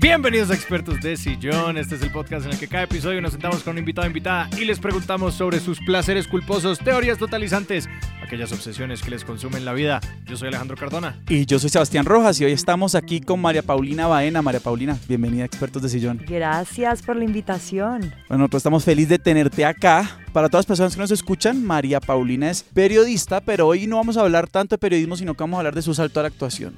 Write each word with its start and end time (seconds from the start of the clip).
Bienvenidos 0.00 0.50
a 0.50 0.54
Expertos 0.54 0.98
de 1.02 1.14
Sillón. 1.14 1.76
Este 1.76 1.96
es 1.96 2.00
el 2.00 2.10
podcast 2.10 2.46
en 2.46 2.52
el 2.52 2.58
que 2.58 2.66
cada 2.66 2.84
episodio 2.84 3.20
nos 3.20 3.32
sentamos 3.32 3.62
con 3.62 3.72
un 3.72 3.80
invitado 3.80 4.06
invitada 4.06 4.48
y 4.58 4.64
les 4.64 4.78
preguntamos 4.78 5.34
sobre 5.34 5.60
sus 5.60 5.78
placeres 5.80 6.26
culposos, 6.26 6.78
teorías 6.78 7.18
totalizantes, 7.18 7.86
aquellas 8.30 8.52
obsesiones 8.52 9.02
que 9.02 9.10
les 9.10 9.24
consumen 9.24 9.64
la 9.64 9.72
vida. 9.72 10.00
Yo 10.24 10.36
soy 10.36 10.46
Alejandro 10.46 10.76
Cardona. 10.76 11.18
Y 11.28 11.46
yo 11.46 11.58
soy 11.58 11.68
Sebastián 11.68 12.04
Rojas 12.04 12.40
y 12.40 12.44
hoy 12.44 12.52
estamos 12.52 12.94
aquí 12.94 13.20
con 13.20 13.40
María 13.40 13.60
Paulina 13.60 14.06
Baena. 14.06 14.40
María 14.40 14.60
Paulina, 14.60 14.96
bienvenida 15.08 15.42
a 15.42 15.46
Expertos 15.46 15.82
de 15.82 15.88
Sillón. 15.88 16.22
Gracias 16.28 17.02
por 17.02 17.16
la 17.16 17.24
invitación. 17.24 18.02
Bueno, 18.28 18.42
nosotros 18.42 18.60
estamos 18.60 18.84
felices 18.84 19.08
de 19.08 19.18
tenerte 19.18 19.64
acá. 19.64 20.20
Para 20.32 20.48
todas 20.48 20.60
las 20.62 20.66
personas 20.66 20.94
que 20.94 21.00
nos 21.00 21.10
escuchan, 21.10 21.64
María 21.64 21.98
Paulina 21.98 22.50
es 22.50 22.62
periodista, 22.62 23.40
pero 23.40 23.66
hoy 23.66 23.88
no 23.88 23.96
vamos 23.96 24.16
a 24.16 24.20
hablar 24.20 24.46
tanto 24.46 24.76
de 24.76 24.78
periodismo, 24.78 25.16
sino 25.16 25.34
que 25.34 25.42
vamos 25.42 25.56
a 25.56 25.60
hablar 25.62 25.74
de 25.74 25.82
su 25.82 25.92
salto 25.92 26.20
a 26.20 26.22
la 26.22 26.28
actuación. 26.28 26.72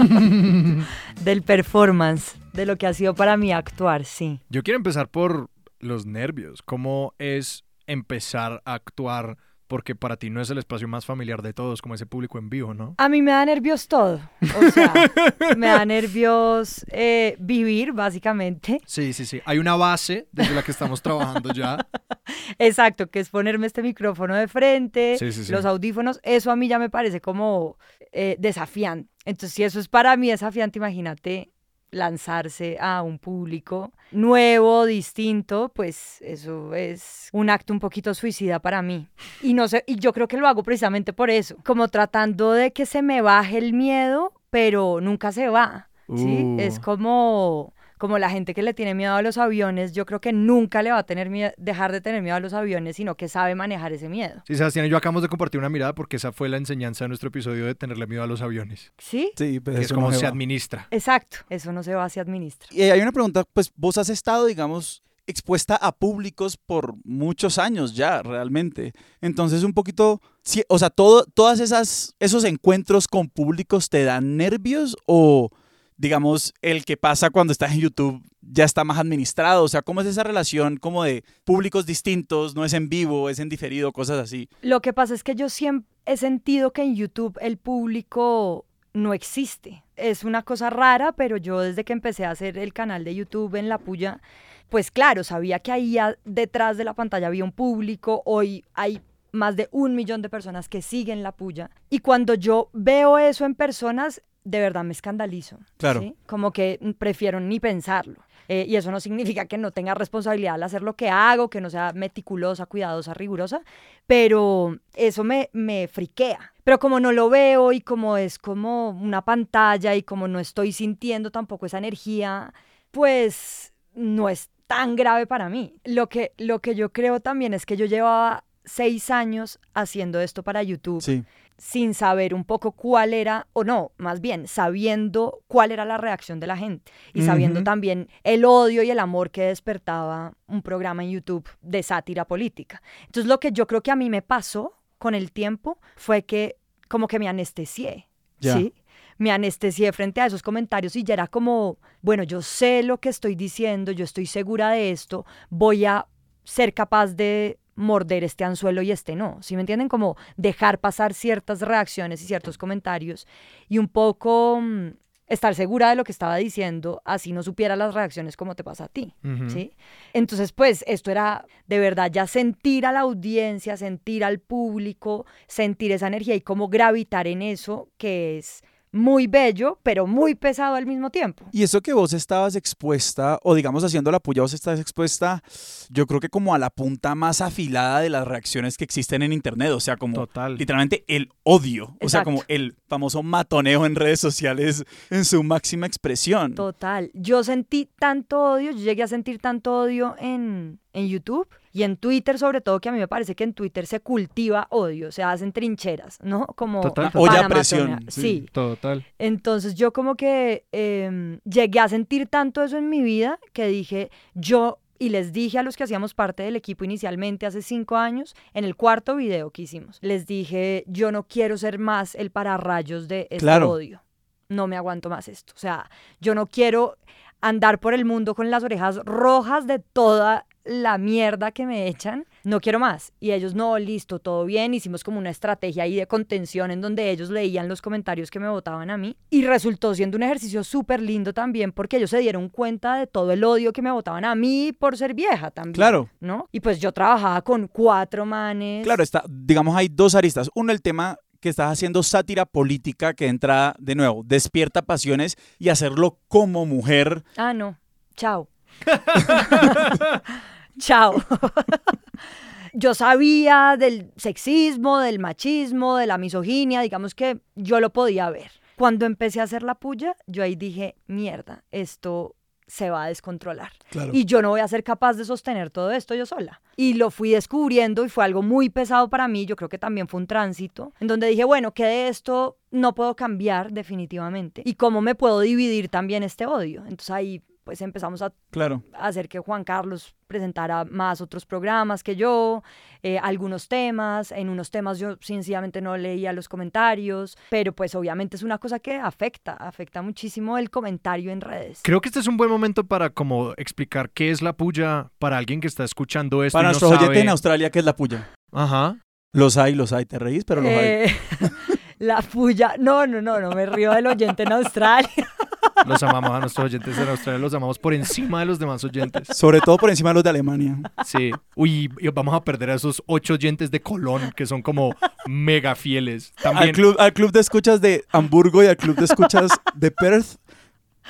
Del 1.22 1.42
performance, 1.42 2.34
de 2.52 2.66
lo 2.66 2.76
que 2.78 2.88
ha 2.88 2.94
sido 2.94 3.14
para 3.14 3.36
mí 3.36 3.52
actuar, 3.52 4.06
sí. 4.06 4.40
Yo 4.48 4.64
quiero 4.64 4.76
empezar 4.76 5.06
por 5.06 5.50
los 5.78 6.04
nervios. 6.04 6.62
¿Cómo 6.62 7.14
es 7.20 7.62
empezar 7.86 8.60
a 8.64 8.74
actuar? 8.74 9.36
Porque 9.66 9.94
para 9.94 10.16
ti 10.16 10.28
no 10.28 10.40
es 10.42 10.50
el 10.50 10.58
espacio 10.58 10.86
más 10.86 11.06
familiar 11.06 11.40
de 11.40 11.54
todos, 11.54 11.80
como 11.80 11.94
ese 11.94 12.04
público 12.04 12.38
en 12.38 12.50
vivo, 12.50 12.74
¿no? 12.74 12.94
A 12.98 13.08
mí 13.08 13.22
me 13.22 13.30
da 13.30 13.44
nervios 13.46 13.88
todo. 13.88 14.20
O 14.58 14.70
sea, 14.70 14.92
me 15.56 15.68
da 15.68 15.84
nervios 15.86 16.84
eh, 16.90 17.36
vivir, 17.38 17.92
básicamente. 17.92 18.80
Sí, 18.86 19.12
sí, 19.14 19.24
sí. 19.24 19.40
Hay 19.46 19.58
una 19.58 19.74
base 19.76 20.28
desde 20.32 20.54
la 20.54 20.62
que 20.62 20.70
estamos 20.70 21.00
trabajando 21.00 21.52
ya. 21.52 21.78
Exacto, 22.58 23.08
que 23.10 23.20
es 23.20 23.30
ponerme 23.30 23.66
este 23.66 23.82
micrófono 23.82 24.34
de 24.36 24.48
frente, 24.48 25.16
Sí, 25.18 25.32
sí, 25.32 25.44
sí. 25.44 25.52
los 25.52 25.64
audífonos. 25.64 26.20
Eso 26.22 26.50
a 26.50 26.56
mí 26.56 26.68
ya 26.68 26.78
me 26.78 26.90
parece 26.90 27.20
como 27.22 27.78
eh, 28.12 28.36
desafiante. 28.38 29.10
Entonces, 29.24 29.54
si 29.54 29.64
eso 29.64 29.80
es 29.80 29.88
para 29.88 30.14
mí 30.18 30.30
desafiante, 30.30 30.78
imagínate 30.78 31.53
lanzarse 31.94 32.76
a 32.80 33.02
un 33.02 33.18
público 33.18 33.92
nuevo, 34.10 34.86
distinto, 34.86 35.70
pues 35.74 36.20
eso 36.22 36.74
es 36.74 37.28
un 37.32 37.50
acto 37.50 37.72
un 37.72 37.80
poquito 37.80 38.14
suicida 38.14 38.60
para 38.60 38.82
mí. 38.82 39.08
Y 39.42 39.54
no 39.54 39.68
sé, 39.68 39.84
y 39.86 39.96
yo 39.96 40.12
creo 40.12 40.28
que 40.28 40.36
lo 40.36 40.46
hago 40.46 40.62
precisamente 40.62 41.12
por 41.12 41.30
eso, 41.30 41.56
como 41.64 41.88
tratando 41.88 42.52
de 42.52 42.72
que 42.72 42.86
se 42.86 43.02
me 43.02 43.22
baje 43.22 43.58
el 43.58 43.72
miedo, 43.72 44.32
pero 44.50 45.00
nunca 45.00 45.32
se 45.32 45.48
va. 45.48 45.88
¿sí? 46.08 46.42
Uh. 46.44 46.60
Es 46.60 46.78
como 46.78 47.73
como 47.98 48.18
la 48.18 48.30
gente 48.30 48.54
que 48.54 48.62
le 48.62 48.74
tiene 48.74 48.94
miedo 48.94 49.14
a 49.14 49.22
los 49.22 49.38
aviones, 49.38 49.92
yo 49.92 50.06
creo 50.06 50.20
que 50.20 50.32
nunca 50.32 50.82
le 50.82 50.90
va 50.90 50.98
a 50.98 51.02
tener 51.04 51.30
miedo, 51.30 51.52
dejar 51.56 51.92
de 51.92 52.00
tener 52.00 52.22
miedo 52.22 52.36
a 52.36 52.40
los 52.40 52.52
aviones, 52.52 52.96
sino 52.96 53.16
que 53.16 53.28
sabe 53.28 53.54
manejar 53.54 53.92
ese 53.92 54.08
miedo. 54.08 54.42
Sí, 54.46 54.56
Sebastián 54.56 54.86
y 54.86 54.88
yo 54.88 54.96
acabamos 54.96 55.22
de 55.22 55.28
compartir 55.28 55.58
una 55.58 55.68
mirada 55.68 55.94
porque 55.94 56.16
esa 56.16 56.32
fue 56.32 56.48
la 56.48 56.56
enseñanza 56.56 57.04
de 57.04 57.08
nuestro 57.08 57.28
episodio 57.28 57.66
de 57.66 57.74
tenerle 57.74 58.06
miedo 58.06 58.22
a 58.22 58.26
los 58.26 58.42
aviones. 58.42 58.92
¿Sí? 58.98 59.32
Sí, 59.36 59.60
pues 59.60 59.76
Que 59.76 59.80
es 59.82 59.86
eso 59.86 59.94
como 59.94 60.10
no 60.10 60.16
se 60.16 60.26
administra. 60.26 60.88
Exacto, 60.90 61.38
eso 61.48 61.72
no 61.72 61.82
se 61.82 61.94
va, 61.94 62.08
se 62.08 62.20
administra. 62.20 62.68
Y 62.70 62.82
hay 62.82 63.00
una 63.00 63.12
pregunta, 63.12 63.44
pues 63.52 63.72
vos 63.76 63.98
has 63.98 64.08
estado, 64.08 64.46
digamos, 64.46 65.02
expuesta 65.26 65.76
a 65.76 65.92
públicos 65.92 66.56
por 66.56 66.94
muchos 67.04 67.58
años 67.58 67.94
ya, 67.94 68.22
realmente. 68.22 68.92
Entonces, 69.20 69.62
un 69.62 69.72
poquito, 69.72 70.20
sí, 70.42 70.62
o 70.68 70.78
sea, 70.78 70.90
todo, 70.90 71.24
todas 71.24 71.60
esas, 71.60 72.14
esos 72.20 72.44
encuentros 72.44 73.08
con 73.08 73.28
públicos 73.28 73.88
te 73.88 74.04
dan 74.04 74.36
nervios 74.36 74.96
o, 75.06 75.50
digamos, 75.96 76.54
el 76.62 76.84
que 76.84 76.96
pasa 76.96 77.30
cuando 77.30 77.52
estás 77.52 77.72
en 77.72 77.80
YouTube 77.80 78.22
ya 78.40 78.64
está 78.64 78.84
más 78.84 78.98
administrado. 78.98 79.64
O 79.64 79.68
sea, 79.68 79.82
¿cómo 79.82 80.00
es 80.00 80.06
esa 80.06 80.22
relación 80.22 80.76
como 80.76 81.04
de 81.04 81.24
públicos 81.44 81.86
distintos, 81.86 82.54
no 82.54 82.64
es 82.64 82.72
en 82.72 82.88
vivo, 82.88 83.30
es 83.30 83.38
en 83.38 83.48
diferido, 83.48 83.92
cosas 83.92 84.18
así? 84.18 84.48
Lo 84.60 84.80
que 84.80 84.92
pasa 84.92 85.14
es 85.14 85.22
que 85.24 85.34
yo 85.34 85.48
siempre 85.48 85.88
he 86.06 86.16
sentido 86.16 86.72
que 86.72 86.82
en 86.82 86.96
YouTube 86.96 87.38
el 87.40 87.56
público 87.56 88.66
no 88.92 89.14
existe. 89.14 89.84
Es 89.96 90.24
una 90.24 90.42
cosa 90.42 90.70
rara, 90.70 91.12
pero 91.12 91.36
yo 91.36 91.60
desde 91.60 91.84
que 91.84 91.92
empecé 91.92 92.24
a 92.24 92.30
hacer 92.30 92.58
el 92.58 92.72
canal 92.72 93.04
de 93.04 93.14
YouTube 93.14 93.54
en 93.56 93.68
La 93.68 93.78
Puya, 93.78 94.20
pues 94.68 94.90
claro, 94.90 95.24
sabía 95.24 95.58
que 95.60 95.72
ahí 95.72 95.96
detrás 96.24 96.76
de 96.76 96.84
la 96.84 96.94
pantalla 96.94 97.28
había 97.28 97.44
un 97.44 97.52
público. 97.52 98.22
Hoy 98.24 98.64
hay 98.74 99.00
más 99.32 99.56
de 99.56 99.68
un 99.72 99.94
millón 99.94 100.22
de 100.22 100.28
personas 100.28 100.68
que 100.68 100.82
siguen 100.82 101.22
La 101.22 101.32
Puya. 101.32 101.70
Y 101.90 102.00
cuando 102.00 102.34
yo 102.34 102.70
veo 102.72 103.18
eso 103.18 103.44
en 103.44 103.54
personas, 103.54 104.22
de 104.44 104.60
verdad 104.60 104.84
me 104.84 104.92
escandalizo. 104.92 105.58
Claro. 105.76 106.00
¿sí? 106.00 106.14
Como 106.26 106.52
que 106.52 106.78
prefiero 106.98 107.40
ni 107.40 107.60
pensarlo. 107.60 108.16
Eh, 108.48 108.66
y 108.68 108.76
eso 108.76 108.90
no 108.90 109.00
significa 109.00 109.46
que 109.46 109.56
no 109.56 109.70
tenga 109.70 109.94
responsabilidad 109.94 110.56
al 110.56 110.62
hacer 110.62 110.82
lo 110.82 110.96
que 110.96 111.08
hago, 111.08 111.48
que 111.48 111.62
no 111.62 111.70
sea 111.70 111.92
meticulosa, 111.94 112.66
cuidadosa, 112.66 113.14
rigurosa, 113.14 113.62
pero 114.06 114.78
eso 114.94 115.24
me, 115.24 115.48
me 115.52 115.88
friquea. 115.88 116.52
Pero 116.62 116.78
como 116.78 117.00
no 117.00 117.12
lo 117.12 117.30
veo 117.30 117.72
y 117.72 117.80
como 117.80 118.16
es 118.16 118.38
como 118.38 118.90
una 118.90 119.22
pantalla 119.22 119.94
y 119.94 120.02
como 120.02 120.28
no 120.28 120.38
estoy 120.40 120.72
sintiendo 120.72 121.30
tampoco 121.30 121.66
esa 121.66 121.78
energía, 121.78 122.52
pues 122.90 123.72
no 123.94 124.28
es 124.28 124.50
tan 124.66 124.96
grave 124.96 125.26
para 125.26 125.48
mí. 125.48 125.76
Lo 125.84 126.08
que, 126.08 126.32
lo 126.36 126.60
que 126.60 126.74
yo 126.74 126.92
creo 126.92 127.20
también 127.20 127.54
es 127.54 127.64
que 127.64 127.76
yo 127.76 127.86
llevaba 127.86 128.44
seis 128.64 129.10
años 129.10 129.58
haciendo 129.74 130.20
esto 130.20 130.42
para 130.42 130.62
YouTube 130.62 131.02
Sí. 131.02 131.22
Sin 131.56 131.94
saber 131.94 132.34
un 132.34 132.44
poco 132.44 132.72
cuál 132.72 133.14
era, 133.14 133.46
o 133.52 133.64
no, 133.64 133.92
más 133.96 134.20
bien 134.20 134.48
sabiendo 134.48 135.42
cuál 135.46 135.72
era 135.72 135.84
la 135.84 135.98
reacción 135.98 136.40
de 136.40 136.46
la 136.46 136.56
gente 136.56 136.92
y 137.12 137.22
sabiendo 137.22 137.62
también 137.62 138.08
el 138.24 138.44
odio 138.44 138.82
y 138.82 138.90
el 138.90 138.98
amor 138.98 139.30
que 139.30 139.42
despertaba 139.42 140.34
un 140.46 140.62
programa 140.62 141.04
en 141.04 141.10
YouTube 141.10 141.48
de 141.62 141.82
sátira 141.82 142.24
política. 142.24 142.82
Entonces 143.06 143.28
lo 143.28 143.38
que 143.40 143.52
yo 143.52 143.66
creo 143.66 143.82
que 143.82 143.90
a 143.90 143.96
mí 143.96 144.10
me 144.10 144.22
pasó 144.22 144.74
con 144.98 145.14
el 145.14 145.32
tiempo 145.32 145.78
fue 145.96 146.24
que 146.24 146.56
como 146.88 147.08
que 147.08 147.18
me 147.18 147.28
anestesié. 147.28 148.08
¿sí? 148.40 148.74
Me 149.16 149.30
anestesié 149.30 149.92
frente 149.92 150.20
a 150.20 150.26
esos 150.26 150.42
comentarios 150.42 150.96
y 150.96 151.04
ya 151.04 151.14
era 151.14 151.28
como, 151.28 151.78
bueno, 152.02 152.24
yo 152.24 152.42
sé 152.42 152.82
lo 152.82 152.98
que 152.98 153.08
estoy 153.08 153.36
diciendo, 153.36 153.92
yo 153.92 154.04
estoy 154.04 154.26
segura 154.26 154.70
de 154.70 154.90
esto, 154.90 155.24
voy 155.50 155.84
a 155.84 156.06
ser 156.42 156.74
capaz 156.74 157.14
de 157.14 157.58
morder 157.76 158.24
este 158.24 158.44
anzuelo 158.44 158.82
y 158.82 158.90
este 158.90 159.16
no. 159.16 159.38
¿Sí 159.42 159.56
me 159.56 159.62
entienden? 159.62 159.88
Como 159.88 160.16
dejar 160.36 160.78
pasar 160.80 161.14
ciertas 161.14 161.60
reacciones 161.60 162.22
y 162.22 162.26
ciertos 162.26 162.58
comentarios 162.58 163.26
y 163.68 163.78
un 163.78 163.88
poco 163.88 164.60
mm, 164.60 164.90
estar 165.26 165.54
segura 165.54 165.90
de 165.90 165.96
lo 165.96 166.04
que 166.04 166.12
estaba 166.12 166.36
diciendo, 166.36 167.00
así 167.04 167.32
no 167.32 167.42
supiera 167.42 167.76
las 167.76 167.94
reacciones 167.94 168.36
como 168.36 168.54
te 168.54 168.64
pasa 168.64 168.84
a 168.84 168.88
ti. 168.88 169.14
¿sí? 169.48 169.74
Entonces, 170.12 170.52
pues 170.52 170.84
esto 170.86 171.10
era 171.10 171.46
de 171.66 171.78
verdad 171.78 172.10
ya 172.10 172.26
sentir 172.26 172.86
a 172.86 172.92
la 172.92 173.00
audiencia, 173.00 173.76
sentir 173.76 174.24
al 174.24 174.38
público, 174.38 175.26
sentir 175.46 175.92
esa 175.92 176.08
energía 176.08 176.34
y 176.34 176.40
cómo 176.40 176.68
gravitar 176.68 177.26
en 177.26 177.42
eso 177.42 177.88
que 177.96 178.38
es 178.38 178.62
muy 178.94 179.26
bello, 179.26 179.78
pero 179.82 180.06
muy 180.06 180.34
pesado 180.34 180.76
al 180.76 180.86
mismo 180.86 181.10
tiempo. 181.10 181.44
Y 181.52 181.64
eso 181.64 181.82
que 181.82 181.92
vos 181.92 182.12
estabas 182.12 182.54
expuesta, 182.54 183.38
o 183.42 183.54
digamos 183.54 183.82
haciendo 183.82 184.10
la 184.10 184.20
puya, 184.20 184.42
vos 184.42 184.54
estás 184.54 184.78
expuesta, 184.78 185.42
yo 185.90 186.06
creo 186.06 186.20
que 186.20 186.28
como 186.28 186.54
a 186.54 186.58
la 186.58 186.70
punta 186.70 187.14
más 187.14 187.40
afilada 187.40 188.00
de 188.00 188.08
las 188.08 188.26
reacciones 188.26 188.76
que 188.76 188.84
existen 188.84 189.22
en 189.22 189.32
Internet, 189.32 189.70
o 189.72 189.80
sea, 189.80 189.96
como 189.96 190.14
Total. 190.14 190.56
literalmente 190.56 191.04
el 191.08 191.30
odio, 191.42 191.96
o 192.00 192.08
sea, 192.08 192.22
como 192.22 192.44
el 192.46 192.76
famoso 192.86 193.22
matoneo 193.22 193.84
en 193.84 193.96
redes 193.96 194.20
sociales 194.20 194.84
en 195.10 195.24
su 195.24 195.42
máxima 195.42 195.86
expresión. 195.86 196.54
Total. 196.54 197.10
Yo 197.14 197.42
sentí 197.42 197.88
tanto 197.98 198.40
odio, 198.52 198.70
yo 198.70 198.78
llegué 198.78 199.02
a 199.02 199.08
sentir 199.08 199.38
tanto 199.40 199.76
odio 199.76 200.14
en, 200.20 200.78
en 200.92 201.08
YouTube 201.08 201.48
y 201.74 201.82
en 201.82 201.96
Twitter, 201.96 202.38
sobre 202.38 202.60
todo, 202.60 202.80
que 202.80 202.88
a 202.88 202.92
mí 202.92 202.98
me 203.00 203.08
parece 203.08 203.34
que 203.34 203.42
en 203.44 203.52
Twitter 203.52 203.84
se 203.86 203.98
cultiva 204.00 204.68
odio, 204.70 205.10
se 205.12 205.22
hacen 205.24 205.52
trincheras, 205.52 206.18
¿no? 206.22 206.46
Como 206.46 206.80
Total, 206.80 207.10
total. 207.10 207.20
olla 207.36 207.48
presión. 207.48 208.04
sí. 208.08 208.46
Total. 208.52 209.04
Entonces 209.18 209.74
yo 209.74 209.92
como 209.92 210.14
que 210.14 210.64
em, 210.72 211.40
llegué 211.44 211.80
a 211.80 211.88
sentir 211.88 212.28
tanto 212.28 212.62
eso 212.62 212.78
en 212.78 212.88
mi 212.88 213.02
vida 213.02 213.40
que 213.52 213.66
dije, 213.66 214.10
yo, 214.34 214.78
y 215.00 215.08
les 215.08 215.32
dije 215.32 215.58
a 215.58 215.64
los 215.64 215.76
que 215.76 215.82
hacíamos 215.82 216.14
parte 216.14 216.44
del 216.44 216.54
equipo 216.54 216.84
inicialmente 216.84 217.44
hace 217.44 217.60
cinco 217.60 217.96
años, 217.96 218.36
en 218.52 218.64
el 218.64 218.76
cuarto 218.76 219.16
video 219.16 219.50
que 219.50 219.62
hicimos, 219.62 219.98
les 220.00 220.26
dije, 220.28 220.84
yo 220.86 221.10
no 221.10 221.24
quiero 221.26 221.58
ser 221.58 221.80
más 221.80 222.14
el 222.14 222.30
pararrayos 222.30 223.08
de 223.08 223.22
este 223.30 223.38
Claro. 223.38 223.68
odio. 223.70 224.00
No 224.48 224.68
me 224.68 224.76
aguanto 224.76 225.10
más 225.10 225.26
esto. 225.26 225.52
O 225.56 225.58
sea, 225.58 225.90
yo 226.20 226.36
no 226.36 226.46
quiero 226.46 226.96
andar 227.40 227.80
por 227.80 227.94
el 227.94 228.04
mundo 228.04 228.34
con 228.36 228.50
las 228.52 228.62
orejas 228.62 229.00
rojas 229.04 229.66
de 229.66 229.80
toda 229.80 230.46
la 230.64 230.98
mierda 230.98 231.52
que 231.52 231.66
me 231.66 231.88
echan, 231.88 232.26
no 232.42 232.60
quiero 232.60 232.78
más. 232.78 233.12
Y 233.20 233.32
ellos, 233.32 233.54
no, 233.54 233.78
listo, 233.78 234.18
todo 234.18 234.44
bien. 234.44 234.74
Hicimos 234.74 235.04
como 235.04 235.18
una 235.18 235.30
estrategia 235.30 235.84
ahí 235.84 235.96
de 235.96 236.06
contención 236.06 236.70
en 236.70 236.80
donde 236.80 237.10
ellos 237.10 237.30
leían 237.30 237.68
los 237.68 237.82
comentarios 237.82 238.30
que 238.30 238.40
me 238.40 238.48
votaban 238.48 238.90
a 238.90 238.96
mí. 238.96 239.16
Y 239.30 239.44
resultó 239.44 239.94
siendo 239.94 240.16
un 240.16 240.22
ejercicio 240.22 240.64
súper 240.64 241.02
lindo 241.02 241.32
también 241.32 241.72
porque 241.72 241.98
ellos 241.98 242.10
se 242.10 242.18
dieron 242.18 242.48
cuenta 242.48 242.96
de 242.96 243.06
todo 243.06 243.32
el 243.32 243.44
odio 243.44 243.72
que 243.72 243.82
me 243.82 243.90
votaban 243.90 244.24
a 244.24 244.34
mí 244.34 244.72
por 244.72 244.96
ser 244.96 245.14
vieja 245.14 245.50
también. 245.50 245.74
Claro. 245.74 246.08
¿No? 246.20 246.48
Y 246.52 246.60
pues 246.60 246.80
yo 246.80 246.92
trabajaba 246.92 247.42
con 247.42 247.68
cuatro 247.68 248.24
manes. 248.24 248.84
Claro, 248.84 249.02
está, 249.02 249.22
digamos, 249.28 249.76
hay 249.76 249.88
dos 249.88 250.14
aristas. 250.14 250.50
Uno, 250.54 250.72
el 250.72 250.80
tema 250.80 251.18
que 251.40 251.50
estás 251.50 251.70
haciendo 251.70 252.02
sátira 252.02 252.46
política 252.46 253.12
que 253.12 253.26
entra 253.26 253.74
de 253.78 253.94
nuevo, 253.94 254.22
despierta 254.24 254.80
pasiones 254.80 255.36
y 255.58 255.68
hacerlo 255.68 256.18
como 256.26 256.64
mujer. 256.64 257.22
Ah, 257.36 257.52
no. 257.52 257.76
Chao. 258.16 258.48
Chao. 260.78 261.14
yo 262.74 262.94
sabía 262.94 263.76
del 263.78 264.12
sexismo, 264.16 264.98
del 264.98 265.18
machismo, 265.18 265.96
de 265.96 266.06
la 266.06 266.18
misoginia, 266.18 266.80
digamos 266.80 267.14
que 267.14 267.38
yo 267.54 267.80
lo 267.80 267.90
podía 267.90 268.30
ver. 268.30 268.50
Cuando 268.76 269.06
empecé 269.06 269.40
a 269.40 269.44
hacer 269.44 269.62
la 269.62 269.76
puya, 269.76 270.16
yo 270.26 270.42
ahí 270.42 270.56
dije, 270.56 270.96
mierda, 271.06 271.62
esto 271.70 272.34
se 272.66 272.90
va 272.90 273.04
a 273.04 273.08
descontrolar. 273.08 273.70
Claro. 273.90 274.10
Y 274.12 274.24
yo 274.24 274.42
no 274.42 274.50
voy 274.50 274.60
a 274.60 274.68
ser 274.68 274.82
capaz 274.82 275.14
de 275.14 275.24
sostener 275.24 275.70
todo 275.70 275.92
esto 275.92 276.14
yo 276.14 276.26
sola. 276.26 276.60
Y 276.76 276.94
lo 276.94 277.10
fui 277.10 277.30
descubriendo 277.30 278.04
y 278.04 278.08
fue 278.08 278.24
algo 278.24 278.42
muy 278.42 278.68
pesado 278.70 279.08
para 279.08 279.28
mí. 279.28 279.46
Yo 279.46 279.54
creo 279.54 279.68
que 279.68 279.78
también 279.78 280.08
fue 280.08 280.20
un 280.20 280.26
tránsito 280.26 280.92
en 280.98 281.06
donde 281.06 281.28
dije, 281.28 281.44
bueno, 281.44 281.72
que 281.72 281.84
de 281.84 282.08
esto 282.08 282.58
no 282.70 282.94
puedo 282.94 283.14
cambiar 283.14 283.72
definitivamente. 283.72 284.62
Y 284.64 284.74
cómo 284.74 285.02
me 285.02 285.14
puedo 285.14 285.40
dividir 285.40 285.88
también 285.88 286.22
este 286.22 286.46
odio. 286.46 286.80
Entonces 286.80 287.10
ahí 287.10 287.42
pues 287.64 287.80
empezamos 287.80 288.22
a 288.22 288.32
Claro. 288.50 288.82
hacer 288.92 289.28
que 289.28 289.38
Juan 289.38 289.64
Carlos 289.64 290.14
presentara 290.26 290.84
más 290.84 291.20
otros 291.20 291.46
programas 291.46 292.02
que 292.02 292.14
yo, 292.16 292.62
eh, 293.02 293.18
algunos 293.18 293.68
temas, 293.68 294.32
en 294.32 294.48
unos 294.48 294.70
temas 294.70 294.98
yo 294.98 295.16
sencillamente 295.20 295.80
no 295.80 295.96
leía 295.96 296.32
los 296.32 296.48
comentarios, 296.48 297.36
pero 297.50 297.72
pues 297.72 297.94
obviamente 297.94 298.36
es 298.36 298.42
una 298.42 298.58
cosa 298.58 298.78
que 298.78 298.96
afecta, 298.96 299.52
afecta 299.54 300.02
muchísimo 300.02 300.58
el 300.58 300.70
comentario 300.70 301.30
en 301.30 301.40
redes. 301.40 301.80
Creo 301.82 302.00
que 302.00 302.08
este 302.08 302.20
es 302.20 302.26
un 302.26 302.36
buen 302.36 302.50
momento 302.50 302.84
para 302.84 303.10
como 303.10 303.52
explicar 303.56 304.10
qué 304.10 304.30
es 304.30 304.42
la 304.42 304.52
puya 304.54 305.10
para 305.18 305.38
alguien 305.38 305.60
que 305.60 305.66
está 305.66 305.84
escuchando 305.84 306.44
esto 306.44 306.58
Para 306.58 306.70
y 306.70 306.72
no 306.72 306.86
oyentes 306.88 307.06
sabe. 307.06 307.20
en 307.20 307.28
Australia, 307.28 307.70
¿qué 307.70 307.78
es 307.80 307.84
la 307.84 307.96
puya? 307.96 308.30
Ajá. 308.52 308.96
Los 309.32 309.56
hay, 309.56 309.74
los 309.74 309.92
hay. 309.92 310.04
Te 310.06 310.18
reís, 310.18 310.44
pero 310.44 310.60
los 310.60 310.70
hay. 310.70 310.78
Eh, 310.86 311.16
la 311.98 312.22
puya, 312.22 312.74
no, 312.78 313.06
no, 313.06 313.20
no, 313.20 313.40
no 313.40 313.50
me 313.50 313.66
río 313.66 313.92
del 313.92 314.06
oyente 314.06 314.44
en 314.44 314.52
Australia. 314.52 315.08
Los 315.86 316.02
amamos 316.02 316.30
a 316.30 316.40
nuestros 316.40 316.66
oyentes 316.66 316.96
en 316.96 317.08
Australia, 317.08 317.38
los 317.38 317.52
amamos 317.54 317.78
por 317.78 317.94
encima 317.94 318.40
de 318.40 318.46
los 318.46 318.58
demás 318.58 318.82
oyentes. 318.84 319.28
Sobre 319.36 319.60
todo 319.60 319.76
por 319.76 319.90
encima 319.90 320.10
de 320.10 320.14
los 320.14 320.24
de 320.24 320.30
Alemania. 320.30 320.78
Sí. 321.04 321.30
Uy, 321.54 321.90
vamos 322.14 322.34
a 322.34 322.42
perder 322.42 322.70
a 322.70 322.74
esos 322.74 323.02
ocho 323.06 323.34
oyentes 323.34 323.70
de 323.70 323.80
Colón 323.80 324.32
que 324.34 324.46
son 324.46 324.62
como 324.62 324.94
mega 325.26 325.74
fieles. 325.74 326.32
Al 326.38 326.42
También 326.42 326.74
club, 326.74 326.96
al 326.98 327.12
club 327.12 327.32
de 327.32 327.40
escuchas 327.40 327.80
de 327.80 328.04
Hamburgo 328.12 328.62
y 328.62 328.66
al 328.66 328.76
club 328.76 328.96
de 328.96 329.04
escuchas 329.04 329.50
de 329.74 329.90
Perth, 329.90 330.36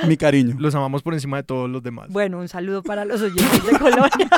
mi 0.06 0.16
cariño. 0.16 0.56
los 0.58 0.74
amamos 0.74 1.02
por 1.02 1.14
encima 1.14 1.36
de 1.38 1.42
todos 1.44 1.70
los 1.70 1.82
demás. 1.82 2.08
Bueno, 2.10 2.38
un 2.38 2.48
saludo 2.48 2.82
para 2.82 3.04
los 3.04 3.22
oyentes 3.22 3.64
de 3.64 3.78
Colonia. 3.78 4.08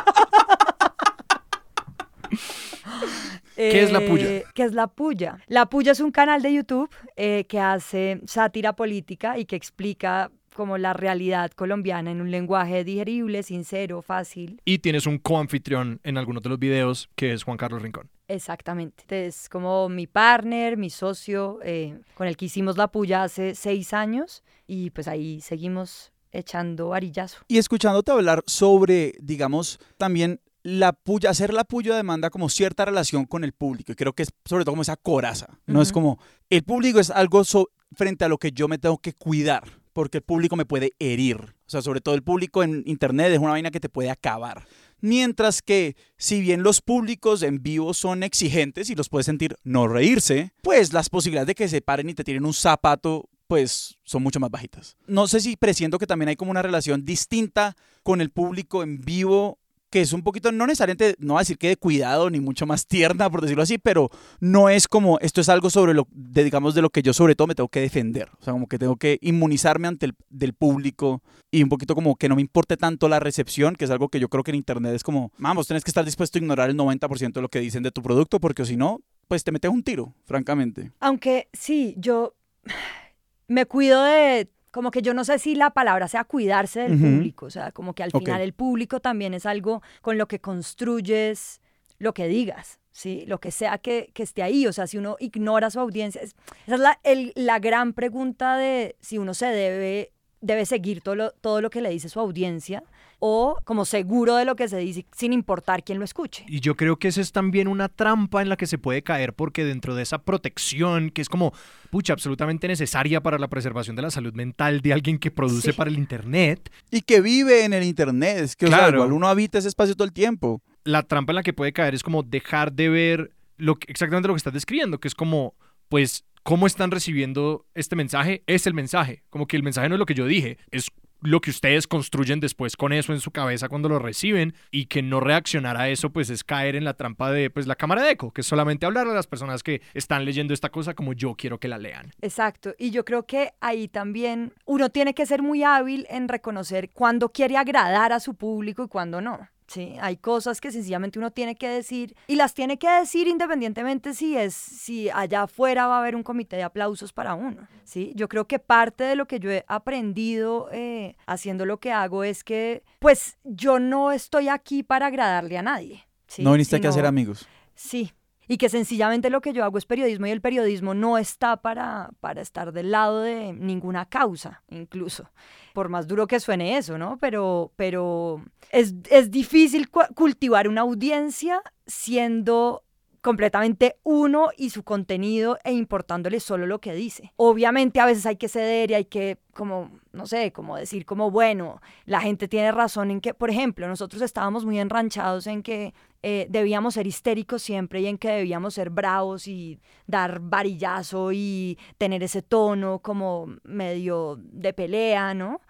¿Qué 3.56 3.82
es 3.82 3.92
La 3.92 4.00
Puya? 4.00 4.26
Eh, 4.26 4.44
¿Qué 4.54 4.64
es 4.64 4.72
La 4.72 4.86
Puya? 4.86 5.38
La 5.46 5.66
Puya 5.66 5.92
es 5.92 6.00
un 6.00 6.10
canal 6.10 6.42
de 6.42 6.52
YouTube 6.52 6.90
eh, 7.16 7.44
que 7.48 7.58
hace 7.58 8.20
sátira 8.26 8.74
política 8.74 9.38
y 9.38 9.46
que 9.46 9.56
explica 9.56 10.30
como 10.54 10.78
la 10.78 10.94
realidad 10.94 11.50
colombiana 11.50 12.10
en 12.10 12.20
un 12.20 12.30
lenguaje 12.30 12.82
digerible, 12.82 13.42
sincero, 13.42 14.00
fácil. 14.02 14.60
Y 14.64 14.78
tienes 14.78 15.06
un 15.06 15.18
coanfitrión 15.18 16.00
en 16.02 16.16
algunos 16.16 16.42
de 16.42 16.48
los 16.48 16.58
videos 16.58 17.10
que 17.14 17.32
es 17.32 17.42
Juan 17.42 17.58
Carlos 17.58 17.82
Rincón. 17.82 18.08
Exactamente. 18.28 19.26
Es 19.26 19.48
como 19.48 19.88
mi 19.88 20.06
partner, 20.06 20.76
mi 20.76 20.90
socio, 20.90 21.60
eh, 21.62 21.98
con 22.14 22.26
el 22.26 22.36
que 22.36 22.46
hicimos 22.46 22.76
La 22.76 22.88
Puya 22.88 23.22
hace 23.22 23.54
seis 23.54 23.92
años 23.92 24.42
y 24.66 24.90
pues 24.90 25.08
ahí 25.08 25.40
seguimos 25.40 26.12
echando 26.32 26.88
varillazo. 26.88 27.38
Y 27.48 27.58
escuchándote 27.58 28.12
hablar 28.12 28.42
sobre, 28.46 29.12
digamos, 29.20 29.78
también 29.96 30.40
la 30.68 30.92
puya, 30.92 31.30
hacer 31.30 31.54
la 31.54 31.62
puya 31.62 31.94
demanda 31.94 32.28
como 32.28 32.48
cierta 32.48 32.84
relación 32.84 33.24
con 33.24 33.44
el 33.44 33.52
público. 33.52 33.92
Y 33.92 33.94
creo 33.94 34.14
que 34.14 34.24
es 34.24 34.30
sobre 34.44 34.64
todo 34.64 34.72
como 34.72 34.82
esa 34.82 34.96
coraza. 34.96 35.58
No 35.66 35.80
es 35.80 35.88
Ujú. 35.90 35.94
como, 35.94 36.18
el 36.50 36.64
público 36.64 36.98
es 36.98 37.10
algo 37.10 37.44
so- 37.44 37.70
frente 37.92 38.24
a 38.24 38.28
lo 38.28 38.36
que 38.38 38.50
yo 38.50 38.66
me 38.66 38.78
tengo 38.78 38.98
que 38.98 39.12
cuidar, 39.12 39.62
porque 39.92 40.18
el 40.18 40.24
público 40.24 40.56
me 40.56 40.64
puede 40.66 40.90
herir. 40.98 41.36
O 41.36 41.70
sea, 41.70 41.82
sobre 41.82 42.00
todo 42.00 42.16
el 42.16 42.22
público 42.24 42.64
en 42.64 42.82
internet 42.84 43.30
es 43.32 43.38
una 43.38 43.50
vaina 43.52 43.70
que 43.70 43.78
te 43.78 43.88
puede 43.88 44.10
acabar. 44.10 44.66
Mientras 45.00 45.62
que, 45.62 45.94
si 46.16 46.40
bien 46.40 46.64
los 46.64 46.80
públicos 46.82 47.42
en 47.44 47.62
vivo 47.62 47.94
son 47.94 48.24
exigentes 48.24 48.90
y 48.90 48.96
los 48.96 49.08
puedes 49.08 49.26
sentir 49.26 49.54
no 49.62 49.86
reírse, 49.86 50.52
pues 50.62 50.92
las 50.92 51.08
posibilidades 51.10 51.46
de 51.46 51.54
que 51.54 51.68
se 51.68 51.80
paren 51.80 52.08
y 52.10 52.14
te 52.14 52.24
tiren 52.24 52.44
un 52.44 52.54
zapato, 52.54 53.28
pues 53.46 53.98
son 54.02 54.22
mucho 54.24 54.40
más 54.40 54.50
bajitas. 54.50 54.96
No 55.06 55.28
sé 55.28 55.38
si 55.40 55.56
presiento 55.56 55.98
que 55.98 56.06
también 56.08 56.30
hay 56.30 56.36
como 56.36 56.50
una 56.50 56.62
relación 56.62 57.04
distinta 57.04 57.76
con 58.02 58.20
el 58.20 58.30
público 58.30 58.82
en 58.82 59.00
vivo 59.00 59.60
que 59.96 60.02
es 60.02 60.12
un 60.12 60.20
poquito, 60.20 60.52
no 60.52 60.66
necesariamente, 60.66 61.16
no 61.20 61.32
voy 61.32 61.38
a 61.38 61.40
decir 61.40 61.56
que 61.56 61.68
de 61.68 61.78
cuidado 61.78 62.28
ni 62.28 62.38
mucho 62.38 62.66
más 62.66 62.86
tierna, 62.86 63.30
por 63.30 63.40
decirlo 63.40 63.62
así, 63.62 63.78
pero 63.78 64.10
no 64.40 64.68
es 64.68 64.88
como, 64.88 65.18
esto 65.20 65.40
es 65.40 65.48
algo 65.48 65.70
sobre 65.70 65.94
lo, 65.94 66.06
de, 66.10 66.44
digamos, 66.44 66.74
de 66.74 66.82
lo 66.82 66.90
que 66.90 67.00
yo 67.00 67.14
sobre 67.14 67.34
todo 67.34 67.46
me 67.46 67.54
tengo 67.54 67.70
que 67.70 67.80
defender. 67.80 68.28
O 68.38 68.44
sea, 68.44 68.52
como 68.52 68.66
que 68.66 68.78
tengo 68.78 68.96
que 68.96 69.18
inmunizarme 69.22 69.88
ante 69.88 70.04
el 70.04 70.14
del 70.28 70.52
público 70.52 71.22
y 71.50 71.62
un 71.62 71.70
poquito 71.70 71.94
como 71.94 72.16
que 72.16 72.28
no 72.28 72.34
me 72.34 72.42
importe 72.42 72.76
tanto 72.76 73.08
la 73.08 73.20
recepción, 73.20 73.74
que 73.74 73.86
es 73.86 73.90
algo 73.90 74.10
que 74.10 74.20
yo 74.20 74.28
creo 74.28 74.44
que 74.44 74.50
en 74.50 74.56
Internet 74.56 74.94
es 74.94 75.02
como, 75.02 75.32
vamos, 75.38 75.66
tienes 75.66 75.82
que 75.82 75.90
estar 75.90 76.04
dispuesto 76.04 76.36
a 76.36 76.42
ignorar 76.42 76.68
el 76.68 76.76
90% 76.76 77.32
de 77.32 77.40
lo 77.40 77.48
que 77.48 77.60
dicen 77.60 77.82
de 77.82 77.90
tu 77.90 78.02
producto, 78.02 78.38
porque 78.38 78.66
si 78.66 78.76
no, 78.76 79.00
pues 79.28 79.44
te 79.44 79.50
metes 79.50 79.70
un 79.70 79.82
tiro, 79.82 80.12
francamente. 80.26 80.92
Aunque 81.00 81.48
sí, 81.54 81.94
yo 81.96 82.34
me 83.48 83.64
cuido 83.64 84.04
de, 84.04 84.46
como 84.76 84.90
que 84.90 85.00
yo 85.00 85.14
no 85.14 85.24
sé 85.24 85.38
si 85.38 85.54
la 85.54 85.70
palabra 85.70 86.06
sea 86.06 86.24
cuidarse 86.24 86.80
del 86.80 86.96
Ujú. 86.96 87.06
público, 87.16 87.46
o 87.46 87.50
sea, 87.50 87.72
como 87.72 87.94
que 87.94 88.02
al 88.02 88.10
final 88.12 88.42
el 88.42 88.52
público 88.52 89.00
también 89.00 89.32
es 89.32 89.46
algo 89.46 89.80
con 90.02 90.18
lo 90.18 90.28
que 90.28 90.38
construyes 90.38 91.62
lo 91.98 92.12
que 92.12 92.28
digas. 92.28 92.78
Sí, 92.92 93.24
lo 93.26 93.40
que 93.40 93.50
sea 93.50 93.78
que, 93.78 94.10
que 94.12 94.22
esté 94.22 94.42
ahí, 94.42 94.66
o 94.66 94.72
sea, 94.74 94.86
si 94.86 94.98
uno 94.98 95.16
ignora 95.18 95.70
su 95.70 95.80
audiencia, 95.80 96.20
es- 96.20 96.34
esa 96.66 96.74
es 96.74 96.80
la, 96.80 97.00
el- 97.04 97.32
la 97.34 97.58
gran 97.58 97.94
pregunta 97.94 98.56
de 98.58 98.96
si 99.00 99.16
uno 99.16 99.32
se 99.32 99.46
debe, 99.46 100.12
debe 100.42 100.66
seguir 100.66 101.00
todo 101.00 101.14
lo, 101.14 101.30
todo 101.32 101.62
lo 101.62 101.70
que 101.70 101.80
le 101.80 101.88
dice 101.88 102.10
su 102.10 102.20
audiencia 102.20 102.82
o 103.18 103.58
como 103.64 103.84
seguro 103.84 104.36
de 104.36 104.44
lo 104.44 104.56
que 104.56 104.68
se 104.68 104.78
dice 104.78 105.06
sin 105.16 105.32
importar 105.32 105.82
quién 105.84 105.98
lo 105.98 106.04
escuche. 106.04 106.44
Y 106.48 106.60
yo 106.60 106.76
creo 106.76 106.96
que 106.96 107.08
esa 107.08 107.20
es 107.20 107.32
también 107.32 107.66
una 107.68 107.88
trampa 107.88 108.42
en 108.42 108.48
la 108.48 108.56
que 108.56 108.66
se 108.66 108.78
puede 108.78 109.02
caer 109.02 109.32
porque 109.32 109.64
dentro 109.64 109.94
de 109.94 110.02
esa 110.02 110.18
protección 110.18 111.10
que 111.10 111.22
es 111.22 111.28
como, 111.28 111.52
pucha, 111.90 112.12
absolutamente 112.12 112.68
necesaria 112.68 113.22
para 113.22 113.38
la 113.38 113.48
preservación 113.48 113.96
de 113.96 114.02
la 114.02 114.10
salud 114.10 114.34
mental 114.34 114.80
de 114.80 114.92
alguien 114.92 115.18
que 115.18 115.30
produce 115.30 115.72
Sí. 115.72 115.76
para 115.76 115.90
el 115.90 115.98
Internet, 115.98 116.70
Y 116.90 117.00
que 117.02 117.20
vive 117.20 117.64
en 117.64 117.72
el 117.72 117.82
Internet, 117.84 118.38
es 118.38 118.56
que 118.56 118.66
o 118.66 118.68
sea, 118.68 118.78
Claro. 118.78 118.98
igual 118.98 119.12
uno 119.12 119.28
habita 119.28 119.58
ese 119.58 119.68
espacio 119.68 119.94
todo 119.94 120.04
el 120.06 120.12
tiempo. 120.12 120.62
la 120.84 121.02
trampa 121.02 121.32
en 121.32 121.36
la 121.36 121.42
que 121.42 121.52
puede 121.52 121.72
caer 121.72 121.96
es 121.96 122.04
como 122.04 122.22
dejar 122.22 122.72
de 122.72 122.88
ver 122.88 123.30
lo 123.56 123.74
que- 123.74 123.90
exactamente 123.90 124.28
lo 124.28 124.34
que 124.34 124.38
estás 124.38 124.52
describiendo, 124.52 125.00
que 125.00 125.08
es 125.08 125.16
como, 125.16 125.54
pues, 125.88 126.24
cómo 126.44 126.68
están 126.68 126.92
recibiendo 126.92 127.66
este 127.74 127.96
mensaje, 127.96 128.44
es 128.46 128.68
el 128.68 128.74
mensaje. 128.74 129.24
Como 129.28 129.48
que 129.48 129.56
el 129.56 129.64
mensaje 129.64 129.88
no 129.88 129.96
es 129.96 129.98
lo 129.98 130.06
que 130.06 130.14
yo 130.14 130.26
dije, 130.26 130.58
es 130.70 130.86
lo 131.26 131.40
que 131.40 131.50
ustedes 131.50 131.88
construyen 131.88 132.38
después 132.38 132.76
con 132.76 132.92
eso 132.92 133.12
en 133.12 133.18
su 133.20 133.32
cabeza 133.32 133.68
cuando 133.68 133.88
lo 133.88 133.98
reciben 133.98 134.54
y 134.70 134.86
que 134.86 135.02
no 135.02 135.18
reaccionar 135.18 135.76
a 135.76 135.88
eso 135.88 136.10
pues 136.10 136.30
es 136.30 136.44
caer 136.44 136.76
en 136.76 136.84
la 136.84 136.94
trampa 136.94 137.32
de 137.32 137.50
pues 137.50 137.66
la 137.66 137.74
cámara 137.74 138.04
de 138.04 138.12
eco, 138.12 138.32
que 138.32 138.42
es 138.42 138.46
solamente 138.46 138.86
hablar 138.86 139.08
a 139.08 139.12
las 139.12 139.26
personas 139.26 139.64
que 139.64 139.82
están 139.92 140.24
leyendo 140.24 140.54
esta 140.54 140.70
cosa 140.70 140.94
como 140.94 141.14
yo 141.14 141.34
quiero 141.34 141.58
que 141.58 141.66
la 141.66 141.78
lean. 141.78 142.12
Exacto, 142.22 142.74
y 142.78 142.92
yo 142.92 143.04
creo 143.04 143.26
que 143.26 143.54
ahí 143.60 143.88
también 143.88 144.54
uno 144.66 144.90
tiene 144.90 145.14
que 145.14 145.26
ser 145.26 145.42
muy 145.42 145.64
hábil 145.64 146.06
en 146.10 146.28
reconocer 146.28 146.90
cuándo 146.90 147.30
quiere 147.30 147.56
agradar 147.56 148.12
a 148.12 148.20
su 148.20 148.34
público 148.34 148.84
y 148.84 148.88
cuándo 148.88 149.20
no. 149.20 149.48
Sí, 149.68 149.96
hay 150.00 150.16
cosas 150.16 150.60
que 150.60 150.70
sencillamente 150.70 151.18
uno 151.18 151.32
tiene 151.32 151.56
que 151.56 151.68
decir 151.68 152.14
y 152.28 152.36
las 152.36 152.54
tiene 152.54 152.78
que 152.78 152.88
decir 152.88 153.26
independientemente 153.26 154.14
si 154.14 154.36
es 154.36 154.54
si 154.54 155.10
allá 155.10 155.42
afuera 155.42 155.88
va 155.88 155.96
a 155.96 155.98
haber 155.98 156.14
un 156.14 156.22
comité 156.22 156.54
de 156.54 156.62
aplausos 156.62 157.12
para 157.12 157.34
uno. 157.34 157.66
Sí, 157.82 158.12
yo 158.14 158.28
creo 158.28 158.46
que 158.46 158.60
parte 158.60 159.02
de 159.02 159.16
lo 159.16 159.26
que 159.26 159.40
yo 159.40 159.50
he 159.50 159.64
aprendido 159.66 160.68
eh, 160.72 161.16
haciendo 161.26 161.66
lo 161.66 161.78
que 161.80 161.90
hago 161.90 162.22
es 162.22 162.44
que, 162.44 162.84
pues, 163.00 163.38
yo 163.42 163.78
no 163.80 164.12
estoy 164.12 164.48
aquí 164.48 164.82
para 164.84 165.06
agradarle 165.06 165.58
a 165.58 165.62
nadie. 165.62 166.06
¿sí? 166.28 166.42
no 166.44 166.52
viniste 166.52 166.76
aquí 166.76 166.86
a 166.86 166.90
Sino- 166.92 167.00
ser 167.00 167.06
amigos. 167.06 167.48
Sí, 167.74 168.12
y 168.48 168.58
que 168.58 168.68
sencillamente 168.68 169.30
lo 169.30 169.40
que 169.40 169.52
yo 169.52 169.64
hago 169.64 169.78
es 169.78 169.86
periodismo 169.86 170.26
y 170.26 170.30
el 170.30 170.40
periodismo 170.40 170.94
no 170.94 171.18
está 171.18 171.56
para, 171.58 172.10
para 172.20 172.40
estar 172.40 172.72
del 172.72 172.90
lado 172.92 173.20
de 173.22 173.52
ninguna 173.52 174.06
causa, 174.06 174.62
incluso. 174.68 175.30
Por 175.74 175.88
más 175.88 176.06
duro 176.06 176.26
que 176.26 176.40
suene 176.40 176.76
eso, 176.78 176.96
¿no? 176.96 177.18
Pero, 177.18 177.72
pero 177.76 178.42
es, 178.70 178.94
es 179.10 179.30
difícil 179.30 179.90
cu- 179.90 180.12
cultivar 180.14 180.68
una 180.68 180.82
audiencia 180.82 181.60
siendo 181.86 182.82
completamente 183.26 183.98
uno 184.04 184.50
y 184.56 184.70
su 184.70 184.84
contenido 184.84 185.58
e 185.64 185.72
importándole 185.72 186.38
solo 186.38 186.64
lo 186.64 186.80
que 186.80 186.94
dice. 186.94 187.32
Obviamente 187.34 187.98
a 187.98 188.06
veces 188.06 188.24
hay 188.24 188.36
que 188.36 188.46
ceder 188.46 188.92
y 188.92 188.94
hay 188.94 189.06
que 189.06 189.38
como, 189.52 189.90
no 190.12 190.28
sé, 190.28 190.52
como 190.52 190.76
decir 190.76 191.04
como, 191.04 191.32
bueno, 191.32 191.80
la 192.04 192.20
gente 192.20 192.46
tiene 192.46 192.70
razón 192.70 193.10
en 193.10 193.20
que, 193.20 193.34
por 193.34 193.50
ejemplo, 193.50 193.88
nosotros 193.88 194.22
estábamos 194.22 194.64
muy 194.64 194.78
enranchados 194.78 195.48
en 195.48 195.64
que 195.64 195.92
eh, 196.22 196.46
debíamos 196.50 196.94
ser 196.94 197.08
histéricos 197.08 197.62
siempre 197.62 198.00
y 198.00 198.06
en 198.06 198.16
que 198.16 198.28
debíamos 198.28 198.74
ser 198.74 198.90
bravos 198.90 199.48
y 199.48 199.80
dar 200.06 200.38
varillazo 200.38 201.32
y 201.32 201.80
tener 201.98 202.22
ese 202.22 202.42
tono 202.42 203.00
como 203.00 203.56
medio 203.64 204.38
de 204.40 204.72
pelea, 204.72 205.34
¿no? 205.34 205.60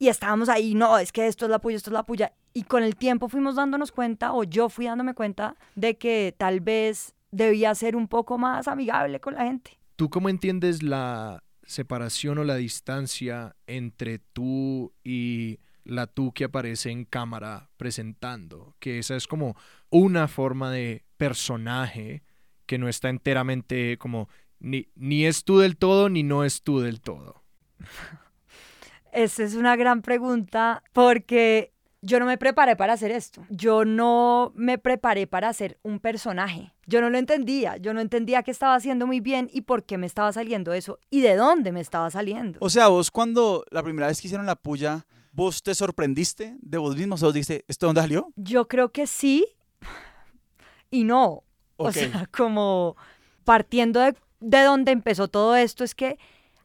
Y 0.00 0.08
estábamos 0.08 0.48
ahí, 0.48 0.74
no, 0.74 0.98
es 0.98 1.12
que 1.12 1.28
esto 1.28 1.44
es 1.44 1.50
la 1.52 1.60
puya, 1.60 1.76
esto 1.76 1.90
es 1.90 1.94
la 1.94 2.02
puya. 2.02 2.32
Y 2.54 2.62
con 2.62 2.84
el 2.84 2.94
tiempo 2.94 3.28
fuimos 3.28 3.56
dándonos 3.56 3.90
cuenta, 3.90 4.32
o 4.32 4.44
yo 4.44 4.68
fui 4.68 4.86
dándome 4.86 5.14
cuenta, 5.14 5.56
de 5.74 5.98
que 5.98 6.34
tal 6.38 6.60
vez 6.60 7.14
debía 7.32 7.74
ser 7.74 7.96
un 7.96 8.06
poco 8.06 8.38
más 8.38 8.68
amigable 8.68 9.20
con 9.20 9.34
la 9.34 9.44
gente. 9.44 9.78
¿Tú 9.96 10.08
cómo 10.08 10.28
entiendes 10.28 10.82
la 10.82 11.42
separación 11.64 12.38
o 12.38 12.44
la 12.44 12.54
distancia 12.54 13.56
entre 13.66 14.20
tú 14.20 14.92
y 15.02 15.58
la 15.82 16.06
tú 16.06 16.32
que 16.32 16.44
aparece 16.44 16.90
en 16.90 17.04
cámara 17.04 17.70
presentando? 17.76 18.76
Que 18.78 19.00
esa 19.00 19.16
es 19.16 19.26
como 19.26 19.56
una 19.90 20.28
forma 20.28 20.70
de 20.70 21.04
personaje 21.16 22.22
que 22.66 22.78
no 22.78 22.88
está 22.88 23.08
enteramente 23.08 23.98
como 23.98 24.28
ni, 24.60 24.88
ni 24.94 25.26
es 25.26 25.44
tú 25.44 25.58
del 25.58 25.76
todo 25.76 26.08
ni 26.08 26.22
no 26.22 26.44
es 26.44 26.62
tú 26.62 26.80
del 26.80 27.00
todo? 27.00 27.42
Esa 29.12 29.44
es 29.44 29.54
una 29.54 29.76
gran 29.76 30.02
pregunta 30.02 30.82
porque 30.92 31.73
yo 32.04 32.20
no 32.20 32.26
me 32.26 32.36
preparé 32.36 32.76
para 32.76 32.92
hacer 32.92 33.10
esto. 33.10 33.46
Yo 33.48 33.86
no 33.86 34.52
me 34.54 34.76
preparé 34.76 35.26
para 35.26 35.48
hacer 35.48 35.78
un 35.82 36.00
personaje. 36.00 36.74
Yo 36.86 37.00
no 37.00 37.08
lo 37.08 37.16
entendía. 37.16 37.78
Yo 37.78 37.94
no 37.94 38.00
entendía 38.02 38.42
qué 38.42 38.50
estaba 38.50 38.74
haciendo 38.74 39.06
muy 39.06 39.20
bien 39.20 39.48
y 39.50 39.62
por 39.62 39.84
qué 39.84 39.96
me 39.96 40.06
estaba 40.06 40.30
saliendo 40.30 40.74
eso 40.74 40.98
y 41.08 41.22
de 41.22 41.34
dónde 41.34 41.72
me 41.72 41.80
estaba 41.80 42.10
saliendo. 42.10 42.58
O 42.60 42.68
sea, 42.68 42.88
vos 42.88 43.10
cuando 43.10 43.64
la 43.70 43.82
primera 43.82 44.08
vez 44.08 44.20
que 44.20 44.26
hicieron 44.26 44.44
la 44.44 44.54
puya, 44.54 45.06
¿vos 45.32 45.62
te 45.62 45.74
sorprendiste 45.74 46.58
de 46.60 46.76
vos 46.76 46.94
mismo? 46.94 47.14
O 47.14 47.18
sea, 47.18 47.28
vos 47.28 47.34
dijiste, 47.34 47.64
¿esto 47.68 47.86
dónde 47.86 48.02
salió? 48.02 48.30
Yo 48.36 48.68
creo 48.68 48.92
que 48.92 49.06
sí 49.06 49.46
y 50.90 51.04
no. 51.04 51.42
O 51.78 51.90
sea, 51.90 52.28
como 52.36 52.96
partiendo 53.44 54.00
de, 54.00 54.14
de 54.40 54.60
donde 54.60 54.92
empezó 54.92 55.28
todo 55.28 55.56
esto, 55.56 55.84
es 55.84 55.94
que 55.94 56.18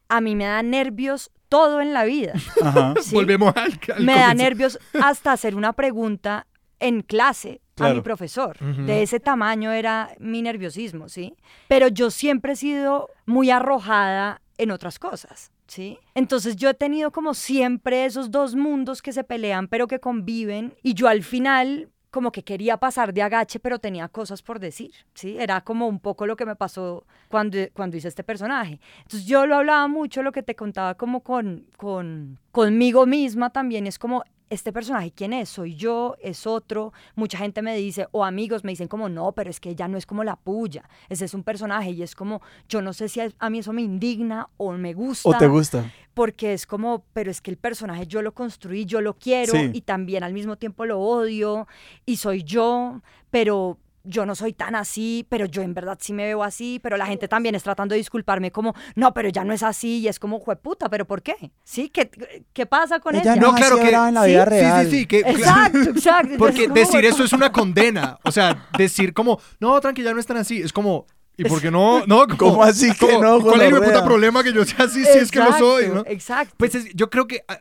a 0.09 0.19
mí 0.19 0.35
me 0.35 0.45
da 0.45 0.61
nervios 0.63 1.31
todo 1.49 1.81
en 1.81 1.93
la 1.93 2.05
vida. 2.05 2.33
Ajá. 2.63 2.93
¿sí? 3.01 3.13
Volvemos 3.15 3.53
al, 3.55 3.79
al 3.95 4.03
me 4.03 4.13
da 4.13 4.29
comienzo. 4.29 4.43
nervios 4.43 4.79
hasta 5.01 5.31
hacer 5.33 5.55
una 5.55 5.73
pregunta 5.73 6.47
en 6.79 7.01
clase 7.01 7.61
a 7.77 7.93
mi 7.93 8.01
profesor. 8.01 8.57
De 8.59 9.01
ese 9.03 9.19
tamaño 9.19 9.71
era 9.71 10.11
mi 10.19 10.41
nerviosismo, 10.41 11.07
¿sí? 11.09 11.35
Pero 11.67 11.87
yo 11.87 12.11
siempre 12.11 12.53
he 12.53 12.55
sido 12.55 13.09
muy 13.25 13.51
arrojada 13.51 14.41
en 14.57 14.71
otras 14.71 14.99
cosas, 14.99 15.51
¿sí? 15.67 15.97
Entonces 16.13 16.57
yo 16.57 16.69
he 16.69 16.73
tenido 16.73 17.11
como 17.11 17.33
siempre 17.33 18.03
esos 18.05 18.31
dos 18.31 18.55
mundos 18.55 19.01
que 19.01 19.13
se 19.13 19.23
pelean 19.23 19.67
pero 19.69 19.87
que 19.87 19.99
conviven 19.99 20.73
y 20.83 20.93
yo 20.93 21.07
al 21.07 21.23
final 21.23 21.89
como 22.11 22.31
que 22.31 22.43
quería 22.43 22.77
pasar 22.77 23.13
de 23.13 23.21
agache 23.21 23.59
pero 23.59 23.79
tenía 23.79 24.07
cosas 24.07 24.41
por 24.41 24.59
decir, 24.59 24.91
¿sí? 25.13 25.37
Era 25.39 25.61
como 25.61 25.87
un 25.87 25.99
poco 25.99 26.25
lo 26.25 26.35
que 26.35 26.45
me 26.45 26.55
pasó 26.55 27.05
cuando, 27.29 27.57
cuando 27.73 27.97
hice 27.97 28.07
este 28.07 28.23
personaje. 28.23 28.79
Entonces 29.03 29.25
yo 29.27 29.45
lo 29.45 29.55
hablaba 29.55 29.87
mucho, 29.87 30.23
lo 30.23 30.31
que 30.31 30.43
te 30.43 30.55
contaba 30.55 30.95
como 30.95 31.21
con, 31.21 31.65
con 31.77 32.39
conmigo 32.51 33.05
misma 33.05 33.51
también, 33.51 33.87
es 33.87 33.99
como 33.99 34.23
este 34.49 34.73
personaje, 34.73 35.11
¿quién 35.11 35.33
es? 35.33 35.49
¿Soy 35.49 35.75
yo? 35.75 36.15
¿Es 36.21 36.47
otro? 36.47 36.93
Mucha 37.15 37.37
gente 37.37 37.61
me 37.61 37.75
dice, 37.75 38.07
o 38.11 38.25
amigos 38.25 38.63
me 38.63 38.71
dicen 38.71 38.87
como, 38.87 39.09
no, 39.09 39.31
pero 39.33 39.49
es 39.49 39.59
que 39.59 39.69
ella 39.69 39.87
no 39.87 39.97
es 39.97 40.05
como 40.05 40.23
la 40.23 40.35
puya, 40.35 40.89
ese 41.09 41.25
es 41.25 41.33
un 41.33 41.43
personaje 41.43 41.91
y 41.91 42.03
es 42.03 42.15
como, 42.15 42.41
yo 42.67 42.81
no 42.81 42.93
sé 42.93 43.09
si 43.09 43.19
a, 43.21 43.49
mí 43.49 43.59
eso 43.59 43.73
me 43.73 43.81
indigna 43.81 44.49
o 44.57 44.71
me 44.73 44.93
gusta, 44.93 45.29
¿O 45.29 45.37
te 45.37 45.47
gusta? 45.47 45.91
porque 46.13 46.53
es 46.53 46.65
como, 46.65 47.03
pero 47.13 47.31
es 47.31 47.41
que 47.41 47.51
el 47.51 47.57
personaje 47.57 48.07
yo 48.07 48.21
lo 48.21 48.33
construí, 48.33 48.85
yo 48.85 49.01
lo 49.01 49.13
quiero 49.15 49.53
Sí. 49.53 49.71
y 49.73 49.81
también 49.81 50.23
al 50.23 50.33
mismo 50.33 50.57
tiempo 50.57 50.85
lo 50.85 50.99
odio 50.99 51.67
y 52.05 52.17
soy 52.17 52.43
yo, 52.43 53.01
pero 53.29 53.77
yo 54.09 54.25
no 54.25 54.33
soy 54.35 54.53
tan 54.53 54.73
así, 54.75 55.25
pero 55.29 55.45
yo 55.45 55.61
en 55.61 55.73
verdad 55.73 55.97
sí 56.01 56.13
me 56.13 56.25
veo 56.25 56.43
así, 56.43 56.79
pero 56.81 56.97
la 56.97 57.05
gente 57.05 57.27
también 57.27 57.53
es 57.55 57.61
tratando 57.63 57.93
de 57.93 57.97
disculparme 57.99 58.51
como, 58.51 58.73
no, 58.95 59.13
pero 59.13 59.29
ya 59.29 59.43
no 59.43 59.53
es 59.53 59.61
así 59.63 59.99
y 59.99 60.07
es 60.07 60.19
como, 60.19 60.39
jueputa, 60.39 60.89
pero 60.89 61.05
¿por 61.05 61.21
qué? 61.21 61.51
¿Sí? 61.63 61.89
¿Qué, 61.89 62.09
qué 62.51 62.65
pasa 62.65 62.99
con 62.99 63.15
Ella 63.15 63.33
ella? 63.33 63.41
No, 63.41 63.51
no, 63.51 63.57
claro 63.57 63.77
que- 63.77 63.87
era 63.87 64.07
en 64.09 64.15
la 64.15 64.23
sí, 64.23 64.29
vida 64.31 64.43
sí, 64.45 64.49
real. 64.49 64.85
Sí, 64.85 64.91
sí, 64.91 64.97
sí. 64.99 65.05
Que, 65.05 65.19
Exacto, 65.19 65.89
exacto. 65.91 66.35
Porque 66.37 66.67
decir 66.67 67.05
eso 67.05 67.23
es 67.23 67.33
una 67.33 67.51
condena. 67.51 68.17
O 68.23 68.31
sea, 68.31 68.67
decir 68.77 69.13
como, 69.13 69.39
no, 69.59 69.79
tranqui, 69.79 70.01
ya 70.03 70.13
no 70.13 70.19
están 70.19 70.37
así. 70.37 70.59
Es 70.61 70.73
como, 70.73 71.05
¿y 71.37 71.43
por 71.43 71.61
qué 71.61 71.69
no? 71.69 72.05
no 72.07 72.25
como, 72.37 72.37
¿Cómo 72.37 72.63
así 72.63 72.91
que 72.93 73.07
como, 73.07 73.21
no, 73.23 73.41
¿Cuál 73.41 73.61
es 73.61 73.67
mi 73.67 73.71
gonorrea? 73.73 73.93
puta 73.93 74.03
problema 74.05 74.43
que 74.43 74.51
yo 74.53 74.65
sea 74.65 74.85
así 74.85 75.03
si 75.05 75.19
es 75.19 75.29
que 75.31 75.39
lo 75.39 75.53
soy? 75.57 75.83
Exacto, 75.85 76.03
¿no? 76.03 76.11
Exacto. 76.11 76.55
Pues 76.57 76.75
es- 76.75 76.93
yo 76.95 77.09
creo 77.09 77.27
que 77.27 77.43
ah, 77.47 77.59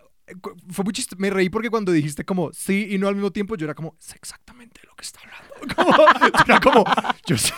fue 0.71 0.85
muy 0.85 0.93
chistoso. 0.93 1.17
Me 1.21 1.31
reí 1.31 1.49
porque 1.50 1.71
cuando 1.71 1.93
dijiste 1.93 2.25
como 2.25 2.52
sí 2.52 2.88
y 2.90 2.99
no 2.99 3.09
al 3.09 3.14
mismo 3.14 3.31
tiempo, 3.31 3.57
yo 3.57 3.64
era 3.67 3.75
como, 3.75 3.97
sé 3.99 4.17
exactamente 4.17 4.81
lo 4.87 4.95
que 4.95 5.02
está 5.05 5.21
hablando. 5.21 5.48
Como, 5.75 5.93
como, 6.62 6.85
yo 7.27 7.37
sé. 7.37 7.55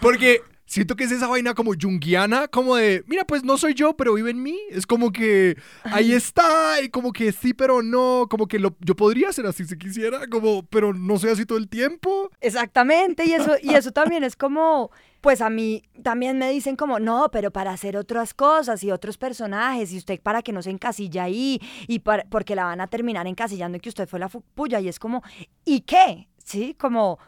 Porque 0.00 0.40
siento 0.66 0.96
que 0.96 1.04
es 1.04 1.12
esa 1.12 1.26
vaina 1.26 1.52
como 1.54 1.72
junguiana, 1.80 2.48
como 2.48 2.76
de, 2.76 3.04
mira, 3.06 3.24
pues 3.24 3.44
no 3.44 3.58
soy 3.58 3.74
yo, 3.74 3.94
pero 3.94 4.14
vive 4.14 4.30
en 4.30 4.42
mí. 4.42 4.58
Es 4.70 4.86
como 4.86 5.12
que 5.12 5.56
ahí 5.84 6.12
está, 6.12 6.80
y 6.82 6.88
como 6.88 7.12
que 7.12 7.30
sí, 7.32 7.52
pero 7.52 7.82
no, 7.82 8.26
como 8.30 8.46
que 8.48 8.58
lo, 8.58 8.74
yo 8.80 8.96
podría 8.96 9.32
ser 9.32 9.46
así 9.46 9.64
si 9.66 9.76
quisiera, 9.76 10.26
como, 10.28 10.64
pero 10.66 10.94
no 10.94 11.18
soy 11.18 11.30
así 11.30 11.44
todo 11.44 11.58
el 11.58 11.68
tiempo. 11.68 12.30
Exactamente, 12.40 13.24
y 13.26 13.32
eso, 13.34 13.54
y 13.62 13.74
eso 13.74 13.92
también 13.92 14.24
es 14.24 14.34
como, 14.34 14.90
pues 15.20 15.42
a 15.42 15.50
mí 15.50 15.82
también 16.02 16.38
me 16.38 16.50
dicen 16.50 16.74
como, 16.76 16.98
no, 16.98 17.28
pero 17.30 17.50
para 17.50 17.72
hacer 17.72 17.96
otras 17.98 18.32
cosas 18.32 18.82
y 18.82 18.90
otros 18.90 19.18
personajes, 19.18 19.92
y 19.92 19.98
usted 19.98 20.20
para 20.22 20.40
que 20.40 20.52
no 20.52 20.62
se 20.62 20.70
encasilla 20.70 21.24
ahí, 21.24 21.60
y 21.86 21.98
para- 21.98 22.24
porque 22.30 22.56
la 22.56 22.64
van 22.64 22.80
a 22.80 22.86
terminar 22.86 23.26
encasillando 23.26 23.76
y 23.76 23.80
que 23.80 23.90
usted 23.90 24.08
fue 24.08 24.18
la 24.18 24.28
puya, 24.28 24.80
y 24.80 24.88
es 24.88 24.98
como, 24.98 25.22
¿y 25.66 25.82
qué? 25.82 26.28
Sí, 26.44 26.74
como, 26.78 27.18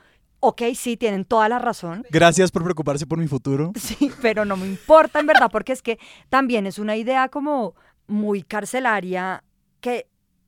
ok, 0.40 0.62
sí, 0.74 0.96
tienen 0.96 1.24
toda 1.24 1.48
la 1.48 1.58
razón, 1.58 2.04
Gracias 2.10 2.50
por 2.50 2.62
preocuparse 2.62 3.06
por 3.06 3.18
mi 3.18 3.26
futuro. 3.26 3.72
Sí, 3.78 4.10
pero 4.20 4.44
no 4.44 4.56
me 4.56 4.66
importa 4.66 5.20
en 5.20 5.26
verdad, 5.26 5.50
porque 5.50 5.72
es 5.72 5.82
que 5.82 5.98
también 6.28 6.66
es 6.66 6.78
una 6.78 6.96
idea 6.96 7.28
como 7.28 7.74
muy 8.06 8.42
carcelaria 8.42 9.42
que 9.80 10.06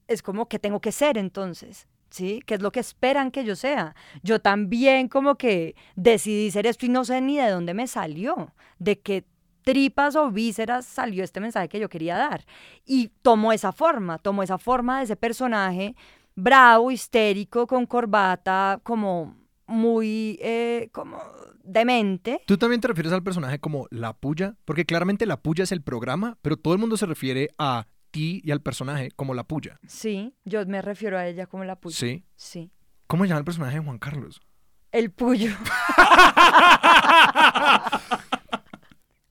es 0.08 0.22
como 0.22 0.48
que 0.48 0.58
tengo 0.58 0.80
que 0.80 0.92
ser 0.92 1.18
entonces, 1.18 1.88
¿sí? 2.10 2.40
Que 2.46 2.54
es 2.54 2.62
lo 2.62 2.70
que 2.72 2.80
esperan 2.80 3.30
que 3.30 3.44
yo 3.44 3.56
sea. 3.56 3.94
Yo 4.22 4.40
también 4.40 5.08
como 5.08 5.36
que 5.36 5.74
decidí 5.94 6.50
ser 6.50 6.66
esto 6.66 6.86
y 6.86 6.88
no 6.88 7.04
sé 7.04 7.20
ni 7.20 7.36
de 7.38 7.50
dónde 7.50 7.74
me 7.74 7.86
salió, 7.86 8.54
de 8.78 8.98
qué 9.00 9.24
tripas 9.62 10.14
o 10.14 10.30
vísceras 10.30 10.86
salió 10.86 11.24
este 11.24 11.40
mensaje 11.40 11.68
que 11.68 11.80
yo 11.80 11.88
quería 11.88 12.16
dar. 12.16 12.44
Y 12.84 13.08
tomó 13.22 13.52
esa 13.52 13.72
forma, 13.72 14.18
tomó 14.18 14.42
esa 14.42 14.58
forma 14.58 14.98
de 14.98 15.04
ese 15.04 15.16
personaje 15.16 15.96
bravo, 16.36 16.90
histérico, 16.90 17.66
con 17.66 17.86
corbata, 17.86 18.80
como 18.82 19.36
muy, 19.66 20.38
eh, 20.40 20.88
como 20.92 21.20
demente. 21.64 22.42
¿Tú 22.46 22.56
también 22.56 22.80
te 22.80 22.88
refieres 22.88 23.12
al 23.12 23.22
personaje 23.22 23.58
como 23.58 23.86
la 23.90 24.12
puya? 24.12 24.56
Porque 24.64 24.84
claramente 24.84 25.26
la 25.26 25.42
puya 25.42 25.64
es 25.64 25.72
el 25.72 25.82
programa, 25.82 26.38
pero 26.42 26.56
todo 26.56 26.74
el 26.74 26.80
mundo 26.80 26.96
se 26.96 27.06
refiere 27.06 27.50
a 27.58 27.86
ti 28.12 28.40
y 28.44 28.52
al 28.52 28.62
personaje 28.62 29.10
como 29.10 29.34
la 29.34 29.44
puya. 29.44 29.80
Sí, 29.88 30.34
yo 30.44 30.64
me 30.66 30.82
refiero 30.82 31.18
a 31.18 31.26
ella 31.26 31.46
como 31.46 31.64
la 31.64 31.76
puya. 31.76 31.96
Sí. 31.96 32.24
Sí. 32.36 32.70
¿Cómo 33.06 33.24
se 33.24 33.28
llama 33.28 33.40
el 33.40 33.44
personaje 33.44 33.78
de 33.78 33.84
Juan 33.84 33.98
Carlos? 33.98 34.40
El 34.92 35.10
puyo. 35.10 35.50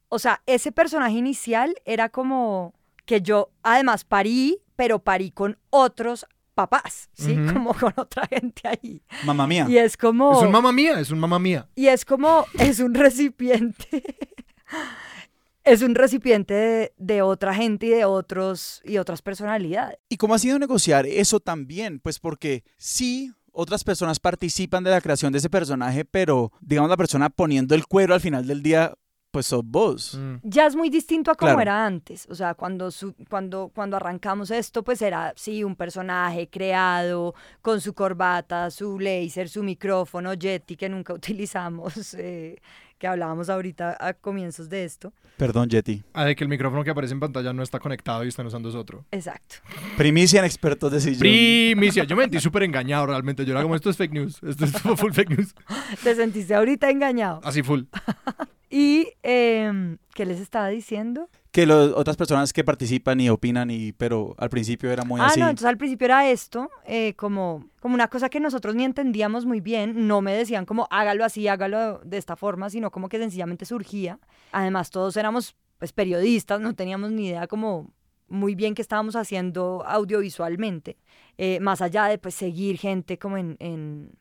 o 0.09 0.19
sea, 0.19 0.41
ese 0.45 0.71
personaje 0.71 1.15
inicial 1.15 1.75
era 1.85 2.09
como 2.09 2.73
que 3.05 3.21
yo 3.21 3.51
además 3.63 4.03
parí, 4.03 4.61
pero 4.75 4.99
parí 4.99 5.31
con 5.31 5.57
otros 5.69 6.25
papás, 6.55 7.09
¿sí? 7.13 7.35
Como 7.53 7.73
con 7.73 7.93
otra 7.97 8.27
gente 8.27 8.67
ahí. 8.67 9.01
Mamá 9.25 9.45
mía. 9.45 9.67
Y 9.69 9.77
es 9.77 9.95
como... 9.97 10.33
Es 10.33 10.43
un 10.43 10.51
mamá 10.51 10.71
mía, 10.71 10.99
es 10.99 11.11
un 11.11 11.19
mamá 11.19 11.37
mía. 11.37 11.69
Y 11.75 11.87
es 11.87 12.05
como, 12.05 12.45
es 12.57 12.79
un 12.79 12.95
recipiente. 12.95 14.03
es 15.63 15.81
un 15.81 15.93
recipiente 15.93 16.53
de, 16.53 16.93
de 16.97 17.21
otra 17.21 17.53
gente 17.53 17.87
y 17.87 17.89
de 17.89 18.05
otros 18.05 18.81
y 18.85 18.97
otras 18.97 19.21
personalidades. 19.21 19.99
¿Y 20.09 20.17
cómo 20.17 20.33
ha 20.33 20.39
sido 20.39 20.57
negociar 20.57 21.05
eso 21.05 21.39
también? 21.39 21.99
Pues 21.99 22.19
porque 22.19 22.63
sí, 22.77 23.31
otras 23.51 23.83
personas 23.83 24.19
participan 24.19 24.83
de 24.83 24.91
la 24.91 25.01
creación 25.01 25.31
de 25.31 25.39
ese 25.39 25.49
personaje, 25.49 26.05
pero 26.05 26.51
digamos 26.61 26.89
la 26.89 26.97
persona 26.97 27.29
poniendo 27.29 27.75
el 27.75 27.87
cuero 27.87 28.13
al 28.13 28.21
final 28.21 28.47
del 28.47 28.61
día, 28.61 28.93
pues 29.35 29.47
sos 29.47 29.63
vos. 29.65 30.15
Mm. 30.17 30.35
Ya 30.43 30.65
es 30.65 30.77
muy 30.77 30.89
distinto 30.89 31.29
a 31.29 31.35
como 31.35 31.49
Claro. 31.49 31.61
era 31.61 31.85
antes. 31.85 32.25
O 32.29 32.35
sea, 32.35 32.53
cuando, 32.53 32.89
su- 32.89 33.13
cuando, 33.29 33.69
cuando 33.75 33.97
arrancamos 33.97 34.49
esto, 34.49 34.81
pues 34.81 35.01
era, 35.01 35.33
sí, 35.35 35.61
un 35.61 35.75
personaje 35.75 36.47
creado 36.49 37.35
con 37.61 37.81
su 37.81 37.93
corbata, 37.93 38.71
su 38.71 38.97
laser, 38.97 39.49
su 39.49 39.61
micrófono, 39.61 40.33
Yeti, 40.35 40.77
que 40.77 40.87
nunca 40.87 41.13
utilizamos, 41.21 42.13
eh, 42.13 42.55
que 42.97 43.07
hablábamos 43.07 43.49
ahorita 43.49 43.97
a 43.99 44.13
comienzos 44.13 44.69
de 44.69 44.85
esto. 44.85 45.13
Perdón, 45.37 45.69
Yeti. 45.69 46.03
Ah, 46.13 46.25
de 46.25 46.35
que 46.35 46.43
el 46.43 46.49
micrófono 46.49 46.83
que 46.83 46.89
aparece 46.89 47.13
en 47.13 47.19
pantalla 47.19 47.51
no 47.51 47.61
está 47.61 47.79
conectado 47.79 48.23
y 48.23 48.29
están 48.29 48.45
usando 48.45 48.69
es 48.69 48.75
otro. 48.75 49.05
Exacto. 49.11 49.57
Primicia 49.97 50.39
en 50.39 50.45
expertos 50.45 50.91
de 50.91 51.01
sillón. 51.01 51.19
Primicia. 51.19 52.05
Yo 52.05 52.15
me 52.15 52.23
sentí 52.23 52.39
súper 52.39 52.63
engañado 52.63 53.07
realmente. 53.07 53.43
Yo 53.43 53.51
era 53.51 53.61
como, 53.61 53.75
esto 53.75 53.89
es 53.89 53.97
fake 53.97 54.13
news. 54.13 54.41
Esto 54.43 54.65
es 54.65 54.71
full 54.71 55.11
fake 55.11 55.29
news. 55.29 55.53
Te 56.03 56.15
sentiste 56.15 56.55
ahorita 56.55 56.89
engañado. 56.89 57.41
Así 57.43 57.63
full. 57.63 57.83
¿Y 58.69 59.09
em, 59.23 59.97
qué 60.13 60.25
les 60.25 60.39
estaba 60.39 60.69
diciendo? 60.69 61.29
Que 61.55 61.65
las 61.65 61.91
otras 61.93 62.17
personas 62.17 62.51
que 62.51 62.65
participan 62.65 63.19
y 63.21 63.29
opinan, 63.29 63.71
y, 63.71 63.93
pero 63.93 64.35
al 64.37 64.49
principio 64.49 64.91
era 64.91 65.05
muy 65.05 65.21
Ah, 65.21 65.27
así. 65.27 65.39
no, 65.39 65.45
entonces 65.47 65.69
al 65.69 65.77
principio 65.77 66.03
era 66.05 66.29
esto, 66.29 66.69
eh, 66.85 67.13
como, 67.15 67.69
como 67.79 67.95
una 67.95 68.09
cosa 68.09 68.27
que 68.29 68.41
nosotros 68.41 68.75
ni 68.75 68.83
entendíamos 68.83 69.45
muy 69.45 69.61
bien, 69.61 70.05
no 70.05 70.21
me 70.21 70.33
decían 70.33 70.65
como 70.65 70.85
hágalo 70.91 71.23
así, 71.23 71.47
hágalo 71.47 71.99
de 72.03 72.17
esta 72.17 72.35
forma, 72.35 72.69
sino 72.69 72.91
como 72.91 73.07
que 73.07 73.17
sencillamente 73.19 73.63
surgía. 73.65 74.19
Además, 74.51 74.89
todos 74.89 75.15
éramos 75.15 75.55
pues 75.77 75.93
periodistas, 75.93 76.59
no 76.59 76.73
teníamos 76.75 77.11
ni 77.11 77.27
idea 77.27 77.47
como 77.47 77.93
muy 78.27 78.53
bien 78.55 78.73
qué 78.75 78.81
estábamos 78.81 79.15
haciendo 79.15 79.81
audiovisualmente, 79.87 80.97
eh, 81.37 81.59
más 81.61 81.81
allá 81.81 82.07
de 82.07 82.17
pues 82.17 82.35
seguir 82.35 82.77
gente 82.77 83.17
como 83.17 83.37
en, 83.37 83.55
en, 83.59 84.11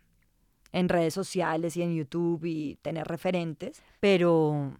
en 0.72 0.88
redes 0.88 1.14
sociales 1.14 1.76
y 1.76 1.82
en 1.82 1.96
YouTube 1.96 2.44
y 2.44 2.76
tener 2.82 3.08
referentes, 3.08 3.82
pero... 3.98 4.78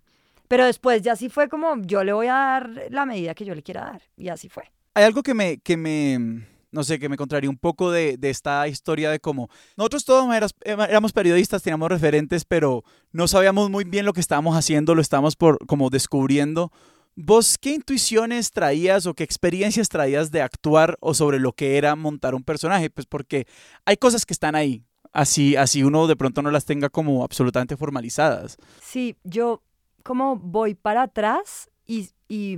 Pero 0.49 0.65
después 0.67 1.03
ya 1.03 1.17
sí 1.17 1.29
fue 1.29 1.49
como, 1.49 1.77
yo 1.83 2.05
le 2.05 2.13
voy 2.13 2.27
a 2.27 2.35
dar 2.35 2.71
la 2.91 3.07
medida 3.07 3.35
que 3.35 3.45
yo 3.45 3.55
le 3.55 3.63
quiera 3.63 3.83
dar. 3.85 4.03
Y 4.17 4.29
así 4.29 4.49
fue. 4.49 4.65
Hay 4.95 5.05
algo 5.05 5.23
que 5.23 5.35
me, 5.35 5.59
que 5.59 5.77
me, 5.77 6.47
no 6.71 6.85
sé, 6.85 6.99
que 6.99 7.09
me 7.09 7.17
contraría 7.17 7.51
un 7.51 7.57
poco 7.59 7.91
de, 7.91 8.17
de 8.17 8.31
esta 8.31 8.69
historia 8.69 9.11
de 9.11 9.19
cómo 9.21 9.49
nosotros 9.77 10.05
todos 10.05 10.33
eras- 10.35 10.55
éramos 10.65 11.13
periodistas, 11.13 11.63
teníamos 11.63 11.89
referentes, 11.89 12.45
pero 12.45 12.85
no 13.11 13.27
sabíamos 13.27 13.71
muy 13.71 13.85
bien 13.85 14.05
lo 14.07 14.13
que 14.13 14.21
estábamos 14.21 14.57
haciendo, 14.57 14.95
lo 14.95 15.01
estábamos 15.01 15.35
por, 15.35 15.59
como 15.67 15.91
descubriendo. 15.91 16.71
¿Vos 17.17 17.59
qué 17.59 17.71
intuiciones 17.71 18.51
traías 18.51 19.07
o 19.07 19.15
qué 19.15 19.23
experiencias 19.25 19.89
traías 19.89 20.31
de 20.33 20.43
actuar 20.43 20.97
o 21.01 21.15
sobre 21.15 21.39
lo 21.39 21.53
que 21.53 21.77
era 21.79 21.95
montar 21.97 22.35
un 22.35 22.43
personaje? 22.43 22.91
Pues 22.91 23.07
porque 23.07 23.47
hay 23.85 23.97
cosas 23.97 24.27
que 24.27 24.33
están 24.33 24.57
ahí, 24.57 24.83
así, 25.13 25.55
así 25.57 25.85
uno 25.85 26.09
de 26.09 26.17
pronto 26.17 26.43
no 26.43 26.51
las 26.51 26.65
tenga 26.65 26.89
como 26.89 27.23
absolutamente 27.23 27.77
formalizadas. 27.77 28.57
Sí, 28.83 29.17
yo 29.23 29.63
como 30.05 30.37
voy 30.37 30.75
para 30.77 31.03
atrás 31.03 31.71
y, 31.87 32.11
y, 32.29 32.57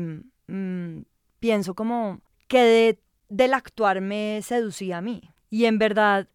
mm, 0.48 1.02
pienso 1.40 1.74
como 1.74 2.20
que 2.48 2.60
de- 2.60 3.00
del 3.30 3.54
actuar 3.54 4.00
me 4.02 4.40
seducía 4.42 4.98
a 4.98 5.02
mí. 5.02 5.30
Y 5.50 5.64
en 5.64 5.78
verdad, 5.78 6.28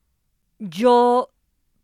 yo, 0.60 1.30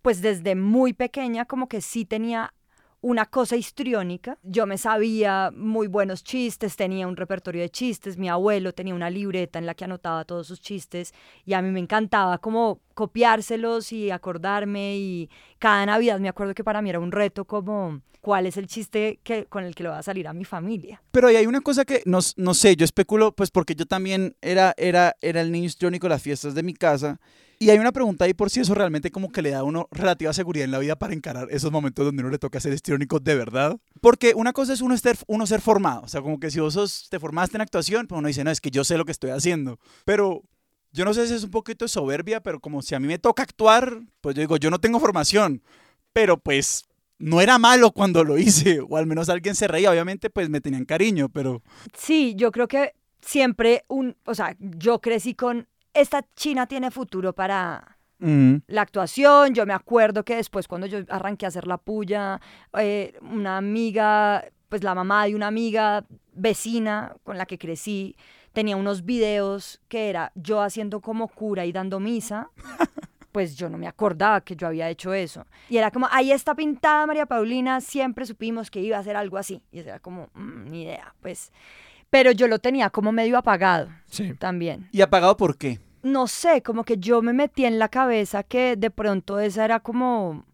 pues 0.01 0.21
desde 0.21 0.55
muy 0.55 0.93
pequeña, 0.93 1.45
como 1.45 1.67
que 1.67 1.81
sí 1.81 2.05
tenía 2.05 2.53
una 3.01 3.25
cosa 3.25 3.55
histriónica. 3.55 4.37
Yo 4.43 4.65
me 4.65 4.77
sabía 4.77 5.51
muy 5.55 5.87
buenos 5.87 6.23
chistes, 6.23 6.75
tenía 6.75 7.07
un 7.07 7.15
repertorio 7.15 7.61
de 7.61 7.69
chistes, 7.69 8.17
mi 8.17 8.29
abuelo 8.29 8.73
tenía 8.73 8.95
una 8.95 9.09
libreta 9.09 9.59
en 9.59 9.65
la 9.65 9.75
que 9.75 9.85
anotaba 9.85 10.25
todos 10.25 10.47
sus 10.47 10.59
chistes 10.59 11.13
y 11.45 11.53
a 11.53 11.61
mí 11.61 11.69
me 11.69 11.79
encantaba 11.79 12.37
como 12.39 12.81
copiárselos 12.93 13.91
y 13.91 14.11
acordarme 14.11 14.97
y 14.97 15.29
cada 15.59 15.85
Navidad 15.85 16.19
me 16.19 16.29
acuerdo 16.29 16.53
que 16.53 16.63
para 16.63 16.81
mí 16.81 16.89
era 16.89 16.99
un 16.99 17.11
reto 17.11 17.45
como 17.45 18.01
cuál 18.21 18.45
es 18.45 18.57
el 18.57 18.67
chiste 18.67 19.19
que, 19.23 19.45
con 19.45 19.63
el 19.63 19.73
que 19.73 19.83
le 19.83 19.89
va 19.89 19.99
a 19.99 20.03
salir 20.03 20.27
a 20.27 20.33
mi 20.33 20.43
familia. 20.43 21.01
Pero 21.11 21.27
hay 21.27 21.45
una 21.45 21.61
cosa 21.61 21.85
que 21.85 22.01
no, 22.05 22.21
sé, 22.21 22.75
yo 22.75 22.83
especulo, 22.83 23.31
pues 23.31 23.51
porque 23.51 23.73
yo 23.73 23.85
también 23.85 24.35
era, 24.41 24.73
era, 24.75 25.15
era 25.21 25.39
el 25.39 25.51
niño 25.51 25.67
histriónico 25.67 26.07
de 26.07 26.09
las 26.09 26.21
fiestas 26.21 26.53
de 26.53 26.63
mi 26.63 26.73
casa. 26.73 27.21
Y 27.59 27.71
hay 27.71 27.79
una 27.79 27.91
pregunta 27.91 28.25
ahí 28.25 28.33
por 28.35 28.51
si 28.51 28.59
eso 28.59 28.75
realmente 28.75 29.09
como 29.09 29.31
que 29.31 29.41
le 29.41 29.49
da 29.49 29.59
a 29.59 29.63
uno 29.63 29.87
relativa 29.91 30.31
seguridad 30.31 30.65
en 30.65 30.71
la 30.71 30.77
vida 30.79 30.95
para 30.95 31.13
encarar 31.15 31.47
esos 31.49 31.71
momentos 31.71 32.05
donde 32.05 32.21
uno 32.21 32.29
le 32.31 32.37
toca 32.37 32.59
ser 32.59 32.71
histriónico 32.73 33.19
de 33.19 33.35
verdad. 33.35 33.77
Porque 33.99 34.33
una 34.35 34.53
cosa 34.53 34.73
es 34.73 34.81
uno 34.81 34.95
ser, 34.95 35.17
uno 35.25 35.47
ser 35.47 35.59
formado, 35.61 36.01
o 36.03 36.07
sea, 36.07 36.21
como 36.21 36.39
que 36.39 36.51
si 36.51 36.59
vos 36.59 36.75
sos- 36.75 37.07
te 37.09 37.19
formaste 37.19 37.57
en 37.57 37.61
actuación, 37.61 38.05
pues 38.05 38.19
uno 38.19 38.27
dice, 38.27 38.43
no, 38.43 38.51
es 38.51 38.61
que 38.61 38.69
yo 38.69 38.83
sé 38.83 38.95
lo 38.97 39.05
que 39.05 39.11
estoy 39.11 39.31
haciendo. 39.31 39.79
Pero 40.05 40.43
yo 40.91 41.03
no 41.03 41.15
sé 41.15 41.27
si 41.27 41.33
es 41.33 41.43
un 41.43 41.49
poquito 41.49 41.85
de 41.85 41.89
soberbia, 41.89 42.41
pero 42.41 42.59
como 42.59 42.83
si 42.83 42.93
a 42.93 42.99
mí 42.99 43.07
me 43.07 43.17
toca 43.17 43.41
actuar, 43.41 44.01
pues 44.21 44.35
yo 44.35 44.41
digo, 44.41 44.57
yo 44.57 44.69
no 44.69 44.79
tengo 44.79 44.99
formación, 44.99 45.63
pero 46.13 46.37
pues 46.37 46.83
no 47.17 47.41
era 47.41 47.57
malo 47.57 47.91
cuando 47.91 48.23
lo 48.23 48.37
hice, 48.37 48.81
o 48.87 48.97
al 48.97 49.07
menos 49.07 49.29
alguien 49.29 49.55
se 49.55 49.67
reía, 49.67 49.89
obviamente 49.89 50.29
pues 50.29 50.47
me 50.49 50.61
tenían 50.61 50.85
cariño, 50.85 51.27
pero... 51.29 51.63
Sí, 51.97 52.35
yo 52.37 52.51
creo 52.51 52.67
que 52.67 52.93
siempre 53.19 53.83
un, 53.87 54.15
o 54.25 54.35
sea, 54.35 54.55
yo 54.59 55.01
crecí 55.01 55.33
con 55.33 55.67
esta 56.01 56.25
China 56.35 56.67
tiene 56.67 56.91
futuro 56.91 57.33
para 57.33 57.97
Mm. 58.19 58.55
la 58.67 58.81
actuación. 58.81 59.53
Yo 59.53 59.65
me 59.67 59.73
acuerdo 59.73 60.23
que 60.25 60.37
después 60.37 60.67
cuando 60.67 60.87
yo 60.87 60.99
arranqué 61.09 61.45
a 61.45 61.49
hacer 61.49 61.67
la 61.67 61.77
puya, 61.77 62.41
eh, 62.79 63.13
una 63.21 63.57
amiga, 63.57 64.43
pues 64.69 64.83
la 64.83 64.95
mamá 64.95 65.25
de 65.25 65.35
una 65.35 65.47
amiga 65.47 66.03
vecina 66.33 67.13
con 67.23 67.37
la 67.37 67.45
que 67.45 67.57
crecí, 67.59 68.15
tenía 68.53 68.75
unos 68.75 69.05
videos 69.05 69.79
que 69.87 70.09
era 70.09 70.31
yo 70.33 70.61
haciendo 70.61 70.99
como 70.99 71.27
cura 71.27 71.65
y 71.65 71.71
dando 71.71 71.99
misa. 71.99 72.49
Pues 73.33 73.55
yo 73.55 73.69
no 73.69 73.77
me 73.77 73.87
acordaba 73.87 74.41
que 74.41 74.55
yo 74.55 74.65
había 74.65 74.89
hecho 74.89 75.13
eso. 75.13 75.45
Y 75.69 75.77
era 75.77 75.91
como, 75.91 76.07
ahí 76.09 76.31
está 76.31 76.55
pintada 76.55 77.05
María 77.05 77.27
Paulina, 77.27 77.81
siempre 77.81 78.25
supimos 78.25 78.71
que 78.71 78.79
iba 78.79 78.97
a 78.97 79.01
hacer 79.01 79.15
algo 79.15 79.37
así. 79.37 79.61
Y 79.71 79.79
era 79.79 79.99
como, 79.99 80.29
"Mm, 80.33 80.71
ni 80.71 80.83
idea, 80.83 81.13
pues. 81.21 81.51
Pero 82.09 82.31
yo 82.31 82.47
lo 82.47 82.57
tenía 82.57 82.89
como 82.89 83.11
medio 83.11 83.37
apagado 83.37 83.89
Sí. 84.07 84.33
también 84.39 84.87
¿Y 84.91 85.01
apagado 85.01 85.37
por 85.37 85.55
qué? 85.55 85.79
No 86.03 86.27
sé, 86.27 86.61
como 86.61 86.83
que 86.83 86.97
yo 86.97 87.21
me 87.21 87.33
metí 87.33 87.65
en 87.65 87.79
la 87.79 87.89
cabeza 87.89 88.43
que 88.43 88.75
de 88.75 88.89
pronto 88.91 89.39
esa 89.39 89.65
era 89.65 89.79
como 89.81 90.45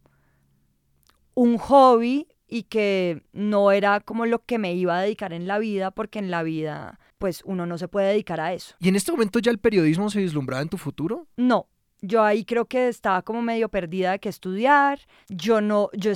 un 1.36 1.58
hobby 1.58 2.28
y 2.48 2.64
que 2.64 3.24
no 3.34 3.72
era 3.72 4.00
como 4.00 4.26
lo 4.26 4.44
que 4.46 4.60
me 4.60 4.74
iba 4.76 4.98
a 4.98 5.02
dedicar 5.02 5.34
en 5.34 5.48
la 5.48 5.58
vida, 5.60 5.92
porque 5.92 6.20
en 6.20 6.30
la 6.32 6.44
vida 6.44 7.00
pues 7.18 7.42
uno 7.46 7.66
no 7.66 7.78
se 7.78 7.88
puede 7.88 8.10
dedicar 8.10 8.40
a 8.42 8.54
eso. 8.54 8.76
¿Y 8.80 8.90
en 8.90 8.96
este 8.96 9.12
momento 9.12 9.40
ya 9.40 9.50
el 9.50 9.58
periodismo 9.58 10.10
se 10.10 10.20
vislumbraba 10.20 10.62
en 10.62 10.70
tu 10.70 10.78
futuro? 10.78 11.28
No, 11.38 11.68
yo 12.02 12.22
ahí 12.24 12.44
creo 12.46 12.66
que 12.66 12.90
estaba 12.90 13.22
como 13.22 13.42
medio 13.42 13.70
perdida 13.70 14.12
de 14.12 14.20
qué 14.20 14.30
estudiar, 14.30 15.00
yo 15.30 15.62
no, 15.62 15.90
yo, 15.94 16.12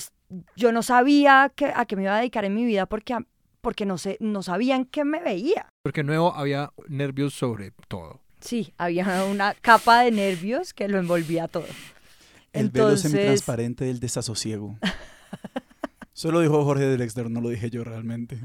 yo 0.58 0.72
no 0.74 0.84
sabía 0.84 1.52
que, 1.56 1.72
a 1.74 1.86
qué 1.86 1.96
me 1.96 2.04
iba 2.04 2.16
a 2.16 2.20
dedicar 2.20 2.44
en 2.46 2.54
mi 2.54 2.66
vida 2.66 2.86
porque, 2.88 3.13
a- 3.13 3.26
porque 3.62 3.86
no, 3.86 3.98
sé, 3.98 4.18
no 4.20 4.44
sabía 4.44 4.76
en 4.76 4.86
qué 4.86 5.06
me 5.06 5.22
veía. 5.24 5.70
Porque 5.82 6.04
nuevo 6.04 6.34
había 6.36 6.72
nervios 6.90 7.34
sobre 7.34 7.72
todo. 7.88 8.22
Sí, 8.39 8.73
había 8.78 9.26
una 9.26 9.54
capa 9.56 10.02
de 10.04 10.12
nervios 10.12 10.73
que 10.73 10.88
lo 10.88 11.00
envolvía 11.00 11.47
todo. 11.47 11.65
El 12.54 12.69
velo 12.69 12.95
semitransparente 12.97 13.86
del 13.86 14.00
desasosiego. 14.00 14.78
Solo 16.13 16.39
dijo 16.41 16.63
Jorge 16.63 16.86
Drexler, 16.86 17.30
no 17.30 17.41
lo 17.41 17.50
dije 17.50 17.69
yo 17.69 17.84
realmente. 17.84 18.39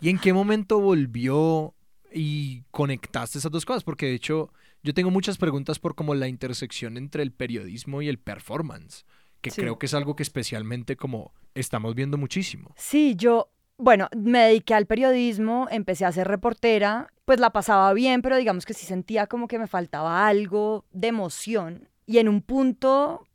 ¿Y 0.00 0.08
en 0.08 0.18
qué 0.18 0.32
momento 0.32 0.80
volvió 0.80 1.74
y 2.12 2.62
conectaste 2.70 3.38
esas 3.38 3.52
dos 3.52 3.66
cosas? 3.66 3.84
Porque 3.84 4.06
de 4.06 4.14
hecho 4.14 4.50
yo 4.82 4.94
tengo 4.94 5.10
muchas 5.10 5.36
preguntas 5.36 5.78
por 5.78 5.94
como 5.94 6.14
la 6.14 6.28
intersección 6.28 6.96
entre 6.96 7.22
el 7.22 7.32
periodismo 7.32 8.00
y 8.00 8.08
el 8.08 8.18
performance, 8.18 9.04
que 9.42 9.50
Sí. 9.50 9.60
creo 9.60 9.78
que 9.78 9.86
es 9.86 9.92
algo 9.94 10.16
que 10.16 10.22
especialmente 10.22 10.96
como 10.96 11.34
estamos 11.54 11.94
viendo 11.94 12.16
muchísimo. 12.16 12.72
Sí, 12.76 13.14
yo, 13.16 13.50
bueno, 13.84 14.08
me 14.16 14.38
dediqué 14.46 14.72
al 14.72 14.86
periodismo, 14.86 15.68
empecé 15.70 16.06
a 16.06 16.12
ser 16.12 16.26
reportera, 16.26 17.12
pues 17.26 17.38
la 17.38 17.50
pasaba 17.50 17.92
bien, 17.92 18.22
pero 18.22 18.38
digamos 18.38 18.64
que 18.64 18.72
sí 18.72 18.86
sentía 18.86 19.26
como 19.26 19.46
que 19.46 19.58
me 19.58 19.66
faltaba 19.66 20.26
algo 20.26 20.86
de 20.92 21.08
emoción. 21.08 21.90
Y 22.06 22.16
en 22.16 22.30
un 22.30 22.40
punto, 22.40 23.26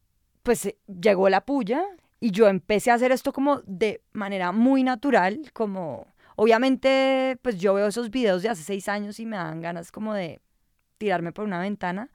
pues 0.42 0.66
eh, 0.66 0.78
llegó 0.88 1.30
la 1.30 1.42
puya 1.42 1.84
y 2.20 2.32
yo 2.32 2.48
empecé 2.48 2.90
a 2.90 2.96
hacer 2.96 3.12
esto 3.12 3.32
como 3.32 3.62
de 3.68 4.02
manera 4.12 4.52
muy 4.52 4.82
natural, 4.82 5.52
como 5.54 6.08
obviamente, 6.36 7.38
pues 7.44 7.60
yo 7.60 7.76
veo 7.76 7.86
esos 7.86 8.10
videos 8.10 8.42
de 8.42 8.50
hace 8.50 8.64
seis 8.64 8.90
años 8.90 9.20
y 9.20 9.28
me 9.28 9.38
dan 9.38 9.62
ganas 9.62 9.92
como 9.92 10.16
de 10.16 10.40
tirarme 10.98 11.32
por 11.32 11.46
una 11.46 11.60
ventana, 11.60 12.10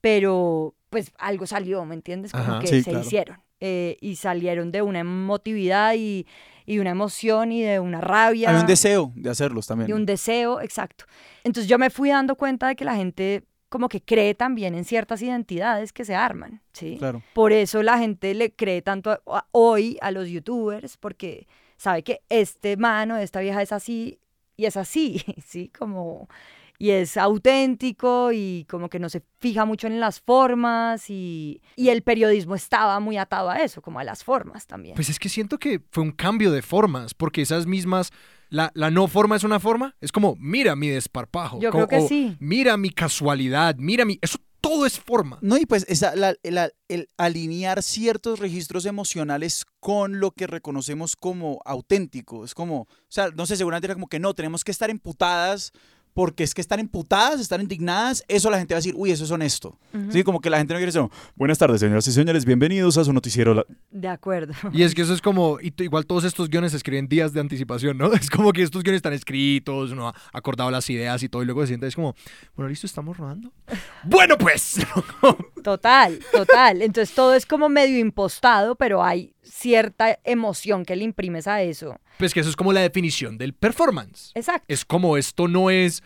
pero 0.00 0.76
pues 0.90 1.12
algo 1.18 1.44
salió, 1.44 1.84
¿me 1.84 1.96
entiendes? 1.96 2.30
Como 2.30 2.44
Ajá. 2.44 2.58
que 2.60 2.68
Sí, 2.68 2.82
se 2.84 2.90
claro. 2.90 3.04
hicieron 3.04 3.42
eh, 3.58 3.96
y 4.00 4.14
salieron 4.14 4.70
de 4.70 4.82
una 4.82 5.00
emotividad 5.00 5.94
y, 5.96 6.26
y 6.70 6.78
una 6.78 6.90
emoción 6.90 7.52
y 7.52 7.62
de 7.62 7.80
una 7.80 8.00
rabia 8.00 8.50
Hay 8.50 8.56
un 8.60 8.66
deseo 8.66 9.12
de 9.16 9.28
hacerlos 9.30 9.66
también. 9.66 9.90
y 9.90 9.92
un 9.92 10.06
deseo, 10.06 10.60
exacto. 10.60 11.04
Entonces 11.44 11.68
yo 11.68 11.78
me 11.78 11.90
fui 11.90 12.10
dando 12.10 12.36
cuenta 12.36 12.68
de 12.68 12.76
que 12.76 12.84
la 12.84 12.94
gente 12.96 13.44
como 13.68 13.88
que 13.88 14.00
cree 14.02 14.34
también 14.34 14.74
en 14.74 14.84
ciertas 14.84 15.22
identidades 15.22 15.92
que 15.92 16.04
se 16.04 16.14
arman, 16.14 16.60
¿sí? 16.72 16.96
Claro. 16.98 17.22
Por 17.34 17.52
eso 17.52 17.82
la 17.82 17.98
gente 17.98 18.34
le 18.34 18.52
cree 18.52 18.82
tanto 18.82 19.10
a- 19.12 19.20
a- 19.26 19.46
hoy 19.52 19.96
a 20.00 20.10
los 20.10 20.28
youtubers, 20.28 20.96
porque 20.96 21.46
sabe 21.76 22.02
que 22.02 22.20
este 22.28 22.76
mano, 22.76 23.16
esta 23.16 23.40
vieja 23.40 23.62
es 23.62 23.72
así 23.72 24.18
y 24.56 24.66
es 24.66 24.76
así, 24.76 25.22
¿sí? 25.46 25.70
Como, 25.78 26.28
y 26.80 26.90
es 26.92 27.18
auténtico 27.18 28.32
y 28.32 28.64
como 28.68 28.88
que 28.88 28.98
no 28.98 29.10
se 29.10 29.22
fija 29.38 29.66
mucho 29.66 29.86
en 29.86 30.00
las 30.00 30.18
formas 30.20 31.10
y, 31.10 31.60
y 31.76 31.90
el 31.90 32.02
periodismo 32.02 32.54
estaba 32.54 32.98
muy 33.00 33.18
atado 33.18 33.50
a 33.50 33.58
eso, 33.58 33.82
como 33.82 33.98
a 34.00 34.04
las 34.04 34.24
formas 34.24 34.66
también. 34.66 34.94
Pues 34.94 35.10
es 35.10 35.18
que 35.18 35.28
siento 35.28 35.58
que 35.58 35.82
fue 35.90 36.02
un 36.02 36.12
cambio 36.12 36.50
de 36.50 36.62
formas, 36.62 37.12
porque 37.12 37.42
esas 37.42 37.66
mismas, 37.66 38.12
la, 38.48 38.70
la 38.74 38.90
no 38.90 39.08
forma 39.08 39.36
es 39.36 39.44
una 39.44 39.60
forma, 39.60 39.94
es 40.00 40.10
como, 40.10 40.36
mira 40.38 40.74
mi 40.74 40.88
desparpajo. 40.88 41.60
Yo 41.60 41.70
como- 41.70 41.86
creo 41.86 42.00
que 42.00 42.04
o, 42.06 42.08
sí. 42.08 42.36
Mira 42.40 42.76
mi 42.78 42.88
casualidad, 42.90 43.76
mira 43.76 44.06
mi... 44.06 44.18
Eso 44.22 44.38
todo 44.62 44.84
es 44.84 44.98
forma. 44.98 45.38
No, 45.42 45.56
y 45.58 45.64
pues 45.66 45.84
esa, 45.88 46.14
la- 46.16 46.34
la- 46.42 46.70
el 46.88 47.08
alinear 47.18 47.82
ciertos 47.82 48.38
registros 48.38 48.86
emocionales 48.86 49.64
con 49.80 50.18
lo 50.20 50.30
que 50.32 50.46
reconocemos 50.46 51.14
como 51.16 51.60
auténtico. 51.64 52.44
Es 52.44 52.54
como, 52.54 52.80
o 52.82 52.88
sea, 53.08 53.28
no 53.34 53.44
sé, 53.46 53.56
seguramente 53.56 53.86
era 53.86 53.94
como 53.94 54.08
que 54.08 54.18
no, 54.18 54.32
tenemos 54.34 54.62
que 54.64 54.70
estar 54.70 54.90
emputadas 54.90 55.72
porque 56.20 56.44
es 56.44 56.52
que 56.52 56.60
están 56.60 56.80
emputadas, 56.80 57.40
están 57.40 57.62
indignadas, 57.62 58.22
eso 58.28 58.50
la 58.50 58.58
gente 58.58 58.74
va 58.74 58.76
a 58.76 58.80
decir, 58.80 58.92
uy, 58.94 59.10
eso 59.10 59.24
es 59.24 59.30
honesto. 59.30 59.78
Sí, 60.10 60.22
como 60.22 60.38
que 60.42 60.50
la 60.50 60.58
gente 60.58 60.74
no 60.74 60.78
quiere 60.78 60.92
decir, 60.92 61.08
buenas 61.34 61.56
tardes, 61.56 61.80
señoras 61.80 62.06
y 62.08 62.12
señores, 62.12 62.44
bienvenidos 62.44 62.98
a 62.98 63.04
su 63.06 63.12
noticiero. 63.14 63.54
La- 63.54 63.64
De 63.90 64.06
acuerdo. 64.06 64.52
Y 64.70 64.82
es 64.82 64.94
que 64.94 65.00
eso 65.00 65.14
es 65.14 65.22
como, 65.22 65.56
igual 65.62 66.04
todos 66.04 66.24
estos 66.24 66.50
guiones 66.50 66.72
se 66.72 66.76
escriben 66.76 67.08
días 67.08 67.32
de 67.32 67.40
anticipación, 67.40 67.96
¿no? 67.96 68.12
Es 68.12 68.28
como 68.28 68.52
que 68.52 68.60
estos 68.62 68.82
guiones 68.82 68.98
están 68.98 69.14
escritos, 69.14 69.92
uno 69.92 70.08
ha 70.08 70.14
acordado 70.34 70.70
las 70.70 70.90
ideas 70.90 71.22
y 71.22 71.30
todo, 71.30 71.42
y 71.42 71.46
luego 71.46 71.62
se 71.62 71.68
siente, 71.68 71.86
es 71.86 71.94
como, 71.96 72.14
bueno, 72.54 72.68
listo, 72.68 72.86
estamos 72.86 73.16
rodando. 73.16 73.50
bueno, 74.04 74.36
pues. 74.36 74.78
Total, 75.62 76.18
total. 76.32 76.80
Entonces 76.82 77.14
todo 77.14 77.34
es 77.34 77.44
como 77.44 77.68
medio 77.68 77.98
impostado, 77.98 78.76
pero 78.76 79.02
hay 79.04 79.34
cierta 79.42 80.18
emoción 80.24 80.84
que 80.86 80.96
le 80.96 81.04
imprimes 81.04 81.46
a 81.46 81.60
eso. 81.62 81.98
pues 82.18 82.32
que 82.32 82.40
eso 82.40 82.48
es 82.48 82.56
como 82.56 82.72
la 82.72 82.80
definición 82.80 83.36
del 83.36 83.52
performance. 83.52 84.32
Exacto. 84.34 84.64
Es 84.68 84.84
como 84.86 85.16
esto 85.18 85.48
no 85.48 85.68
es, 85.70 86.02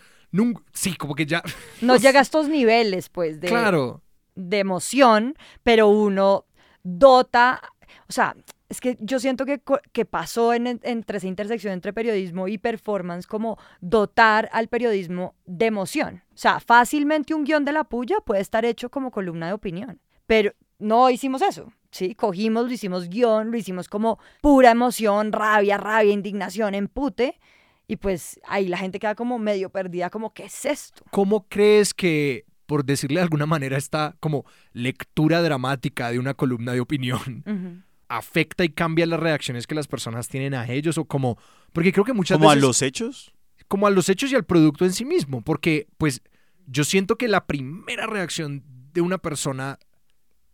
sí, 0.73 0.95
como 0.97 1.15
que 1.15 1.27
ya, 1.27 1.43
No 1.81 1.97
llega 1.97 2.19
a 2.19 2.23
estos 2.23 2.49
niveles, 2.49 3.09
pues, 3.09 3.41
de, 3.41 3.49
claro. 3.49 4.03
de 4.35 4.59
emoción, 4.59 5.37
pero 5.63 5.89
uno 5.89 6.47
dota, 6.83 7.61
o 8.09 8.13
sea, 8.13 8.37
es 8.69 8.81
que 8.81 8.97
yo 9.01 9.21
siento 9.21 9.47
que, 9.47 9.61
que 9.93 10.05
pasó 10.05 10.53
en, 10.55 10.67
en- 10.67 10.81
entre 10.83 11.19
esa 11.19 11.27
intersección 11.27 11.73
entre 11.73 11.93
periodismo 11.93 12.49
y 12.49 12.59
performance 12.59 13.27
como 13.27 13.59
dotar 13.81 14.49
al 14.53 14.69
periodismo 14.69 15.35
de 15.47 15.67
emoción. 15.67 16.23
O 16.35 16.37
sea, 16.37 16.61
fácilmente 16.61 17.35
un 17.35 17.45
guion 17.45 17.65
de 17.65 17.73
la 17.73 17.85
puya 17.85 18.17
puede 18.25 18.41
estar 18.41 18.65
hecho 18.65 18.91
como 18.91 19.11
columna 19.11 19.47
de 19.47 19.53
opinión, 19.53 20.01
pero 20.27 20.53
no 20.79 21.09
hicimos 21.11 21.43
eso. 21.43 21.73
Sí, 21.91 22.17
cogimos, 22.17 22.67
lo 22.67 22.73
hicimos 22.73 23.09
guion, 23.09 23.53
lo 23.53 23.57
hicimos 23.57 23.89
como 23.89 24.19
pura 24.43 24.73
emoción, 24.73 25.31
rabia, 25.31 25.77
rabia, 25.79 26.13
indignación, 26.13 26.75
empute. 26.75 27.39
Y 27.87 27.97
pues 27.97 28.41
ahí 28.45 28.69
la 28.69 28.79
gente 28.79 28.99
queda 28.99 29.15
como 29.15 29.39
medio 29.39 29.69
perdida, 29.71 30.09
como, 30.11 30.33
¿qué 30.33 30.45
es 30.45 30.65
esto? 30.65 31.05
¿Cómo 31.11 31.47
crees 31.49 31.93
que, 31.93 32.47
por 32.67 32.85
decirle 32.85 33.17
de 33.17 33.25
alguna 33.25 33.47
manera, 33.47 33.77
esta 33.77 34.17
como 34.21 34.45
lectura 34.73 35.43
dramática 35.43 36.11
de 36.11 36.19
una 36.19 36.35
columna 36.35 36.73
de 36.73 36.81
opinión 36.81 37.85
afecta 38.09 38.65
y 38.65 38.71
cambia 38.71 39.07
las 39.07 39.21
reacciones 39.21 39.67
que 39.67 39.75
las 39.75 39.87
personas 39.87 40.29
tienen 40.29 40.55
a 40.55 40.67
ellos? 40.69 40.97
O 40.99 41.05
como, 41.05 41.37
porque 41.73 41.93
creo 41.93 42.05
que 42.05 42.15
muchas 42.15 42.39
Como 42.39 42.51
a 42.51 42.57
los 42.57 42.81
hechos. 42.81 43.35
como 43.69 43.87
a 43.87 43.91
los 43.91 44.09
hechos 44.09 44.33
y 44.33 44.35
al 44.35 44.45
producto 44.45 44.85
en 44.87 44.93
sí 44.93 45.05
mismo, 45.05 45.43
porque 45.43 45.87
pues 45.99 46.23
yo 46.67 46.85
siento 46.85 47.17
que 47.17 47.29
la 47.29 47.47
primera 47.47 48.07
reacción 48.07 48.63
de 48.95 49.03
una 49.03 49.19
persona 49.19 49.79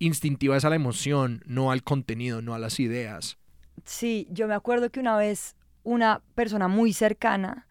instintiva 0.00 0.56
es 0.56 0.64
a 0.64 0.70
la 0.70 0.76
emoción, 0.76 1.42
no 1.46 1.70
al 1.70 1.82
contenido, 1.84 2.42
no 2.42 2.54
a 2.54 2.58
las 2.58 2.80
ideas. 2.80 3.38
Sí, 3.84 4.26
yo 4.30 4.48
me 4.48 4.54
acuerdo 4.54 4.90
que 4.90 4.98
una 4.98 5.16
vez 5.16 5.54
una 5.82 6.22
persona 6.34 6.68
muy 6.68 6.92
cercana 6.92 7.66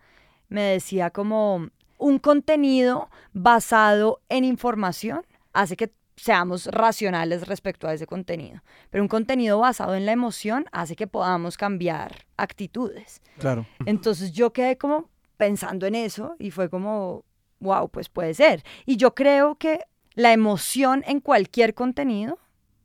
me 0.47 0.61
decía 0.63 1.11
como 1.11 1.69
un 1.97 2.19
contenido 2.19 3.09
basado 3.33 4.21
en 4.29 4.43
información 4.43 5.25
hace 5.53 5.75
que 5.75 5.91
seamos 6.15 6.65
racionales 6.67 7.47
respecto 7.47 7.87
a 7.87 7.93
ese 7.93 8.05
contenido, 8.05 8.61
pero 8.89 9.03
un 9.03 9.07
contenido 9.07 9.59
basado 9.59 9.95
en 9.95 10.05
la 10.05 10.11
emoción 10.11 10.65
hace 10.71 10.95
que 10.95 11.07
podamos 11.07 11.57
cambiar 11.57 12.25
actitudes. 12.35 13.21
Claro. 13.37 13.65
Entonces 13.85 14.33
yo 14.33 14.51
quedé 14.51 14.77
como 14.77 15.09
pensando 15.37 15.85
en 15.85 15.95
eso 15.95 16.35
y 16.37 16.51
fue 16.51 16.69
como, 16.69 17.23
wow, 17.59 17.89
pues 17.89 18.09
puede 18.09 18.33
ser. 18.33 18.63
Y 18.85 18.97
yo 18.97 19.15
creo 19.15 19.55
que 19.55 19.79
la 20.13 20.33
emoción 20.33 21.03
en 21.07 21.21
cualquier 21.21 21.73
contenido 21.73 22.37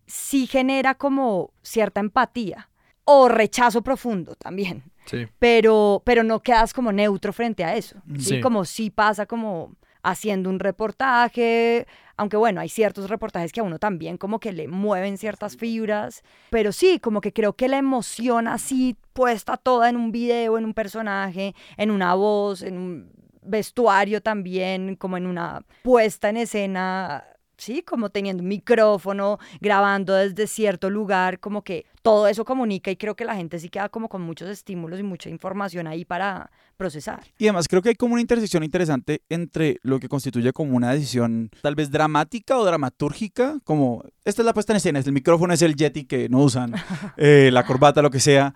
sí 0.07 0.47
genera 0.47 0.95
como 0.95 1.51
cierta 1.63 2.01
empatía 2.01 2.71
o 3.05 3.29
rechazo 3.29 3.83
profundo 3.83 4.37
también, 4.37 4.85
Sí. 5.05 5.27
pero, 5.39 6.03
pero 6.05 6.23
no 6.23 6.41
quedas 6.41 6.73
como 6.73 6.93
neutro 6.93 7.33
frente 7.33 7.65
a 7.65 7.77
eso. 7.77 7.97
Mm. 8.07 8.17
¿sí? 8.17 8.25
Sí. 8.37 8.41
Como 8.41 8.65
si 8.65 8.91
pasa 8.91 9.27
como 9.27 9.75
haciendo 10.03 10.51
un 10.51 10.61
reportaje, 10.61 11.87
aunque 12.17 12.37
bueno, 12.37 12.61
hay 12.61 12.69
ciertos 12.69 13.09
reportajes 13.09 13.53
que 13.53 13.61
a 13.61 13.65
uno 13.65 13.79
también 13.79 14.19
como 14.19 14.39
que 14.39 14.53
le 14.53 14.69
mueven 14.69 15.19
ciertas 15.19 15.57
fibras, 15.57 16.23
pero 16.51 16.73
sí, 16.73 17.01
como 17.01 17.21
que 17.21 17.33
creo 17.33 17.55
que 17.55 17.69
la 17.69 17.79
emoción 17.79 18.47
así 18.47 18.97
puesta 19.13 19.57
toda 19.57 19.89
en 19.89 19.97
un 19.97 20.13
video, 20.13 20.59
en 20.59 20.65
un 20.67 20.75
personaje, 20.75 21.55
en 21.77 21.91
una 21.91 22.15
voz, 22.15 22.63
en 22.63 22.77
un 22.79 23.11
vestuario 23.43 24.23
también, 24.23 24.97
como 24.97 25.17
en 25.17 25.27
una 25.27 25.63
puesta 25.83 26.29
en 26.29 26.37
escena, 26.39 27.25
sí, 27.57 27.83
como 27.83 28.11
teniendo 28.11 28.43
un 28.43 28.49
micrófono, 28.49 29.39
grabando 29.61 30.15
desde 30.15 30.47
cierto 30.47 30.91
lugar, 30.91 31.41
como 31.41 31.63
que 31.63 31.87
todo 32.03 32.29
eso 32.29 32.45
comunica 32.45 32.91
y 32.91 32.97
creo 32.97 33.15
que 33.15 33.25
la 33.25 33.35
gente 33.35 33.59
sí 33.59 33.69
queda 33.69 33.89
como 33.89 34.09
con 34.09 34.23
muchos 34.23 34.49
estímulos 34.49 35.01
y 35.01 35.03
mucha 35.03 35.31
información 35.31 35.87
ahí 35.87 36.05
para 36.05 36.51
procesar. 36.77 37.25
Y 37.39 37.47
además 37.47 37.67
creo 37.69 37.83
que 37.83 37.91
hay 37.91 37.95
como 37.95 38.15
una 38.15 38.21
intersección 38.21 38.63
interesante 38.63 39.23
entre 39.29 39.79
lo 39.83 39.99
que 40.01 40.09
constituye 40.09 40.53
como 40.53 40.77
una 40.77 40.93
decisión 40.93 41.51
tal 41.63 41.75
vez 41.75 41.91
dramática 41.91 42.59
o 42.59 42.65
dramatúrgica, 42.65 43.59
como 43.65 44.05
esta 44.25 44.43
es 44.43 44.47
la 44.47 44.55
puesta 44.55 44.73
en 44.73 44.79
escena, 44.79 44.99
el 44.99 45.13
micrófono 45.13 45.55
es 45.55 45.63
el 45.63 45.77
Yeti 45.77 46.05
que 46.05 46.29
no 46.29 46.41
usan, 46.41 46.75
eh, 47.17 47.51
la 47.53 47.65
corbata, 47.65 48.03
lo 48.03 48.11
que 48.11 48.21
sea, 48.21 48.55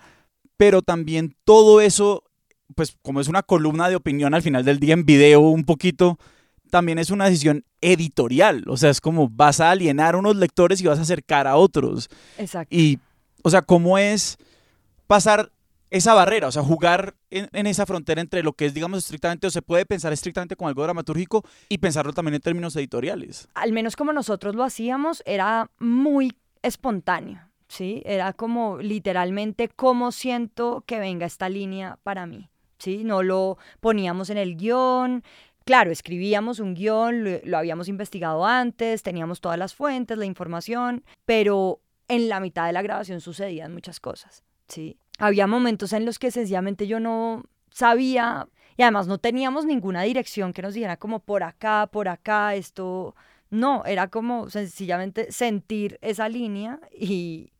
pero 0.56 0.82
también 0.82 1.34
todo 1.44 1.80
eso, 1.80 2.24
pues 2.74 2.96
como 3.02 3.20
es 3.20 3.28
una 3.28 3.42
columna 3.42 3.88
de 3.88 3.96
opinión 3.96 4.34
al 4.34 4.42
final 4.42 4.64
del 4.64 4.80
día 4.80 4.92
en 4.94 5.06
video 5.06 5.40
un 5.40 5.64
poquito, 5.64 6.18
también 6.68 6.98
es 6.98 7.10
una 7.10 7.24
decisión 7.26 7.64
editorial, 7.80 8.64
o 8.68 8.76
sea, 8.76 8.90
es 8.90 9.00
como 9.00 9.28
vas 9.28 9.60
a 9.60 9.70
alienar 9.70 10.14
a 10.14 10.18
unos 10.18 10.36
lectores 10.36 10.80
y 10.80 10.86
vas 10.86 10.98
a 10.98 11.02
acercar 11.02 11.46
a 11.46 11.56
otros. 11.56 12.08
Exacto. 12.38 12.74
Y, 12.74 12.98
o 13.42 13.50
sea, 13.50 13.62
¿cómo 13.62 13.98
es 13.98 14.36
pasar 15.06 15.50
esa 15.90 16.14
barrera? 16.14 16.48
O 16.48 16.52
sea, 16.52 16.62
jugar 16.62 17.14
en, 17.30 17.48
en 17.52 17.66
esa 17.66 17.86
frontera 17.86 18.20
entre 18.20 18.42
lo 18.42 18.52
que 18.52 18.66
es, 18.66 18.74
digamos, 18.74 18.98
estrictamente, 18.98 19.46
o 19.46 19.50
se 19.50 19.62
puede 19.62 19.86
pensar 19.86 20.12
estrictamente 20.12 20.56
como 20.56 20.68
algo 20.68 20.82
dramatúrgico 20.82 21.44
y 21.68 21.78
pensarlo 21.78 22.12
también 22.12 22.34
en 22.34 22.40
términos 22.40 22.76
editoriales. 22.76 23.48
al 23.54 23.72
menos 23.72 23.96
como 23.96 24.12
nosotros 24.12 24.54
lo 24.54 24.64
hacíamos, 24.64 25.22
era 25.26 25.70
muy 25.78 26.32
espontáneo, 26.62 27.40
¿sí? 27.68 28.02
Era 28.04 28.32
como 28.32 28.78
literalmente 28.78 29.68
cómo 29.68 30.12
siento 30.12 30.82
que 30.86 30.98
venga 30.98 31.26
esta 31.26 31.48
línea 31.48 31.98
para 32.02 32.26
mí, 32.26 32.50
¿sí? 32.78 33.04
No 33.04 33.22
lo 33.22 33.58
poníamos 33.80 34.30
en 34.30 34.38
el 34.38 34.56
guion. 34.56 35.22
Claro, 35.68 35.90
escribíamos 35.90 36.60
un 36.60 36.72
guion, 36.72 37.42
lo, 37.44 37.58
habíamos 37.58 37.88
investigado 37.88 38.46
antes, 38.46 39.02
teníamos 39.02 39.42
todas 39.42 39.58
las 39.58 39.74
fuentes, 39.74 40.16
la 40.16 40.24
información, 40.24 41.04
pero 41.26 41.82
en 42.08 42.30
la 42.30 42.40
mitad 42.40 42.66
de 42.66 42.72
la 42.72 42.80
grabación 42.80 43.20
sucedían 43.20 43.74
muchas 43.74 44.00
cosas, 44.00 44.44
¿sí? 44.66 44.98
Había 45.18 45.46
momentos 45.46 45.92
en 45.92 46.06
los 46.06 46.18
que 46.18 46.30
sencillamente 46.30 46.86
yo 46.86 47.00
no 47.00 47.44
sabía 47.70 48.48
y 48.78 48.82
además 48.82 49.08
no 49.08 49.18
teníamos 49.18 49.66
ninguna 49.66 50.04
dirección 50.04 50.54
que 50.54 50.62
nos 50.62 50.72
dijera 50.72 50.96
como 50.96 51.20
por 51.20 51.42
acá, 51.42 51.86
por 51.92 52.08
acá, 52.08 52.54
esto 52.54 53.14
no, 53.50 53.84
era 53.84 54.08
como 54.08 54.48
sencillamente 54.48 55.30
sentir 55.32 55.98
esa 56.00 56.30
línea 56.30 56.80
y 56.98 57.52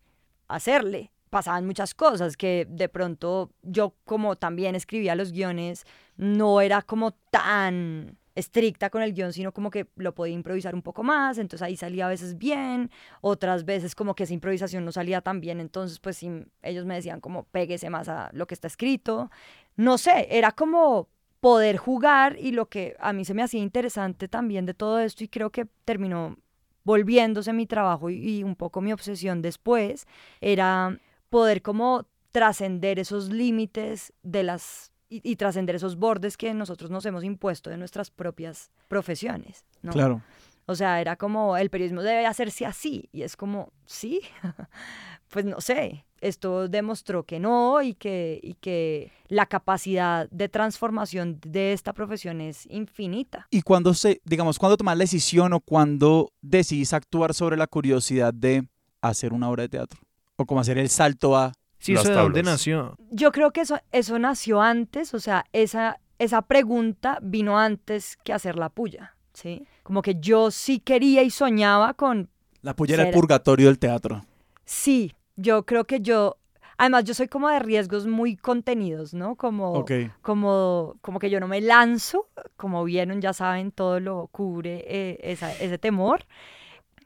hacerle. 0.48 1.12
Pasaban 1.30 1.66
muchas 1.66 1.94
cosas 1.94 2.36
que 2.36 2.66
de 2.68 2.88
pronto 2.88 3.50
yo 3.62 3.94
como 4.04 4.36
también 4.36 4.74
escribía 4.74 5.14
los 5.14 5.32
guiones, 5.32 5.84
no 6.16 6.60
era 6.60 6.82
como 6.82 7.12
tan 7.30 8.16
estricta 8.38 8.88
con 8.88 9.02
el 9.02 9.14
guion, 9.14 9.32
sino 9.32 9.52
como 9.52 9.70
que 9.70 9.88
lo 9.96 10.14
podía 10.14 10.34
improvisar 10.34 10.74
un 10.74 10.82
poco 10.82 11.02
más, 11.02 11.38
entonces 11.38 11.66
ahí 11.66 11.76
salía 11.76 12.06
a 12.06 12.08
veces 12.08 12.38
bien, 12.38 12.90
otras 13.20 13.64
veces 13.64 13.96
como 13.96 14.14
que 14.14 14.24
esa 14.24 14.32
improvisación 14.32 14.84
no 14.84 14.92
salía 14.92 15.20
tan 15.20 15.40
bien, 15.40 15.58
entonces 15.60 15.98
pues 15.98 16.18
sí, 16.18 16.30
ellos 16.62 16.84
me 16.86 16.94
decían 16.94 17.20
como 17.20 17.44
péguese 17.44 17.90
más 17.90 18.08
a 18.08 18.30
lo 18.32 18.46
que 18.46 18.54
está 18.54 18.68
escrito. 18.68 19.30
No 19.76 19.98
sé, 19.98 20.28
era 20.30 20.52
como 20.52 21.08
poder 21.40 21.76
jugar 21.78 22.36
y 22.38 22.52
lo 22.52 22.66
que 22.66 22.96
a 23.00 23.12
mí 23.12 23.24
se 23.24 23.34
me 23.34 23.42
hacía 23.42 23.60
interesante 23.60 24.28
también 24.28 24.66
de 24.66 24.74
todo 24.74 25.00
esto 25.00 25.24
y 25.24 25.28
creo 25.28 25.50
que 25.50 25.66
terminó 25.84 26.36
volviéndose 26.84 27.52
mi 27.52 27.66
trabajo 27.66 28.08
y, 28.08 28.38
y 28.38 28.44
un 28.44 28.54
poco 28.54 28.80
mi 28.80 28.92
obsesión 28.92 29.42
después, 29.42 30.06
era 30.40 30.98
poder 31.28 31.62
como 31.62 32.06
trascender 32.32 32.98
esos 32.98 33.30
límites 33.30 34.12
de 34.22 34.42
las 34.42 34.92
y, 35.08 35.20
y 35.28 35.36
trascender 35.36 35.76
esos 35.76 35.96
bordes 35.96 36.36
que 36.36 36.52
nosotros 36.54 36.90
nos 36.90 37.06
hemos 37.06 37.24
impuesto 37.24 37.70
de 37.70 37.78
nuestras 37.78 38.10
propias 38.10 38.70
profesiones, 38.88 39.64
¿no? 39.82 39.92
Claro. 39.92 40.22
O 40.66 40.74
sea, 40.74 41.00
era 41.00 41.16
como 41.16 41.56
el 41.56 41.70
periodismo 41.70 42.02
debe 42.02 42.26
hacerse 42.26 42.66
así 42.66 43.08
y 43.10 43.22
es 43.22 43.36
como, 43.36 43.72
sí, 43.86 44.20
pues 45.28 45.46
no 45.46 45.62
sé, 45.62 46.04
esto 46.20 46.68
demostró 46.68 47.24
que 47.24 47.40
no 47.40 47.80
y 47.80 47.94
que, 47.94 48.38
y 48.42 48.52
que 48.54 49.10
la 49.28 49.46
capacidad 49.46 50.28
de 50.28 50.50
transformación 50.50 51.38
de 51.40 51.72
esta 51.72 51.94
profesión 51.94 52.42
es 52.42 52.66
infinita. 52.66 53.46
Y 53.50 53.62
cuando 53.62 53.94
se, 53.94 54.20
digamos, 54.26 54.58
cuando 54.58 54.76
tomas 54.76 54.98
la 54.98 55.04
decisión 55.04 55.54
o 55.54 55.60
cuando 55.60 56.32
decidís 56.42 56.92
actuar 56.92 57.32
sobre 57.32 57.56
la 57.56 57.66
curiosidad 57.66 58.34
de 58.34 58.68
hacer 59.00 59.32
una 59.32 59.48
obra 59.48 59.62
de 59.62 59.68
teatro 59.70 60.07
o 60.38 60.46
como 60.46 60.60
hacer 60.60 60.78
el 60.78 60.88
salto 60.88 61.36
a 61.36 61.52
Sí, 61.80 61.92
Las 61.92 62.04
eso 62.04 62.12
de 62.12 62.18
dónde 62.20 62.42
nació. 62.42 62.96
Yo 63.10 63.30
creo 63.30 63.52
que 63.52 63.60
eso, 63.60 63.78
eso 63.92 64.18
nació 64.18 64.60
antes, 64.60 65.14
o 65.14 65.20
sea, 65.20 65.44
esa, 65.52 66.00
esa 66.18 66.42
pregunta 66.42 67.18
vino 67.22 67.58
antes 67.58 68.16
que 68.24 68.32
hacer 68.32 68.56
la 68.56 68.68
puya, 68.68 69.14
¿sí? 69.32 69.64
Como 69.84 70.02
que 70.02 70.16
yo 70.18 70.50
sí 70.50 70.80
quería 70.80 71.22
y 71.22 71.30
soñaba 71.30 71.94
con 71.94 72.30
la 72.62 72.74
pullera 72.74 73.02
el 73.02 73.08
Será. 73.08 73.16
purgatorio 73.16 73.66
del 73.68 73.78
teatro. 73.78 74.24
Sí, 74.64 75.14
yo 75.36 75.64
creo 75.66 75.84
que 75.84 76.00
yo, 76.00 76.36
además 76.78 77.04
yo 77.04 77.14
soy 77.14 77.28
como 77.28 77.48
de 77.48 77.60
riesgos 77.60 78.06
muy 78.08 78.36
contenidos, 78.36 79.14
¿no? 79.14 79.36
Como, 79.36 79.84
como, 80.20 80.96
como 81.00 81.18
que 81.20 81.30
yo 81.30 81.38
no 81.38 81.46
me 81.46 81.60
lanzo, 81.60 82.28
como 82.56 82.82
vieron, 82.84 83.20
ya 83.20 83.32
saben, 83.32 83.70
todo 83.70 84.00
lo 84.00 84.26
cubre 84.32 84.84
eh, 84.88 85.18
esa- 85.22 85.52
ese 85.54 85.78
temor. 85.78 86.24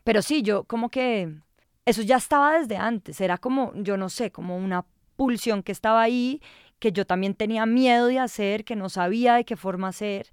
Pero 0.03 0.23
sí, 0.23 0.43
yo 0.43 0.65
como 0.65 0.89
que 0.89 1.35
eso 1.85 2.03
ya 2.03 2.17
estaba 2.17 2.59
desde 2.59 2.77
antes, 2.77 3.21
era 3.21 3.39
como, 3.39 3.73
yo 3.75 3.97
no 3.97 4.09
sé, 4.09 4.31
como 4.31 4.57
una 4.57 4.85
pulsión 5.17 5.63
que 5.63 5.73
estaba 5.73 6.01
ahí, 6.03 6.41
que 6.79 6.93
yo 6.93 7.07
también 7.07 7.35
tenía 7.35 7.67
miedo 7.67 8.07
de 8.07 8.19
hacer, 8.19 8.65
que 8.65 8.77
no 8.77 8.89
sabía 8.89 9.35
de 9.35 9.45
qué 9.45 9.57
forma 9.57 9.89
hacer, 9.89 10.29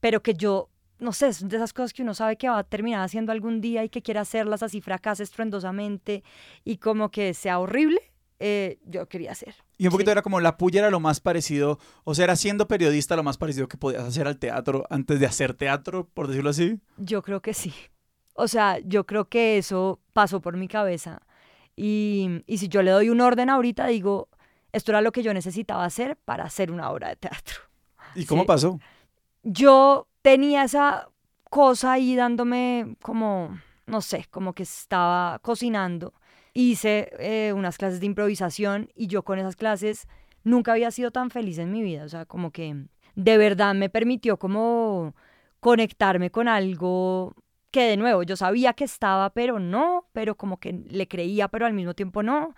pero 0.00 0.22
que 0.22 0.34
yo, 0.34 0.68
no 0.98 1.12
sé, 1.12 1.32
son 1.32 1.48
de 1.48 1.56
esas 1.56 1.72
cosas 1.72 1.92
que 1.92 2.02
uno 2.02 2.14
sabe 2.14 2.36
que 2.36 2.48
va 2.48 2.58
a 2.58 2.64
terminar 2.64 3.02
haciendo 3.02 3.32
algún 3.32 3.60
día 3.60 3.84
y 3.84 3.88
que 3.88 4.02
quiere 4.02 4.20
hacerlas 4.20 4.62
así 4.62 4.80
fracasa 4.80 5.22
estruendosamente 5.22 6.24
y 6.64 6.78
como 6.78 7.10
que 7.10 7.34
sea 7.34 7.58
horrible, 7.58 8.00
eh, 8.38 8.78
yo 8.84 9.08
quería 9.08 9.32
hacer. 9.32 9.54
Y 9.78 9.86
un 9.86 9.92
poquito 9.92 10.08
Sí. 10.10 10.12
era 10.12 10.22
como 10.22 10.40
la 10.40 10.56
puya 10.56 10.80
era 10.80 10.90
lo 10.90 11.00
más 11.00 11.20
parecido, 11.20 11.78
o 12.04 12.14
sea, 12.14 12.24
era 12.24 12.36
siendo 12.36 12.68
periodista 12.68 13.16
lo 13.16 13.22
más 13.22 13.38
parecido 13.38 13.68
que 13.68 13.76
podías 13.76 14.04
hacer 14.04 14.26
al 14.26 14.38
teatro 14.38 14.84
antes 14.90 15.20
de 15.20 15.26
hacer 15.26 15.54
teatro, 15.54 16.08
por 16.12 16.28
decirlo 16.28 16.50
así. 16.50 16.80
Yo 16.96 17.22
creo 17.22 17.40
que 17.42 17.54
sí. 17.54 17.72
O 18.36 18.48
sea, 18.48 18.78
yo 18.80 19.04
creo 19.06 19.26
que 19.28 19.58
eso 19.58 20.00
pasó 20.12 20.40
por 20.40 20.56
mi 20.56 20.68
cabeza 20.68 21.20
Y, 21.76 22.42
y 22.46 22.58
si 22.58 22.68
yo 22.68 22.82
le 22.82 22.90
doy 22.90 23.10
un 23.10 23.20
orden 23.20 23.50
ahorita, 23.50 23.86
digo, 23.88 24.28
esto 24.72 24.92
era 24.92 25.00
lo 25.02 25.12
que 25.12 25.22
yo 25.22 25.34
necesitaba 25.34 25.84
hacer 25.84 26.16
para 26.24 26.44
hacer 26.44 26.70
una 26.72 26.90
obra 26.90 27.08
de 27.10 27.16
teatro. 27.16 27.56
¿Y 28.14 28.24
cómo 28.26 28.42
Sí. 28.42 28.46
pasó? 28.46 28.80
Yo 29.42 30.08
tenía 30.22 30.64
esa 30.64 31.08
cosa 31.50 31.92
ahí 31.92 32.16
dándome 32.16 32.96
como, 33.02 33.58
no 33.86 34.00
sé, 34.00 34.26
como 34.30 34.52
que 34.54 34.62
estaba 34.64 35.38
cocinando. 35.40 36.12
Hice 36.54 37.10
eh, 37.18 37.52
unas 37.52 37.76
clases 37.78 38.00
de 38.00 38.06
improvisación 38.06 38.88
y 38.94 39.06
yo 39.08 39.22
con 39.22 39.38
esas 39.38 39.56
clases 39.56 40.08
nunca 40.44 40.72
había 40.72 40.90
sido 40.90 41.10
tan 41.10 41.30
feliz 41.30 41.58
en 41.58 41.70
mi 41.70 41.82
vida. 41.82 42.04
O 42.04 42.08
sea, 42.08 42.24
como 42.24 42.50
que 42.50 42.86
de 43.14 43.38
verdad 43.38 43.74
me 43.74 43.88
permitió 43.90 44.38
como 44.38 45.14
conectarme 45.60 46.30
con 46.30 46.48
algo 46.48 47.34
que 47.76 47.90
de 47.90 47.98
nuevo 47.98 48.22
yo 48.22 48.36
sabía 48.36 48.72
que 48.72 48.84
estaba, 48.84 49.28
pero 49.34 49.58
no, 49.58 50.06
pero 50.14 50.34
como 50.34 50.58
que 50.58 50.72
le 50.72 51.06
creía, 51.06 51.48
pero 51.48 51.66
al 51.66 51.74
mismo 51.74 51.92
tiempo 51.92 52.22
no. 52.22 52.54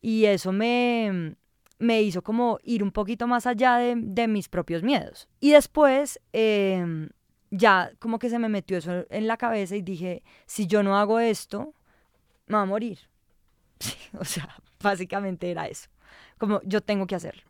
Y 0.00 0.26
eso 0.26 0.52
me, 0.52 1.34
me 1.80 2.00
hizo 2.00 2.22
como 2.22 2.60
ir 2.62 2.84
un 2.84 2.92
poquito 2.92 3.26
más 3.26 3.48
allá 3.48 3.74
de, 3.78 3.96
de 3.96 4.28
mis 4.28 4.48
propios 4.48 4.84
miedos. 4.84 5.26
Y 5.40 5.50
después 5.50 6.20
em, 6.32 7.08
ya 7.50 7.90
como 7.98 8.20
que 8.20 8.30
se 8.30 8.38
me 8.38 8.48
metió 8.48 8.78
eso 8.78 9.04
en 9.10 9.26
la 9.26 9.36
cabeza 9.36 9.74
y 9.74 9.82
dije, 9.82 10.22
si 10.46 10.68
yo 10.68 10.84
no 10.84 10.96
hago 10.96 11.18
esto, 11.18 11.74
me 12.46 12.54
va 12.54 12.62
a 12.62 12.66
morir. 12.66 13.00
Sí, 13.80 13.96
o 14.16 14.24
sea, 14.24 14.48
básicamente 14.80 15.50
era 15.50 15.66
eso. 15.66 15.88
Como 16.38 16.60
yo 16.62 16.82
tengo 16.82 17.08
que 17.08 17.16
hacerlo. 17.16 17.42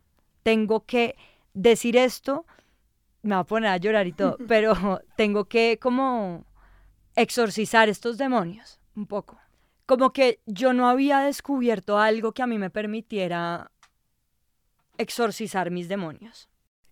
Tengo 0.42 0.86
que 0.86 1.14
decir 1.52 1.94
esto, 1.98 2.46
me 3.20 3.34
va 3.34 3.42
a 3.42 3.44
poner 3.44 3.68
a 3.68 3.76
llorar 3.76 4.06
y 4.06 4.12
todo, 4.12 4.38
pero 4.48 5.02
tengo 5.14 5.44
que 5.44 5.78
como 5.78 6.46
exorcizar 7.16 7.88
estos 7.88 8.18
demonios 8.18 8.80
un 8.94 9.06
poco. 9.06 9.38
Como 9.86 10.12
que 10.12 10.40
yo 10.46 10.72
no 10.72 10.88
había 10.88 11.20
descubierto 11.20 11.98
algo 11.98 12.32
que 12.32 12.42
a 12.42 12.46
mí 12.46 12.58
me 12.58 12.70
permitiera 12.70 13.70
exorcizar 14.98 15.70
mis 15.70 15.88
demonios. 15.88 16.48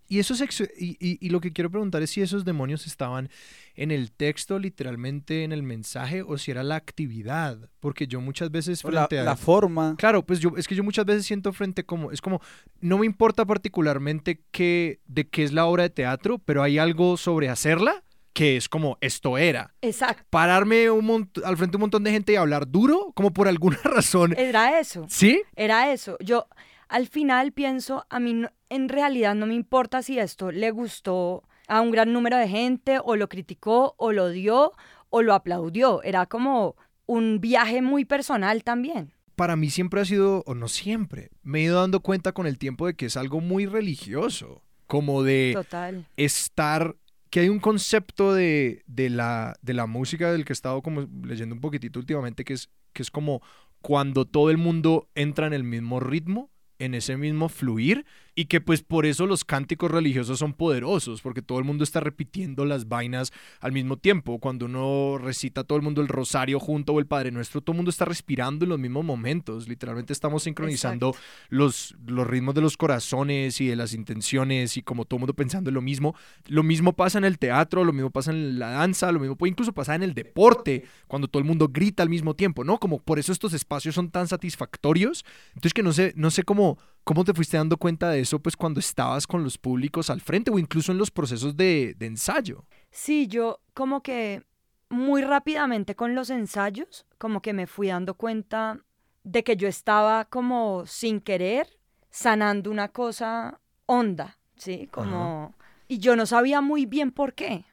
Y, 0.09 0.19
esos 0.19 0.41
ex- 0.41 0.69
y, 0.77 0.97
y- 0.99 1.19
y 1.25 1.29
lo 1.31 1.41
que 1.41 1.53
quiero 1.53 1.71
preguntar 1.71 2.03
es 2.03 2.11
si 2.11 2.21
esos 2.21 2.45
demonios 2.45 2.85
estaban 2.89 3.31
en 3.77 3.93
el 3.93 4.11
texto, 4.11 4.59
literalmente 4.59 5.45
en 5.45 5.53
el 5.53 5.63
mensaje, 5.63 6.23
o 6.23 6.37
si 6.37 6.51
era 6.51 6.65
la 6.65 6.75
actividad. 6.75 7.71
Porque 7.79 8.09
yo 8.09 8.21
muchas 8.21 8.51
veces 8.51 8.83
La, 8.83 8.91
frente 9.07 9.21
a... 9.21 9.23
la 9.23 9.37
forma. 9.37 9.95
Claro, 9.99 10.27
pues 10.27 10.41
yo 10.41 10.55
es 10.57 10.67
que 10.67 10.75
yo 10.75 10.83
muchas 10.83 11.05
veces 11.07 11.27
siento 11.27 11.53
frente 11.53 11.85
como 11.87 12.11
es 12.11 12.21
como 12.21 12.41
no 12.81 12.99
me 12.99 13.07
importa 13.07 13.45
particularmente 13.45 14.43
qué 14.51 14.99
de 15.07 15.29
qué 15.29 15.45
es 15.45 15.53
la 15.53 15.67
obra 15.67 15.85
de 15.85 15.91
teatro, 15.91 16.39
pero 16.41 16.65
hay 16.65 16.79
algo 16.79 17.17
sobre 17.17 17.49
hacerla 17.49 18.03
que 18.33 18.57
es 18.57 18.69
como 18.69 18.97
esto 19.01 19.37
era. 19.39 19.75
Exacto. 19.83 20.25
Pararme 20.31 20.91
un 20.91 21.31
al 21.45 21.57
frente 21.57 21.73
de 21.73 21.77
un 21.77 21.81
montón 21.83 22.05
de 22.05 22.11
gente 22.13 22.33
y 22.33 22.37
hablar 22.37 22.69
duro, 22.69 23.13
como 23.15 23.33
por 23.33 23.49
alguna 23.49 23.79
razón. 23.85 24.35
Era 24.39 24.79
eso. 24.79 25.07
¿Sí? 25.09 25.43
Era 25.57 25.93
eso. 25.93 26.17
Yo 26.21 26.47
al 26.89 27.07
final 27.09 27.53
pienso, 27.53 28.07
a 28.11 28.21
mí 28.21 28.35
no- 28.35 28.51
en 28.69 28.89
realidad 28.89 29.35
no 29.35 29.47
me 29.47 29.55
importa 29.55 30.03
si 30.03 30.19
esto 30.19 30.51
le 30.53 30.71
gustó 30.71 31.43
a 31.69 31.81
un 31.81 31.91
gran 31.91 32.13
número 32.13 32.37
de 32.37 32.49
gente 32.49 32.99
o 33.05 33.17
lo 33.17 33.29
criticó 33.29 33.95
o 33.97 34.13
lo 34.13 34.25
odió 34.25 34.73
o 35.09 35.23
lo 35.23 35.35
aplaudió. 35.35 36.03
Era 36.03 36.27
como 36.27 36.77
un 37.07 37.41
viaje 37.41 37.83
muy 37.83 38.05
personal 38.05 38.63
también. 38.65 39.13
Para 39.37 39.57
mí 39.57 39.71
siempre 39.71 40.01
ha 40.01 40.05
sido, 40.05 40.43
o 40.47 40.55
no 40.55 40.69
siempre, 40.69 41.31
me 41.43 41.61
he 41.61 41.63
ido 41.63 41.81
dando 41.81 42.01
cuenta 42.01 42.33
con 42.33 42.47
el 42.47 42.59
tiempo 42.59 42.87
de 42.87 42.95
que 42.95 43.07
es 43.07 43.17
algo 43.17 43.41
muy 43.41 43.67
religioso, 43.67 44.63
como 44.87 45.23
de 45.23 45.53
Total. 45.55 46.07
estar, 46.17 46.95
que 47.31 47.41
hay 47.41 47.49
un 47.49 47.61
concepto 47.61 48.35
de, 48.35 48.83
de, 48.87 49.09
la, 49.09 49.57
de 49.63 49.75
la 49.75 49.87
música 49.87 50.33
del 50.33 50.45
que 50.45 50.53
he 50.53 50.55
estado 50.55 50.83
como 50.83 51.09
leyendo 51.23 51.55
un 51.55 51.61
poquitito 51.61 51.99
últimamente, 52.01 52.45
que 52.45 52.55
es, 52.55 52.71
que 52.93 53.03
es 53.03 53.11
como 53.11 53.41
cuando 53.81 54.27
todo 54.27 54.51
el 54.51 54.59
mundo 54.59 55.09
entra 55.15 55.47
en 55.47 55.53
el 55.53 55.65
mismo 55.65 56.01
ritmo, 56.01 56.51
en 56.79 56.95
ese 56.95 57.17
mismo 57.17 57.49
fluir, 57.49 58.05
y 58.35 58.47
que 58.47 58.61
pues 58.61 58.83
por 58.83 59.07
eso 59.07 59.27
los 59.27 59.45
cánticos 59.45 59.91
religiosos 59.91 60.39
son 60.39 60.53
poderosos, 60.53 61.23
porque 61.23 61.43
todo 61.43 61.59
el 61.59 61.65
mundo 61.65 61.85
está 61.85 62.01
repitiendo 62.01 62.65
las 62.65 62.89
vainas 62.89 63.33
al 63.61 63.73
mismo 63.73 63.97
tiempo. 63.97 64.39
Cuando 64.39 64.67
uno 64.67 65.19
recita 65.19 65.65
todo 65.65 65.77
el 65.77 65.83
mundo 65.83 66.01
el 66.01 66.09
rosario 66.09 66.61
junto 66.61 66.93
o 66.93 67.01
el 67.01 67.07
Padre 67.07 67.31
Nuestro, 67.31 67.61
todo 67.61 67.75
el 67.75 67.79
mundo 67.79 67.91
está 67.91 68.05
respirando 68.05 68.65
en 68.65 68.71
los 68.71 68.79
mismos 68.79 69.05
momentos. 69.05 69.69
Literalmente 69.69 70.13
estamos 70.13 70.45
sincronizando 70.45 71.15
los, 71.49 71.97
los 72.07 72.27
ritmos 72.27 72.55
de 72.55 72.61
los 72.61 72.77
corazones 72.77 73.61
y 73.61 73.67
de 73.67 73.77
las 73.77 73.95
intenciones 73.95 74.77
y 74.77 74.83
como 74.83 75.05
todo 75.05 75.19
el 75.19 75.21
mundo 75.21 75.35
pensando 75.35 75.71
en 75.71 75.75
lo 75.75 75.83
mismo. 75.83 76.15
Lo 76.47 76.63
mismo 76.63 76.93
pasa 76.95 77.19
en 77.19 77.25
el 77.25 77.39
teatro, 77.39 77.85
lo 77.85 77.93
mismo 77.93 78.11
pasa 78.11 78.31
en 78.31 78.59
la 78.59 78.71
danza, 78.71 79.13
lo 79.13 79.21
mismo 79.21 79.37
puede 79.37 79.51
incluso 79.51 79.73
pasar 79.73 79.97
en 79.97 80.03
el 80.03 80.15
deporte, 80.15 80.85
cuando 81.07 81.29
todo 81.29 81.41
el 81.41 81.47
mundo 81.47 81.69
grita 81.69 82.03
al 82.03 82.09
mismo 82.09 82.35
tiempo, 82.35 82.65
¿no? 82.65 82.79
Como 82.79 83.01
por 83.01 83.19
eso 83.19 83.33
estos 83.33 83.53
espacios 83.53 83.95
son 83.95 84.11
tan 84.11 84.29
satisfactorios. 84.29 85.25
Entonces 85.49 85.75
que 85.75 85.83
no 85.83 85.93
sé, 85.93 86.13
no 86.17 86.31
sé 86.31 86.43
cómo, 86.43 86.79
cómo 87.05 87.25
te 87.25 87.35
fuiste 87.35 87.57
dando 87.57 87.77
cuenta 87.77 88.11
de 88.11 88.21
eso, 88.21 88.39
pues 88.41 88.57
cuando 88.57 88.81
estabas 88.81 89.27
con 89.27 89.43
los 89.43 89.59
públicos 89.59 90.11
al 90.11 90.21
frente 90.21 90.51
o 90.51 90.59
incluso 90.59 90.93
en 90.93 90.99
los 90.99 91.11
procesos 91.11 91.57
de, 91.57 91.95
de 91.99 92.07
ensayo. 92.07 92.65
Sí, 92.91 93.27
yo 93.27 93.61
como 93.75 94.03
que 94.03 94.43
muy 94.89 95.23
rápidamente 95.23 95.95
con 95.95 96.15
los 96.15 96.31
ensayos, 96.31 97.07
como 97.19 97.41
que 97.41 97.53
me 97.53 97.67
fui 97.67 97.89
dando 97.89 98.15
cuenta 98.15 98.81
de 99.23 99.45
que 99.45 99.57
yo 99.57 99.69
estaba 99.69 100.25
como 100.25 100.85
sin 100.87 101.21
querer 101.21 101.79
sanando 102.11 102.71
una 102.71 102.89
cosa 102.89 103.61
honda, 103.87 104.39
¿sí? 104.57 104.89
Como... 104.91 105.55
Y 105.89 105.99
yo 105.99 106.15
no 106.17 106.27
sabía 106.27 106.61
muy 106.61 106.87
bien 106.87 107.11
por 107.11 107.35
qué. 107.35 107.65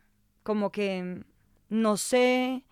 Como 0.44 0.72
que 0.72 1.24
no 1.70 1.98
sé 1.98 2.64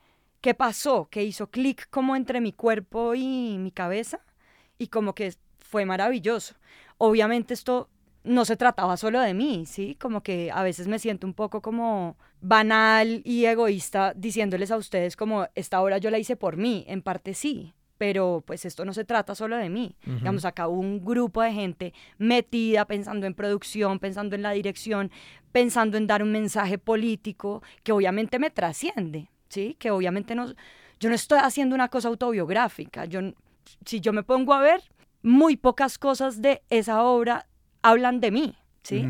qué 0.41 0.53
pasó, 0.53 1.07
que 1.09 1.23
hizo 1.23 1.47
clic 1.51 1.87
como 1.89 2.15
entre 2.15 2.41
mi 2.41 2.53
cuerpo 2.53 3.13
y 3.15 3.57
mi 3.59 3.71
cabeza 3.71 4.19
y 4.77 4.87
como 4.87 5.13
que 5.13 5.35
fue 5.75 5.85
maravilloso. 5.85 6.55
Obviamente 6.97 7.53
esto 7.53 7.89
no 8.23 8.45
se 8.45 8.55
trataba 8.55 8.95
solo 8.95 9.19
de 9.19 9.33
mí, 9.33 9.65
¿sí? 9.65 9.97
Como 9.99 10.23
que 10.23 10.49
a 10.49 10.63
veces 10.63 10.87
me 10.87 10.99
siento 10.99 11.27
un 11.27 11.33
poco 11.33 11.61
como 11.61 12.15
banal 12.39 13.21
y 13.25 13.43
egoísta 13.43 14.13
diciéndoles 14.15 14.71
a 14.71 14.77
ustedes 14.77 15.17
como 15.17 15.49
esta 15.53 15.81
obra 15.81 15.97
yo 15.97 16.09
la 16.11 16.17
hice 16.17 16.37
por 16.37 16.55
mí, 16.55 16.85
en 16.87 17.01
parte 17.01 17.33
sí, 17.33 17.73
pero 17.97 18.41
pues 18.47 18.63
esto 18.63 18.85
no 18.85 18.93
se 18.93 19.03
trata 19.03 19.35
solo 19.35 19.57
de 19.57 19.69
mí. 19.69 19.97
Ujú. 20.07 20.15
Digamos, 20.19 20.45
acá 20.45 20.69
hubo 20.69 20.79
un 20.79 21.03
grupo 21.03 21.41
de 21.41 21.51
gente 21.51 21.93
metida 22.17 22.85
pensando 22.85 23.27
en 23.27 23.33
producción, 23.33 23.99
pensando 23.99 24.33
en 24.33 24.43
la 24.43 24.51
dirección, 24.51 25.11
pensando 25.51 25.97
en 25.97 26.07
dar 26.07 26.23
un 26.23 26.31
mensaje 26.31 26.77
político 26.77 27.61
que 27.83 27.91
obviamente 27.91 28.39
me 28.39 28.49
trasciende, 28.49 29.27
¿sí? 29.49 29.75
Que 29.77 29.91
obviamente 29.91 30.35
no, 30.35 30.53
yo 31.01 31.09
no 31.09 31.15
estoy 31.15 31.39
haciendo 31.41 31.75
una 31.75 31.89
cosa 31.89 32.07
autobiográfica. 32.07 33.03
Yo, 33.03 33.19
si 33.85 33.99
yo 33.99 34.13
me 34.13 34.23
pongo 34.23 34.53
a 34.53 34.61
ver, 34.61 34.81
muy 35.25 35.57
pocas 35.57 35.97
cosas 35.97 36.39
de 36.39 36.61
esa 36.69 37.03
obra 37.03 37.47
hablan 37.81 38.19
de 38.19 38.29
mí, 38.29 38.55
¿sí? 38.83 39.07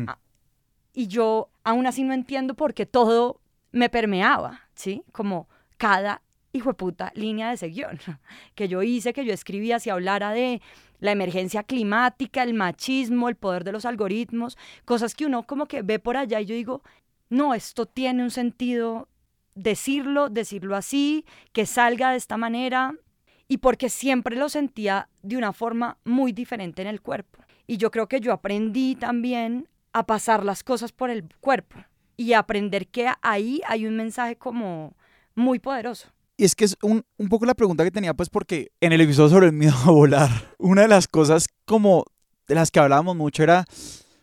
Y 0.94 1.08
yo 1.08 1.50
aún 1.62 1.86
así 1.86 2.04
no 2.04 2.14
entiendo 2.14 2.54
por 2.54 2.72
qué 2.72 2.86
todo 2.86 3.42
me 3.70 3.90
permeaba, 3.90 4.62
¿sí? 4.74 5.02
Como 5.12 5.46
cada 5.76 6.22
hijo 6.52 6.70
de 6.70 6.74
puta 6.74 7.12
línea 7.14 7.48
de 7.48 7.56
ese 7.56 7.68
guion 7.68 7.98
que 8.54 8.66
yo 8.66 8.82
hice, 8.82 9.12
que 9.12 9.26
yo 9.26 9.34
escribía, 9.34 9.78
si 9.78 9.90
hablara 9.90 10.32
de 10.32 10.62
la 11.00 11.12
emergencia 11.12 11.62
climática, 11.62 12.42
el 12.42 12.54
machismo, 12.54 13.28
el 13.28 13.36
poder 13.36 13.62
de 13.64 13.72
los 13.72 13.84
algoritmos, 13.84 14.56
cosas 14.86 15.14
que 15.14 15.26
uno 15.26 15.42
como 15.42 15.66
que 15.66 15.82
ve 15.82 15.98
por 15.98 16.16
allá 16.16 16.40
y 16.40 16.46
yo 16.46 16.54
digo, 16.54 16.82
no, 17.28 17.52
esto 17.52 17.84
tiene 17.84 18.22
un 18.22 18.30
sentido 18.30 19.08
decirlo, 19.54 20.30
decirlo 20.30 20.76
así, 20.76 21.26
que 21.52 21.66
salga 21.66 22.12
de 22.12 22.16
esta 22.16 22.38
manera, 22.38 22.94
y 23.48 23.58
porque 23.58 23.88
siempre 23.88 24.36
lo 24.36 24.48
sentía 24.48 25.08
de 25.22 25.36
una 25.36 25.52
forma 25.52 25.98
muy 26.04 26.32
diferente 26.32 26.82
en 26.82 26.88
el 26.88 27.00
cuerpo. 27.00 27.42
Y 27.66 27.76
yo 27.76 27.90
creo 27.90 28.08
que 28.08 28.20
yo 28.20 28.32
aprendí 28.32 28.94
también 28.96 29.68
a 29.92 30.06
pasar 30.06 30.44
las 30.44 30.62
cosas 30.62 30.92
por 30.92 31.10
el 31.10 31.24
cuerpo 31.40 31.78
y 32.16 32.32
a 32.32 32.40
aprender 32.40 32.88
que 32.88 33.08
ahí 33.22 33.60
hay 33.66 33.86
un 33.86 33.96
mensaje 33.96 34.36
como 34.36 34.94
muy 35.34 35.58
poderoso. 35.58 36.08
Y 36.36 36.44
es 36.44 36.54
que 36.54 36.64
es 36.64 36.76
un, 36.82 37.04
un 37.16 37.28
poco 37.28 37.46
la 37.46 37.54
pregunta 37.54 37.82
que 37.82 37.90
tenía, 37.90 38.14
pues 38.14 38.28
porque 38.28 38.72
en 38.80 38.92
el 38.92 39.00
episodio 39.00 39.30
sobre 39.30 39.46
el 39.46 39.52
miedo 39.52 39.74
a 39.84 39.90
volar, 39.90 40.30
una 40.58 40.82
de 40.82 40.88
las 40.88 41.08
cosas 41.08 41.46
como 41.64 42.04
de 42.46 42.54
las 42.54 42.70
que 42.70 42.78
hablábamos 42.78 43.16
mucho 43.16 43.42
era, 43.42 43.64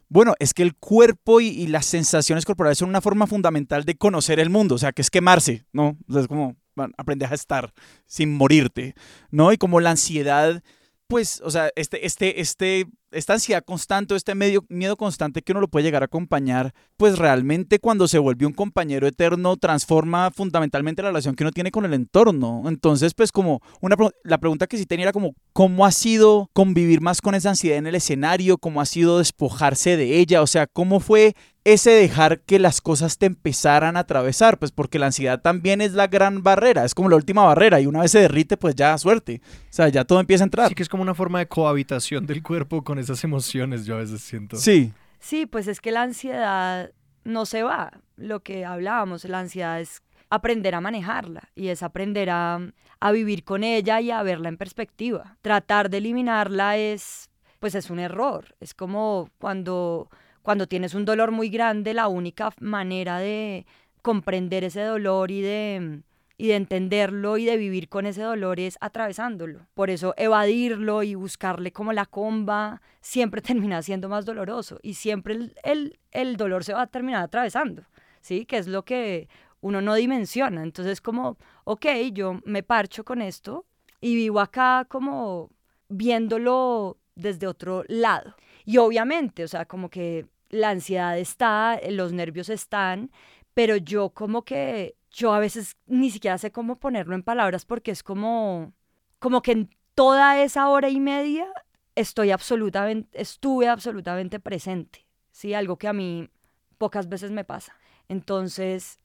bueno, 0.10 0.34
es 0.40 0.54
que 0.54 0.64
el 0.64 0.76
cuerpo 0.76 1.42
y, 1.42 1.68
las 1.68 1.86
sensaciones 1.86 2.46
corporales 2.46 2.78
son 2.78 2.90
una 2.90 3.02
forma 3.02 3.28
fundamental 3.28 3.84
de 3.84 3.96
conocer 3.96 4.40
el 4.40 4.50
mundo, 4.50 4.76
o 4.76 4.78
sea, 4.78 4.92
que 4.92 5.02
es 5.02 5.10
quemarse, 5.10 5.66
¿no? 5.74 5.98
O 6.08 6.20
es 6.20 6.28
como 6.28 6.56
bueno, 6.76 6.94
aprender 6.98 7.32
a 7.32 7.36
estar 7.36 7.74
sin 8.06 8.34
morirte, 8.34 8.96
¿no? 9.32 9.52
Y 9.54 9.58
como 9.58 9.80
la 9.80 9.92
ansiedad, 9.92 10.62
pues, 11.08 11.42
o 11.44 11.52
sea, 11.52 11.70
este, 11.76 12.06
este, 12.06 12.42
este, 12.42 12.88
esta 13.12 13.34
ansiedad 13.34 13.64
constante, 13.64 14.16
este 14.16 14.36
medio, 14.36 14.66
miedo 14.70 14.98
constante 14.98 15.42
que 15.42 15.52
uno 15.52 15.62
lo 15.62 15.68
puede 15.68 15.84
llegar 15.84 16.02
a 16.02 16.06
acompañar, 16.06 16.74
pues 16.98 17.18
realmente 17.20 17.80
cuando 17.80 18.08
se 18.08 18.18
vuelve 18.18 18.46
un 18.46 18.54
compañero 18.54 19.06
eterno 19.06 19.56
transforma 19.58 20.32
fundamentalmente 20.32 21.04
la 21.04 21.10
relación 21.10 21.36
que 21.36 21.44
uno 21.44 21.52
tiene 21.52 21.72
con 21.72 21.86
el 21.86 21.94
entorno. 21.94 22.64
Entonces, 22.66 23.14
pues 23.14 23.32
como 23.32 23.62
una 23.82 23.96
la 24.24 24.40
pregunta 24.40 24.68
que 24.68 24.78
sí 24.78 24.86
tenía 24.86 25.04
era 25.04 25.14
como 25.14 25.36
cómo 25.52 25.86
ha 25.86 25.92
sido 25.92 26.50
convivir 26.54 27.02
más 27.02 27.22
con 27.22 27.36
esa 27.36 27.50
ansiedad 27.50 27.78
en 27.78 27.88
el 27.88 27.96
escenario, 27.96 28.58
cómo 28.58 28.82
ha 28.82 28.86
sido 28.86 29.20
despojarse 29.20 29.98
de 29.98 30.18
ella, 30.18 30.42
o 30.42 30.48
sea, 30.48 30.68
cómo 30.68 31.00
fue 31.00 31.36
ese 31.66 31.92
dejar 31.92 32.42
que 32.42 32.60
las 32.60 32.82
cosas 32.82 33.18
te 33.18 33.26
empezaran 33.26 33.98
a 33.98 34.02
atravesar, 34.02 34.60
pues 34.60 34.72
porque 34.72 35.00
la 35.00 35.08
ansiedad 35.08 35.42
también 35.42 35.82
es 35.82 35.94
la 35.94 36.08
gran 36.08 36.44
barrera, 36.44 36.84
es 36.84 36.94
como 36.94 37.10
la 37.10 37.16
última 37.16 37.44
barrera 37.44 37.80
y 37.80 37.86
una 37.86 38.02
vez 38.02 38.12
se 38.12 38.20
derrite, 38.20 38.58
pues 38.58 38.76
ya 38.76 38.98
suerte, 38.98 39.42
o 39.46 39.68
sea, 39.70 39.90
ya 39.90 40.04
todo 40.04 40.20
empieza 40.20 40.44
a 40.44 40.48
entrar. 40.48 40.70
Sí, 40.70 40.76
que 40.76 40.84
es 40.84 40.90
como 40.90 41.04
una 41.04 41.16
forma 41.16 41.40
de 41.40 41.48
cohabitación 41.48 42.26
del 42.26 42.44
cuerpo 42.44 42.84
con 42.84 43.00
esas 43.00 43.24
emociones, 43.24 43.86
yo 43.86 43.96
a 43.96 44.00
veces 44.00 44.22
siento. 44.22 44.58
Sí, 44.58 44.94
Sí, 45.24 45.46
pues 45.46 45.70
es 45.70 45.80
que 45.80 45.94
la 45.94 46.02
ansiedad 46.02 46.92
no 47.24 47.46
se 47.46 47.64
va. 47.64 47.94
Lo 48.18 48.42
que 48.42 48.66
hablábamos, 48.66 49.24
la 49.24 49.40
ansiedad 49.40 49.80
es 49.80 50.04
aprender 50.30 50.76
a 50.76 50.82
manejarla 50.82 51.50
y 51.56 51.70
es 51.70 51.82
aprender 51.82 52.30
a, 52.30 52.60
a 53.00 53.12
vivir 53.14 53.46
con 53.46 53.64
ella 53.64 54.02
y 54.02 54.12
a 54.12 54.22
verla 54.22 54.50
en 54.50 54.58
perspectiva. 54.58 55.38
Tratar 55.42 55.90
de 55.90 56.00
eliminarla 56.00 56.76
es, 56.76 57.30
pues 57.60 57.74
es 57.74 57.90
un 57.90 58.00
error. 58.00 58.54
Es 58.60 58.74
como 58.74 59.30
cuando, 59.38 60.10
cuando 60.44 60.68
tienes 60.68 60.94
un 60.94 61.06
dolor 61.06 61.32
muy 61.32 61.50
grande, 61.50 61.94
la 61.94 62.08
única 62.08 62.54
manera 62.60 63.18
de 63.18 63.66
comprender 64.02 64.64
ese 64.64 64.82
dolor 64.82 65.32
y 65.32 65.42
de, 65.42 66.02
y 66.38 66.50
de 66.50 66.56
entenderlo 66.56 67.38
y 67.38 67.46
de 67.46 67.58
vivir 67.58 67.90
con 67.90 68.06
ese 68.06 68.22
dolor 68.22 68.60
es 68.60 68.78
atravesándolo. 68.82 69.66
Por 69.74 69.90
eso 69.90 70.14
evadirlo 70.18 71.02
y 71.02 71.16
buscarle 71.16 71.72
como 71.72 71.94
la 71.94 72.06
comba 72.06 72.82
siempre 73.02 73.42
termina 73.42 73.82
siendo 73.82 74.10
más 74.10 74.26
doloroso 74.26 74.80
y 74.84 74.96
siempre 74.96 75.34
el, 75.34 75.56
el, 75.64 76.00
el 76.12 76.38
dolor 76.38 76.64
se 76.64 76.74
va 76.74 76.82
a 76.82 76.88
terminar 76.88 77.24
atravesando, 77.24 77.84
¿sí? 78.22 78.46
Que 78.46 78.58
es 78.58 78.68
lo 78.68 78.84
que 78.84 79.30
uno 79.62 79.82
no 79.82 79.96
dimensiona. 79.96 80.62
Entonces 80.62 81.00
como, 81.00 81.38
ok, 81.64 81.86
yo 82.12 82.42
me 82.44 82.62
parcho 82.62 83.06
con 83.06 83.22
esto 83.22 83.66
y 84.02 84.16
vivo 84.16 84.42
acá 84.42 84.86
como 84.90 85.50
viéndolo 85.88 86.98
desde 87.16 87.48
otro 87.48 87.84
lado. 87.88 88.36
Y 88.66 88.78
obviamente, 88.78 89.44
o 89.44 89.48
sea, 89.48 89.66
como 89.66 89.90
que 89.90 90.26
la 90.54 90.70
ansiedad 90.70 91.18
está, 91.18 91.80
los 91.90 92.14
nervios 92.14 92.50
están, 92.50 93.12
pero 93.54 93.76
yo 93.76 94.12
como 94.12 94.44
que 94.44 94.96
yo 95.12 95.34
a 95.34 95.40
veces 95.40 95.78
ni 95.88 96.12
siquiera 96.12 96.38
sé 96.38 96.52
cómo 96.52 96.80
ponerlo 96.80 97.16
en 97.16 97.24
palabras 97.24 97.66
porque 97.66 97.92
es 97.92 98.04
como, 98.04 98.74
como 99.20 99.42
que 99.42 99.52
en 99.52 99.70
toda 99.96 100.42
esa 100.42 100.70
hora 100.70 100.90
y 100.90 101.00
media 101.00 101.48
estoy 101.96 102.32
absolutamente, 102.32 103.20
estuve 103.20 103.68
absolutamente 103.68 104.40
presente, 104.40 105.08
¿sí? 105.32 105.54
Algo 105.54 105.78
que 105.78 105.88
a 105.88 105.94
mí 105.94 106.30
pocas 106.78 107.10
veces 107.10 107.32
me 107.32 107.44
pasa. 107.44 107.76
Entonces, 108.08 109.00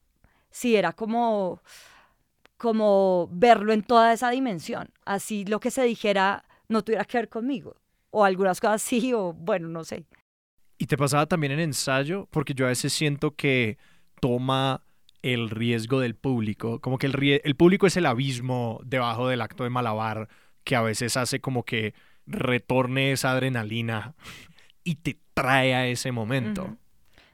sí, 0.51 0.75
era 0.75 0.93
como, 0.93 1.61
como 2.57 3.27
verlo 3.31 3.73
en 3.73 3.83
toda 3.83 4.13
esa 4.13 4.29
dimensión. 4.29 4.91
Así 5.05 5.45
lo 5.45 5.59
que 5.59 5.71
se 5.71 5.83
dijera 5.83 6.45
no 6.67 6.83
tuviera 6.83 7.05
que 7.05 7.17
ver 7.17 7.29
conmigo. 7.29 7.75
O 8.11 8.25
algunas 8.25 8.59
cosas 8.59 8.81
sí, 8.81 9.13
o 9.13 9.33
bueno, 9.33 9.67
no 9.67 9.83
sé. 9.83 10.05
¿Y 10.79 10.87
te 10.87 10.97
pasaba 10.97 11.27
también 11.27 11.51
en 11.51 11.59
ensayo? 11.59 12.27
Porque 12.31 12.55
yo 12.55 12.65
a 12.65 12.69
veces 12.69 12.93
siento 12.93 13.35
que 13.35 13.77
toma 14.19 14.81
el 15.21 15.49
riesgo 15.49 15.99
del 15.99 16.15
público. 16.15 16.79
Como 16.79 16.97
que 16.97 17.07
el, 17.07 17.41
el 17.43 17.55
público 17.55 17.85
es 17.85 17.97
el 17.97 18.05
abismo 18.05 18.79
debajo 18.85 19.27
del 19.27 19.41
acto 19.41 19.65
de 19.65 19.69
malabar 19.69 20.29
que 20.63 20.75
a 20.75 20.81
veces 20.81 21.17
hace 21.17 21.41
como 21.41 21.63
que 21.63 21.93
retorne 22.25 23.11
esa 23.11 23.31
adrenalina 23.31 24.15
y 24.83 24.95
te 24.95 25.19
trae 25.33 25.75
a 25.75 25.85
ese 25.87 26.11
momento. 26.11 26.77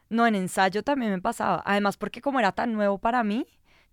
No, 0.10 0.26
en 0.28 0.36
ensayo 0.36 0.84
también 0.84 1.12
me 1.12 1.22
pasaba. 1.22 1.62
Además, 1.66 1.98
porque 1.98 2.22
como 2.22 2.40
era 2.40 2.52
tan 2.52 2.74
nuevo 2.74 2.98
para 2.98 3.24
mí 3.24 3.46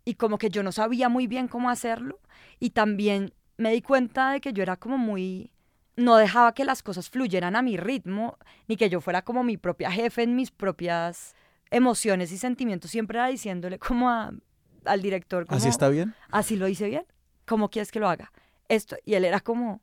y 0.05 0.15
como 0.15 0.39
que 0.39 0.51
yo 0.51 0.63
no 0.63 0.73
sabía 0.73 1.09
muy 1.09 1.27
bien 1.27 1.49
cómo 1.49 1.71
hacerlo 1.71 2.21
y 2.59 2.71
también 2.71 3.33
me 3.57 3.73
di 3.73 3.83
cuenta 3.83 4.33
de 4.33 4.41
que 4.41 4.53
yo 4.53 4.63
era 4.63 4.77
como 4.77 4.99
muy... 4.99 5.52
No 5.97 6.17
dejaba 6.17 6.55
que 6.55 6.65
las 6.65 6.83
cosas 6.83 7.11
fluyeran 7.11 7.55
a 7.57 7.63
mi 7.63 7.77
ritmo, 7.77 8.39
ni 8.67 8.77
que 8.77 8.89
yo 8.89 9.01
fuera 9.01 9.23
como 9.23 9.45
mi 9.45 9.57
propia 9.57 9.91
jefe 9.91 10.23
en 10.23 10.35
mis 10.37 10.51
propias 10.51 11.35
emociones 11.71 12.33
y 12.33 12.39
sentimientos. 12.39 12.91
Siempre 12.91 13.19
era 13.19 13.29
diciéndole 13.29 13.79
como 13.79 14.09
a- 14.11 14.33
al 14.85 15.03
director, 15.03 15.47
como, 15.47 15.57
así 15.59 15.69
está 15.69 15.89
bien. 15.89 16.15
así 16.31 16.57
lo 16.57 16.67
hice 16.69 16.89
bien, 16.89 17.05
¿cómo 17.47 17.71
quieres 17.71 17.93
que 17.93 18.01
lo 18.01 18.09
haga? 18.09 18.33
Esto, 18.69 18.97
y 19.05 19.15
él 19.15 19.25
era 19.25 19.41
como, 19.41 19.81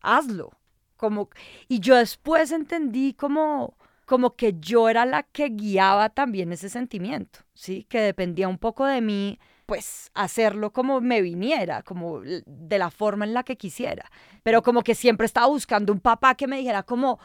hazlo. 0.00 0.50
Como, 0.96 1.28
y 1.68 1.80
yo 1.80 1.94
después 1.96 2.50
entendí 2.52 3.12
como, 3.12 3.76
como 4.06 4.34
que 4.34 4.54
yo 4.58 4.88
era 4.88 5.04
la 5.04 5.24
que 5.24 5.48
guiaba 5.50 6.08
también 6.08 6.52
ese 6.52 6.68
sentimiento, 6.70 7.40
¿sí? 7.52 7.84
Que 7.88 8.00
dependía 8.00 8.48
un 8.48 8.56
poco 8.56 8.86
de 8.86 9.00
mí, 9.02 9.38
pues 9.66 10.10
hacerlo 10.14 10.72
como 10.72 11.00
me 11.00 11.20
viniera, 11.20 11.82
como 11.82 12.20
de 12.22 12.78
la 12.78 12.90
forma 12.90 13.24
en 13.24 13.34
la 13.34 13.42
que 13.42 13.56
quisiera. 13.56 14.10
Pero 14.42 14.62
como 14.62 14.82
que 14.82 14.94
siempre 14.94 15.26
estaba 15.26 15.48
buscando 15.48 15.92
un 15.92 16.00
papá 16.00 16.36
que 16.36 16.46
me 16.46 16.58
dijera 16.58 16.84
como, 16.84 17.18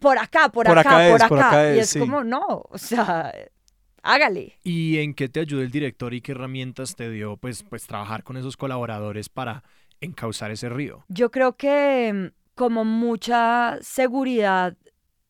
por 0.00 0.18
acá, 0.18 0.48
por, 0.48 0.66
Por 0.66 0.78
acá, 0.78 0.98
acá 0.98 1.10
por 1.10 1.22
acá. 1.22 1.28
por 1.28 1.38
acá 1.40 1.74
y 1.74 1.80
es, 1.80 1.90
sí. 1.90 1.98
como, 1.98 2.22
no, 2.24 2.64
o 2.70 2.78
sea, 2.78 3.32
hágale. 4.02 4.58
¿Y 4.62 4.98
en 4.98 5.14
qué 5.14 5.28
te 5.28 5.40
ayudó 5.40 5.62
el 5.62 5.70
director 5.70 6.14
y 6.14 6.20
qué 6.20 6.32
herramientas 6.32 6.94
te 6.94 7.10
dio 7.10 7.36
pues, 7.36 7.64
pues 7.64 7.86
trabajar 7.86 8.22
con 8.22 8.36
esos 8.36 8.56
colaboradores 8.56 9.28
para 9.28 9.64
encauzar 10.00 10.50
ese 10.50 10.68
río? 10.68 11.04
Yo 11.08 11.30
creo 11.30 11.56
que 11.56 12.12
mm, 12.12 12.26
como 12.54 12.84
mucha 12.84 13.78
seguridad 13.82 14.76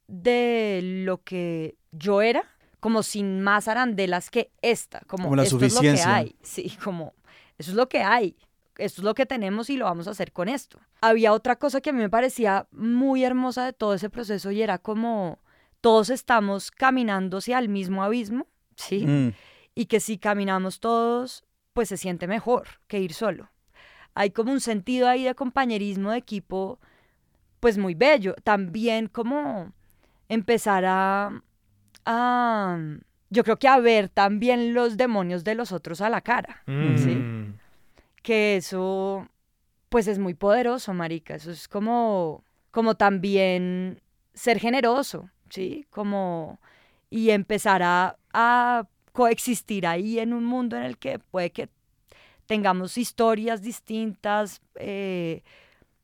de 0.07 0.81
lo 0.83 1.23
que 1.23 1.77
yo 1.93 2.21
era, 2.21 2.45
como 2.83 3.05
sin 3.05 3.41
más 3.43 3.69
arandelas 3.69 4.29
que 4.29 4.51
esta, 4.61 5.03
como, 5.07 5.27
Como 5.27 5.37
la 5.37 5.45
esto 5.45 5.55
es 5.55 5.73
lo 5.73 5.81
que 5.81 5.91
suficiencia. 5.91 6.17
hay, 6.17 6.35
sí, 6.43 6.77
como 6.83 7.15
eso 7.57 7.71
es 7.71 7.77
lo 7.77 7.89
que 7.89 8.03
hay, 8.03 8.37
esto 8.77 9.03
es 9.03 9.05
lo 9.05 9.15
que 9.15 9.25
tenemos 9.25 9.71
y 9.71 9.77
lo 9.77 9.85
vamos 9.85 10.09
a 10.09 10.11
hacer 10.11 10.33
con 10.33 10.49
esto. 10.49 10.81
Había 11.01 11.33
otra 11.33 11.55
cosa 11.55 11.81
que 11.81 11.91
a 11.91 11.93
mí 11.93 12.01
me 12.01 12.11
parecía 12.11 12.67
muy 12.73 13.23
hermosa 13.23 13.67
de 13.67 13.73
todo 13.73 13.95
ese 13.95 14.11
proceso 14.11 14.51
y 14.51 14.63
era 14.63 14.79
como 14.79 15.39
todos 15.81 16.11
estamos 16.11 16.73
caminando 16.73 17.39
hacia 17.39 17.61
el 17.61 17.69
mismo 17.69 18.03
abismo, 18.03 18.49
¿sí? 18.75 19.07
Mm. 19.07 19.33
y 19.77 19.87
que 19.87 20.01
si 20.01 20.19
caminamos 20.19 20.81
todos, 20.81 21.45
pues 21.75 21.89
se 21.89 21.97
siente 21.97 22.27
mejor 22.27 22.67
que 22.89 22.99
ir 22.99 23.15
solo. 23.15 23.53
Hay 24.15 24.31
como 24.31 24.51
un 24.51 24.61
sentido 24.61 25.07
ahí 25.07 25.23
de 25.23 25.37
compañerismo 25.37 26.11
de 26.11 26.19
equipo, 26.19 26.81
pues 27.61 27.79
muy 27.79 27.95
bello. 27.95 28.35
También 28.43 29.07
como 29.07 29.73
empezar 30.29 30.85
a, 30.85 31.43
a 32.05 32.79
yo 33.31 33.45
creo 33.45 33.59
que 33.59 33.69
a 33.69 33.79
ver 33.79 34.09
también 34.11 34.75
los 34.75 34.97
demonios 34.97 35.43
de 35.43 35.55
los 35.55 35.73
otros 35.73 36.01
a 36.01 36.11
la 36.11 36.21
cara. 36.21 36.63
¿sí? 36.67 36.73
Mm. 36.73 37.59
que 38.23 38.57
eso 38.57 39.29
pues 39.89 40.07
es 40.07 40.19
muy 40.19 40.35
poderoso, 40.35 40.95
marica. 40.95 41.35
Eso 41.35 41.51
es 41.51 41.69
como 41.69 42.45
como 42.71 42.95
también 42.95 44.01
ser 44.35 44.59
generoso, 44.59 45.31
¿sí? 45.51 45.87
Como 45.91 46.61
y 47.11 47.31
empezar 47.31 47.83
a, 47.83 48.17
a 48.33 48.87
coexistir 49.13 49.87
ahí 49.87 50.19
en 50.19 50.33
un 50.33 50.45
mundo 50.45 50.77
en 50.77 50.85
el 50.85 50.97
que 50.97 51.19
puede 51.19 51.51
que 51.51 51.69
tengamos 52.47 52.99
historias 52.99 53.63
distintas, 53.63 54.61
eh, 54.77 55.43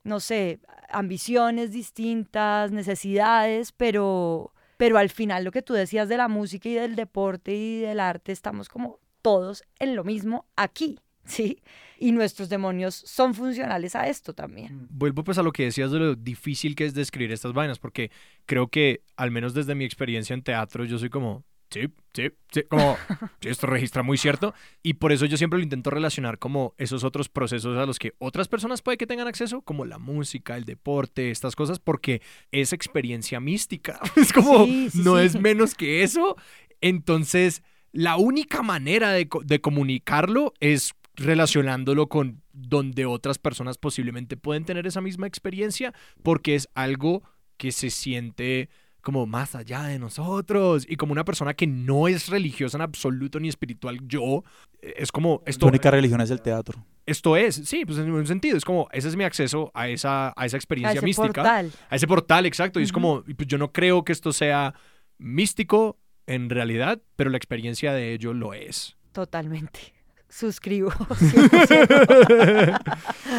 no 0.04 0.20
sé, 0.20 0.60
ambiciones 0.88 1.72
distintas, 1.72 2.72
necesidades, 2.72 3.72
pero, 3.72 4.52
pero 4.78 4.96
al 4.96 5.10
final 5.10 5.44
lo 5.44 5.50
que 5.50 5.60
tú 5.60 5.74
decías 5.74 6.08
de 6.08 6.16
la 6.16 6.28
música 6.28 6.68
y 6.68 6.74
del 6.74 6.96
deporte 6.96 7.54
y 7.54 7.80
del 7.80 8.00
arte, 8.00 8.32
estamos 8.32 8.70
como 8.70 9.00
todos 9.20 9.64
en 9.78 9.94
lo 9.94 10.04
mismo 10.04 10.46
aquí, 10.56 11.00
¿sí? 11.24 11.60
Y 11.98 12.12
nuestros 12.12 12.48
demonios 12.48 12.94
son 12.94 13.34
funcionales 13.34 13.96
a 13.96 14.08
esto 14.08 14.32
también. 14.32 14.86
Vuelvo 14.88 15.24
pues 15.24 15.36
a 15.36 15.42
lo 15.42 15.52
que 15.52 15.64
decías 15.64 15.90
de 15.90 15.98
lo 15.98 16.14
difícil 16.14 16.76
que 16.76 16.86
es 16.86 16.94
describir 16.94 17.32
estas 17.32 17.52
vainas, 17.52 17.80
porque 17.80 18.12
creo 18.46 18.68
que, 18.68 19.02
al 19.16 19.32
menos 19.32 19.52
desde 19.52 19.74
mi 19.74 19.84
experiencia 19.84 20.32
en 20.32 20.42
teatro, 20.42 20.84
yo 20.84 20.96
soy 20.96 21.10
como, 21.10 21.44
sí, 21.70 21.88
sí, 22.12 22.30
sí, 22.52 22.62
como, 22.68 22.96
esto 23.40 23.66
registra 23.66 24.02
muy 24.02 24.18
cierto, 24.18 24.54
y 24.82 24.94
por 24.94 25.12
eso 25.12 25.26
yo 25.26 25.36
siempre 25.36 25.58
lo 25.58 25.62
intento 25.62 25.90
relacionar 25.90 26.38
como 26.38 26.74
esos 26.78 27.04
otros 27.04 27.28
procesos 27.28 27.76
a 27.76 27.86
los 27.86 27.98
que 27.98 28.14
otras 28.18 28.48
personas 28.48 28.82
puede 28.82 28.98
que 28.98 29.06
tengan 29.06 29.28
acceso, 29.28 29.62
como 29.62 29.84
la 29.84 29.98
música, 29.98 30.56
el 30.56 30.64
deporte, 30.64 31.30
estas 31.30 31.56
cosas, 31.56 31.78
porque 31.78 32.22
es 32.52 32.72
experiencia 32.72 33.40
mística, 33.40 34.00
es 34.16 34.32
como, 34.32 34.64
Sí, 34.64 34.90
sí, 34.90 35.02
no 35.02 35.18
es 35.18 35.40
menos 35.40 35.74
que 35.74 36.02
eso, 36.02 36.36
entonces... 36.80 37.62
La 37.90 38.18
única 38.18 38.62
manera 38.62 39.12
de 39.12 39.60
comunicarlo 39.62 40.52
es 40.60 40.92
relacionándolo 41.18 42.08
con 42.08 42.42
donde 42.52 43.06
otras 43.06 43.38
personas 43.38 43.76
posiblemente 43.76 44.36
pueden 44.36 44.64
tener 44.64 44.86
esa 44.86 45.00
misma 45.00 45.26
experiencia, 45.26 45.92
porque 46.22 46.54
es 46.54 46.68
algo 46.74 47.22
que 47.56 47.72
se 47.72 47.90
siente 47.90 48.70
como 49.02 49.26
más 49.26 49.54
allá 49.54 49.84
de 49.84 49.98
nosotros 49.98 50.84
y 50.88 50.96
como 50.96 51.12
una 51.12 51.24
persona 51.24 51.54
que 51.54 51.66
no 51.66 52.08
es 52.08 52.28
religiosa 52.28 52.76
en 52.78 52.82
absoluto 52.82 53.40
ni 53.40 53.48
espiritual, 53.48 53.98
yo, 54.06 54.44
eh, 54.82 54.94
es 54.98 55.10
como 55.12 55.38
Tu 55.44 55.50
esto, 55.50 55.66
única 55.66 55.90
religión 55.90 56.20
es 56.20 56.30
el 56.30 56.42
teatro. 56.42 56.84
esto 57.06 57.36
es, 57.36 57.54
sí, 57.54 57.84
pues 57.86 57.98
en 57.98 58.10
un 58.10 58.26
sentido, 58.26 58.56
es 58.56 58.64
como, 58.64 58.88
ese 58.92 59.08
es 59.08 59.16
mi 59.16 59.24
acceso 59.24 59.70
a 59.74 59.88
esa, 59.88 60.32
a 60.36 60.44
esa 60.46 60.56
A 60.56 60.58
experiencia 60.58 60.98
ese 60.98 61.06
mística, 61.06 61.42
portal. 61.42 61.72
a 61.88 61.96
ese 61.96 62.06
portal, 62.06 62.46
exacto, 62.46 62.80
y 62.80 62.82
es 62.82 62.92
como, 62.92 63.22
pues 63.24 63.46
yo 63.48 63.56
no 63.58 63.72
creo 63.72 64.04
que 64.04 64.12
esto 64.12 64.32
sea 64.32 64.74
místico 65.18 65.98
en 66.26 66.50
realidad, 66.50 67.00
pero 67.16 67.30
la 67.30 67.36
experiencia 67.38 67.92
de 67.94 68.12
ello 68.12 68.34
lo 68.34 68.52
es. 68.52 68.96
Totalmente. 69.12 69.94
Suscribo. 70.28 70.90
100%. 70.90 72.80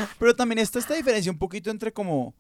Pero 0.20 0.36
también 0.36 0.58
está 0.60 0.80
esta 0.80 0.96
diferencia 0.96 1.32
un 1.32 1.38
poquito 1.38 1.70
entre 1.70 1.92
como 1.94 2.34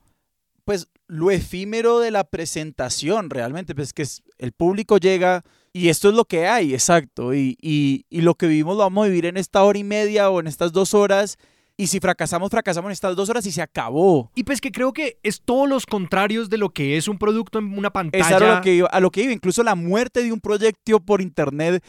pues 0.69 0.87
lo 1.07 1.31
efímero 1.31 1.97
de 1.97 2.11
la 2.11 2.25
presentación 2.25 3.31
realmente, 3.31 3.73
pues 3.73 3.91
que 3.91 4.03
es, 4.03 4.21
el 4.37 4.51
público 4.51 4.99
llega 4.99 5.43
y 5.73 5.89
esto 5.89 6.09
es 6.09 6.13
lo 6.13 6.25
que 6.25 6.45
hay, 6.47 6.75
exacto, 6.75 7.33
y, 7.33 7.57
y, 7.59 8.05
y 8.07 8.21
lo 8.21 8.35
que 8.35 8.45
vivimos 8.45 8.77
lo 8.77 8.83
vamos 8.83 9.03
a 9.03 9.09
vivir 9.09 9.25
en 9.25 9.37
esta 9.37 9.63
hora 9.63 9.79
y 9.79 9.83
media 9.83 10.29
o 10.29 10.39
en 10.39 10.45
estas 10.45 10.71
dos 10.71 10.93
horas. 10.93 11.39
Y 11.75 11.87
si 11.87 11.99
fracasamos, 11.99 12.51
fracasamos 12.51 12.89
en 12.89 12.91
estas 12.91 13.15
dos 13.15 13.29
horas 13.29 13.47
y 13.47 13.51
se 13.51 13.63
acabó. 13.63 14.29
Y 14.35 14.43
pues 14.43 14.61
que 14.61 14.71
creo 14.71 14.93
que 14.93 15.17
es 15.23 15.41
todos 15.41 15.67
los 15.67 15.87
contrarios 15.87 16.51
de 16.51 16.59
lo 16.59 16.69
que 16.69 16.97
es 16.97 17.07
un 17.07 17.17
producto 17.17 17.57
en 17.57 17.75
una 17.75 17.89
pantalla. 17.89 18.27
Es 18.27 18.31
a 18.31 18.55
lo 18.57 18.61
que 18.61 18.75
iba, 18.75 18.89
a 18.89 18.99
lo 18.99 19.09
que 19.09 19.23
iba. 19.23 19.33
Incluso 19.33 19.63
la 19.63 19.73
muerte 19.73 20.21
de 20.21 20.31
un 20.31 20.39
proyecto 20.39 20.99
por 20.99 21.19
internet 21.19 21.83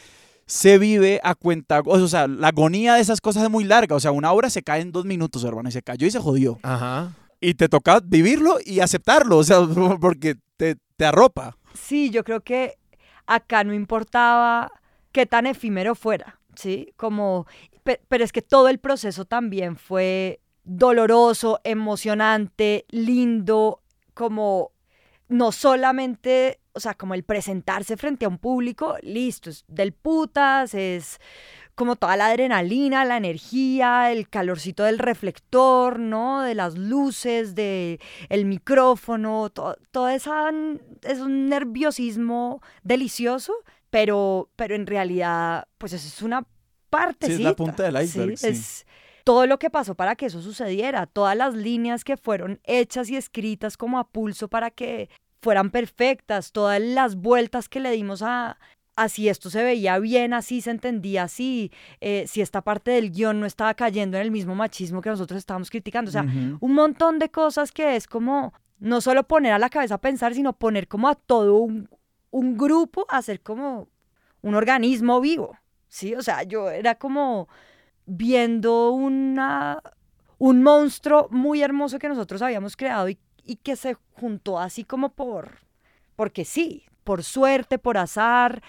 se 0.47 0.79
vive 0.79 1.21
a 1.23 1.35
cuenta, 1.35 1.83
o 1.85 2.07
sea, 2.07 2.27
la 2.27 2.47
agonía 2.47 2.95
de 2.95 3.01
esas 3.01 3.21
cosas 3.21 3.43
es 3.43 3.49
muy 3.51 3.63
larga, 3.63 3.95
o 3.95 3.99
sea, 3.99 4.09
una 4.09 4.31
obra 4.31 4.49
se 4.49 4.63
cae 4.63 4.81
en 4.81 4.91
dos 4.91 5.05
minutos, 5.05 5.43
hermano, 5.43 5.69
y 5.69 5.71
se 5.71 5.83
cayó 5.83 6.07
y 6.07 6.11
se 6.11 6.19
jodió. 6.19 6.59
Ajá. 6.63 7.13
Y 7.41 7.55
te 7.55 7.67
toca 7.67 7.99
vivirlo 8.03 8.57
y 8.63 8.79
aceptarlo, 8.79 9.37
o 9.39 9.43
sea, 9.43 9.57
porque 9.99 10.35
te, 10.57 10.77
te 10.95 11.05
arropa. 11.05 11.57
Sí, 11.73 12.09
yo 12.09 12.23
creo 12.23 12.41
que 12.41 12.77
acá 13.25 13.63
no 13.63 13.73
importaba 13.73 14.71
qué 15.11 15.25
tan 15.25 15.45
efímero 15.47 15.95
fuera, 15.95 16.39
¿sí? 16.55 16.93
Como, 16.97 17.47
pe- 17.83 18.01
pero 18.07 18.23
es 18.23 18.31
que 18.31 18.41
todo 18.41 18.69
el 18.69 18.77
proceso 18.79 19.25
también 19.25 19.75
fue 19.75 20.39
doloroso, 20.63 21.59
emocionante, 21.63 22.85
lindo, 22.89 23.81
como 24.13 24.71
no 25.27 25.51
solamente, 25.51 26.59
o 26.73 26.79
sea, 26.79 26.93
como 26.93 27.13
el 27.13 27.23
presentarse 27.23 27.95
frente 27.97 28.25
a 28.25 28.29
un 28.29 28.37
público, 28.37 28.97
listo, 29.01 29.49
es 29.49 29.63
del 29.67 29.93
putas, 29.93 30.73
es 30.73 31.19
como 31.81 31.95
toda 31.95 32.15
la 32.15 32.27
adrenalina, 32.27 33.05
la 33.05 33.17
energía, 33.17 34.11
el 34.11 34.29
calorcito 34.29 34.83
del 34.83 34.99
reflector, 34.99 35.97
¿no? 35.97 36.43
De 36.43 36.53
las 36.53 36.77
luces, 36.77 37.55
de 37.55 37.99
el 38.29 38.45
micrófono, 38.45 39.49
to- 39.49 39.75
todo 39.89 40.07
esa, 40.09 40.51
es 41.01 41.19
un 41.19 41.49
nerviosismo 41.49 42.61
delicioso, 42.83 43.55
pero, 43.89 44.51
pero 44.55 44.75
en 44.75 44.85
realidad, 44.85 45.67
pues 45.79 45.93
eso 45.93 46.07
es 46.07 46.21
una 46.21 46.45
parte. 46.91 47.25
punta 47.55 47.81
del 47.81 48.03
iceberg, 48.03 48.37
sí. 48.37 48.47
Es 48.47 48.85
todo 49.23 49.47
lo 49.47 49.57
que 49.57 49.71
pasó 49.71 49.95
para 49.95 50.15
que 50.15 50.27
eso 50.27 50.39
sucediera, 50.39 51.07
todas 51.07 51.35
las 51.35 51.55
líneas 51.55 52.03
que 52.03 52.15
fueron 52.15 52.59
hechas 52.63 53.09
y 53.09 53.15
escritas 53.15 53.75
como 53.75 53.97
a 53.97 54.07
pulso 54.07 54.49
para 54.49 54.69
que 54.69 55.09
fueran 55.41 55.71
perfectas, 55.71 56.51
todas 56.51 56.79
las 56.79 57.15
vueltas 57.15 57.67
que 57.69 57.79
le 57.79 57.89
dimos 57.89 58.21
a, 58.21 58.59
a 59.03 59.09
si 59.09 59.29
esto 59.29 59.49
se 59.49 59.63
veía 59.63 59.97
bien, 59.99 60.33
así 60.33 60.61
se 60.61 60.71
entendía 60.71 61.23
así, 61.23 61.71
eh, 61.99 62.25
si 62.27 62.41
esta 62.41 62.61
parte 62.61 62.91
del 62.91 63.11
guion 63.11 63.39
no 63.39 63.45
estaba 63.45 63.73
cayendo 63.73 64.17
en 64.17 64.23
el 64.23 64.31
mismo 64.31 64.53
machismo 64.55 65.01
que 65.01 65.09
nosotros 65.09 65.39
estábamos 65.39 65.69
criticando. 65.69 66.09
O 66.09 66.11
sea, 66.11 66.23
un 66.23 66.73
montón 66.73 67.19
de 67.19 67.29
cosas 67.29 67.71
que 67.71 67.95
es 67.95 68.07
como 68.07 68.53
no 68.79 69.01
solo 69.01 69.23
poner 69.23 69.53
a 69.53 69.59
la 69.59 69.69
cabeza 69.69 69.95
a 69.95 70.01
pensar, 70.01 70.33
sino 70.33 70.53
poner 70.53 70.87
como 70.87 71.07
a 71.07 71.15
todo 71.15 71.55
un, 71.55 71.89
un 72.31 72.57
grupo 72.57 73.05
a 73.09 73.21
ser 73.21 73.41
como 73.41 73.87
un 74.41 74.55
organismo 74.55 75.21
vivo. 75.21 75.57
Sí, 75.87 76.15
o 76.15 76.21
sea, 76.21 76.43
yo 76.43 76.69
era 76.69 76.95
como 76.95 77.47
viendo 78.05 78.91
una, 78.91 79.81
un 80.37 80.63
monstruo 80.63 81.27
muy 81.31 81.61
hermoso 81.61 81.99
que 81.99 82.09
nosotros 82.09 82.41
habíamos 82.41 82.75
creado 82.75 83.09
y, 83.09 83.17
y 83.43 83.57
que 83.57 83.75
se 83.75 83.95
juntó 84.13 84.59
así 84.59 84.83
como 84.83 85.09
por, 85.09 85.59
porque 86.15 86.45
sí, 86.45 86.85
por 87.03 87.23
suerte, 87.23 87.77
por 87.77 87.97
azar, 87.97 88.61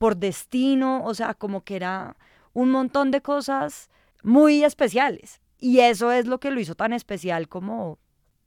por 0.00 0.16
destino, 0.16 1.04
o 1.04 1.12
sea, 1.12 1.34
como 1.34 1.62
que 1.62 1.76
era 1.76 2.16
un 2.54 2.70
montón 2.70 3.10
de 3.10 3.20
cosas 3.20 3.90
muy 4.22 4.64
especiales. 4.64 5.42
Y 5.58 5.80
eso 5.80 6.10
es 6.10 6.26
lo 6.26 6.40
que 6.40 6.50
lo 6.50 6.58
hizo 6.58 6.74
tan 6.74 6.94
especial 6.94 7.48
como 7.48 7.98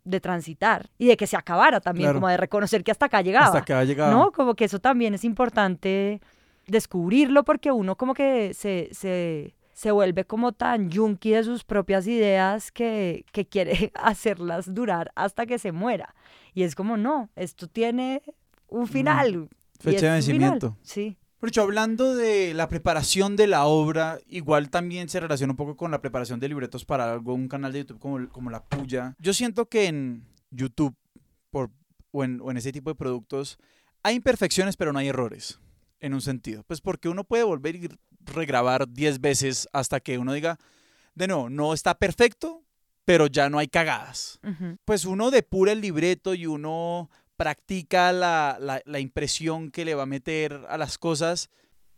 de 0.04 0.20
transitar 0.20 0.90
y 0.98 1.06
de 1.06 1.16
que 1.16 1.28
se 1.28 1.38
acabara 1.38 1.80
también, 1.80 2.06
Claro. 2.08 2.18
como 2.18 2.28
de 2.30 2.38
reconocer 2.38 2.84
que 2.84 2.90
hasta 2.90 3.06
acá 3.06 3.22
llegaba. 3.22 3.60
Hasta 3.60 3.80
ha 3.80 3.84
llegado. 3.84 4.12
¿no? 4.12 4.32
Como 4.32 4.56
que 4.56 4.66
eso 4.66 4.80
también 4.80 5.14
es 5.14 5.24
importante 5.24 6.22
descubrirlo 6.66 7.44
porque 7.44 7.72
uno 7.72 7.96
como 7.98 8.16
que 8.16 8.56
se, 8.56 8.90
se, 8.92 9.54
se 9.74 9.92
vuelve 9.92 10.26
como 10.26 10.54
tan 10.54 10.90
yunky 10.90 11.34
de 11.34 11.44
sus 11.44 11.64
propias 11.64 12.08
ideas 12.08 12.72
que, 12.72 13.26
que 13.32 13.46
quiere 13.46 13.92
hacerlas 13.96 14.74
durar 14.74 15.12
hasta 15.14 15.46
que 15.46 15.60
se 15.60 15.72
muera. 15.72 16.16
Y 16.56 16.64
es 16.64 16.74
como, 16.74 16.98
no, 16.98 17.30
esto 17.36 17.68
tiene 17.68 18.24
un 18.68 18.88
final. 18.88 19.50
Fecha 19.80 19.92
de 19.92 19.98
final. 20.00 20.14
vencimiento. 20.16 20.78
Sí. 20.82 21.16
Por 21.44 21.50
hecho, 21.50 21.64
hablando 21.64 22.16
de 22.16 22.54
la 22.54 22.70
preparación 22.70 23.36
de 23.36 23.48
la 23.48 23.66
obra, 23.66 24.18
igual 24.30 24.70
también 24.70 25.10
se 25.10 25.20
relaciona 25.20 25.52
un 25.52 25.58
poco 25.58 25.76
con 25.76 25.92
la 25.92 26.00
preparación 26.00 26.40
de 26.40 26.48
libretos 26.48 26.86
para 26.86 27.12
algún 27.12 27.50
canal 27.50 27.74
de 27.74 27.80
YouTube 27.80 28.00
como, 28.00 28.30
como 28.30 28.50
La 28.50 28.64
Puya. 28.64 29.14
Yo 29.20 29.34
siento 29.34 29.66
que 29.66 29.88
en 29.88 30.24
YouTube 30.52 30.96
por, 31.50 31.70
o, 32.12 32.24
en, 32.24 32.40
o 32.40 32.50
en 32.50 32.56
ese 32.56 32.72
tipo 32.72 32.92
de 32.92 32.96
productos 32.96 33.60
hay 34.04 34.16
imperfecciones, 34.16 34.78
pero 34.78 34.94
no 34.94 35.00
hay 35.00 35.10
errores, 35.10 35.60
en 36.00 36.14
un 36.14 36.22
sentido. 36.22 36.64
Pues 36.64 36.80
porque 36.80 37.10
uno 37.10 37.26
puede 37.26 37.44
volver 37.44 37.76
y 37.76 37.90
regrabar 38.22 38.88
10 38.88 39.20
veces 39.20 39.68
hasta 39.74 40.00
que 40.00 40.18
uno 40.18 40.32
diga, 40.32 40.58
de 41.14 41.28
no, 41.28 41.50
no 41.50 41.74
está 41.74 41.96
perfecto, 41.96 42.64
pero 43.04 43.28
ya 43.28 43.50
no 43.50 43.60
hay 43.60 43.68
cagadas 43.68 44.40
pues 44.86 45.06
uno 45.06 45.32
depura 45.32 45.72
el 45.72 45.82
libreto 45.82 46.34
y 46.34 46.46
uno 46.46 47.10
practica 47.38 48.12
la, 48.12 48.58
la- 48.60 48.82
la 48.86 49.00
impresión 49.00 49.72
que 49.72 49.86
le 49.86 49.96
va 49.96 50.04
a 50.04 50.08
meter 50.08 50.62
a 50.70 50.78
las 50.78 50.98
cosas, 50.98 51.50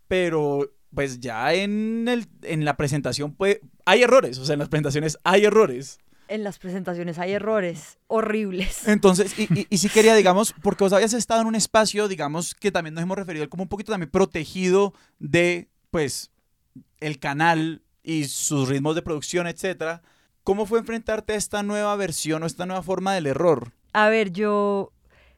pero 0.07 0.71
pues 0.93 1.19
ya 1.19 1.53
en, 1.53 2.07
el, 2.07 2.27
en 2.43 2.63
la 2.63 2.77
presentación 2.77 3.33
pues, 3.35 3.59
hay 3.85 4.03
errores, 4.03 4.37
o 4.39 4.45
sea, 4.45 4.53
en 4.53 4.59
las 4.59 4.69
presentaciones 4.69 5.17
hay 5.23 5.45
errores. 5.45 5.99
En 6.27 6.43
las 6.43 6.57
presentaciones 6.57 7.19
hay 7.19 7.33
errores 7.33 7.97
horribles. 8.07 8.87
Entonces, 8.87 9.37
y, 9.37 9.43
y, 9.53 9.67
y 9.69 9.77
sí 9.77 9.89
quería, 9.89 10.15
digamos, 10.15 10.55
porque 10.63 10.83
vos 10.83 10.93
habías 10.93 11.13
estado 11.13 11.41
en 11.41 11.47
un 11.47 11.55
espacio, 11.55 12.07
digamos, 12.07 12.55
que 12.55 12.71
también 12.71 12.93
nos 12.95 13.03
hemos 13.03 13.17
referido 13.17 13.47
como 13.49 13.63
un 13.63 13.69
poquito 13.69 13.91
también 13.91 14.09
protegido 14.09 14.93
de, 15.19 15.67
pues, 15.91 16.31
el 16.99 17.19
canal 17.19 17.83
y 18.01 18.25
sus 18.25 18.69
ritmos 18.69 18.95
de 18.95 19.01
producción, 19.01 19.47
etcétera. 19.47 20.01
¿Cómo 20.43 20.65
fue 20.65 20.79
enfrentarte 20.79 21.33
a 21.33 21.37
esta 21.37 21.61
nueva 21.63 21.95
versión 21.95 22.43
o 22.43 22.45
esta 22.45 22.65
nueva 22.65 22.83
forma 22.83 23.13
del 23.13 23.25
error? 23.27 23.73
A 23.93 24.09
ver, 24.09 24.31
yo 24.31 24.91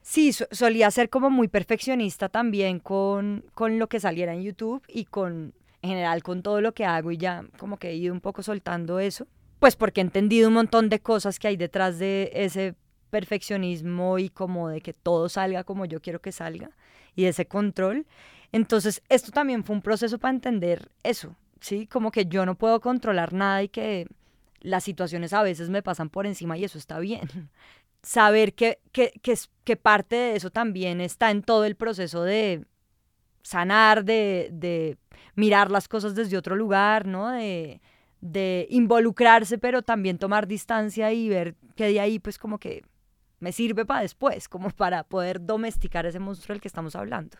sí 0.08 0.32
so- 0.32 0.47
solía 0.51 0.89
ser 0.89 1.10
como 1.10 1.30
muy 1.30 1.49
perfeccionista 1.49 2.30
también 2.30 2.80
con, 2.80 3.43
con 3.53 3.78
lo 3.78 3.88
que 3.89 3.99
saliera 3.99 4.34
en 4.34 4.41
YouTube 4.41 4.82
y 4.88 5.03
con, 5.03 5.53
en 5.82 5.89
general, 5.89 6.24
con 6.24 6.41
todo 6.41 6.62
lo 6.62 6.74
que 6.74 6.86
hago 6.86 7.12
y 7.12 7.18
ya 7.18 7.43
como 7.58 7.76
que 7.76 7.89
he 7.89 7.95
ido 7.95 8.14
un 8.14 8.22
poco 8.22 8.41
soltando 8.41 8.99
eso. 8.99 9.28
Pues 9.60 9.76
porque 9.76 9.99
he 9.99 10.03
entendido 10.03 10.47
un 10.47 10.53
montón 10.53 10.88
de 10.88 11.01
cosas 11.01 11.39
que 11.39 11.49
hay 11.49 11.58
detrás 11.58 11.99
de 11.99 12.32
ese 12.34 12.76
perfeccionismo 13.10 14.18
y 14.18 14.30
como 14.30 14.70
de 14.70 14.80
que 14.80 14.93
todo 14.93 15.28
salga 15.28 15.66
como 15.66 15.86
yo 15.86 16.01
quiero 16.01 16.22
que 16.22 16.32
salga 16.32 16.70
y 17.14 17.26
ese 17.26 17.45
control. 17.45 18.05
Entonces, 18.53 19.03
esto 19.10 19.32
también 19.32 19.66
fue 19.66 19.76
un 19.76 19.82
proceso 19.82 20.20
para 20.20 20.34
entender 20.34 20.89
eso, 21.03 21.36
¿sí? 21.60 21.86
Como 21.86 22.12
que 22.12 22.28
yo 22.28 22.45
no 22.45 22.55
puedo 22.55 22.80
controlar 22.80 23.34
nada 23.34 23.62
y 23.64 23.68
que 23.68 24.08
las 24.62 24.86
situaciones 24.86 25.34
a 25.34 25.43
veces 25.43 25.70
me 25.70 25.82
pasan 25.84 26.10
por 26.10 26.26
encima 26.26 26.58
y 26.58 26.64
eso 26.64 26.78
está 26.78 26.97
bien 26.99 27.49
saber 28.08 28.53
que, 28.53 28.80
parte 29.82 30.16
de 30.16 30.36
eso 30.38 30.49
también 30.49 31.01
está 31.01 31.30
en 31.30 31.43
todo 31.43 31.66
el 31.66 31.76
proceso 31.76 32.24
de 32.24 32.66
sanar, 33.43 34.05
de, 34.05 34.49
de 34.53 34.97
mirar 35.36 35.70
las 35.70 35.89
cosas 35.89 36.16
desde 36.16 36.38
otro 36.38 36.55
lugar, 36.55 37.05
¿no? 37.05 37.30
De, 37.30 37.82
de 38.22 38.66
involucrarse, 38.70 39.58
pero 39.58 39.82
también 39.82 40.18
tomar 40.18 40.47
distancia 40.47 41.12
y 41.12 41.28
ver 41.28 41.55
que 41.76 41.88
de 41.88 41.99
ahí 41.99 42.18
pues 42.18 42.38
como 42.38 42.60
que 42.60 42.84
me 43.39 43.51
sirve 43.51 43.86
para 43.86 44.01
después, 44.01 44.47
como 44.47 44.70
para 44.70 45.03
poder 45.03 45.45
domesticar 45.45 46.05
ese 46.05 46.20
monstruo 46.20 46.53
del 46.53 46.62
que 46.62 46.70
estamos 46.70 46.95
hablando. 46.95 47.38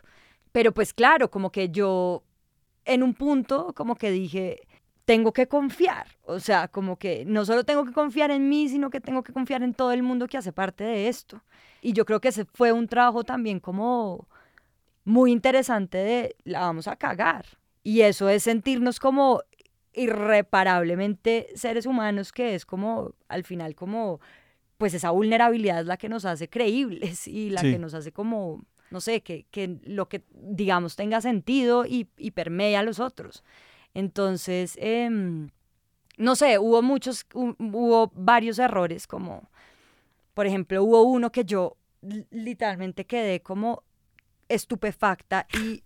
Pero 0.52 0.72
pues 0.72 0.92
claro, 0.92 1.30
como 1.30 1.50
que 1.50 1.70
yo 1.70 2.24
en 2.84 3.02
un 3.02 3.14
punto 3.14 3.72
como 3.74 3.96
que 3.96 4.10
dije, 4.10 4.67
tengo 5.08 5.32
que 5.32 5.48
confiar. 5.48 6.06
O 6.26 6.38
sea, 6.38 6.68
como 6.68 6.98
que 6.98 7.24
no 7.24 7.46
solo 7.46 7.64
tengo 7.64 7.86
que 7.86 7.92
confiar 7.94 8.30
en 8.30 8.46
mí, 8.50 8.68
sino 8.68 8.90
que 8.90 9.00
tengo 9.00 9.22
que 9.22 9.32
confiar 9.32 9.62
en 9.62 9.72
todo 9.72 9.92
el 9.92 10.02
mundo 10.02 10.26
que 10.26 10.36
hace 10.36 10.52
parte 10.52 10.84
de 10.84 11.08
esto. 11.08 11.40
Y 11.80 11.94
yo 11.94 12.04
creo 12.04 12.20
que 12.20 12.28
ese 12.28 12.44
fue 12.44 12.72
un 12.72 12.86
trabajo 12.88 13.24
también 13.24 13.58
como 13.58 14.28
muy 15.04 15.32
interesante 15.32 15.96
de 15.96 16.36
la 16.44 16.60
vamos 16.60 16.88
a 16.88 16.96
cagar. 16.96 17.46
Y 17.82 18.02
eso 18.02 18.28
es 18.28 18.42
sentirnos 18.42 19.00
como 19.00 19.40
irreparablemente 19.94 21.48
seres 21.54 21.86
humanos, 21.86 22.30
que 22.30 22.54
es 22.54 22.66
como, 22.66 23.12
al 23.28 23.44
final, 23.44 23.74
como, 23.74 24.20
pues 24.76 24.92
esa 24.92 25.10
vulnerabilidad 25.10 25.80
es 25.80 25.86
la 25.86 25.96
que 25.96 26.10
nos 26.10 26.26
hace 26.26 26.50
creíbles 26.50 27.26
y 27.26 27.48
la 27.48 27.62
Sí. 27.62 27.72
que 27.72 27.78
nos 27.78 27.94
hace 27.94 28.12
como, 28.12 28.62
no 28.90 29.00
sé, 29.00 29.22
que, 29.22 29.46
que 29.50 29.78
lo 29.84 30.10
que 30.10 30.22
digamos 30.34 30.96
tenga 30.96 31.22
sentido 31.22 31.86
y, 31.86 32.08
y 32.18 32.32
permea 32.32 32.80
a 32.80 32.82
los 32.82 33.00
otros. 33.00 33.42
Entonces, 33.94 34.76
em, 34.80 35.50
no 36.16 36.36
sé, 36.36 36.58
hubo 36.58 36.82
muchos, 36.82 37.26
hu- 37.30 37.56
hubo 37.58 38.10
varios 38.14 38.58
errores, 38.58 39.06
como, 39.06 39.48
por 40.34 40.46
ejemplo, 40.46 40.82
hubo 40.82 41.02
uno 41.02 41.30
que 41.32 41.44
yo 41.44 41.76
li- 42.02 42.26
literalmente 42.30 43.06
quedé 43.06 43.40
como 43.40 43.82
estupefacta 44.48 45.46
y 45.60 45.82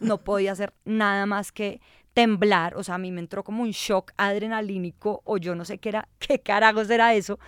no 0.00 0.18
podía 0.18 0.52
hacer 0.52 0.72
nada 0.84 1.26
más 1.26 1.52
que 1.52 1.80
temblar, 2.14 2.76
o 2.76 2.84
sea, 2.84 2.94
a 2.94 2.98
mí 2.98 3.10
me 3.10 3.20
entró 3.20 3.42
como 3.42 3.62
un 3.62 3.70
shock 3.72 4.12
adrenalínico 4.16 5.20
o 5.24 5.36
yo 5.36 5.54
no 5.54 5.64
sé 5.64 5.78
qué 5.78 5.88
era, 5.90 6.08
qué 6.18 6.38
carajos 6.40 6.88
era 6.90 7.14
eso, 7.14 7.38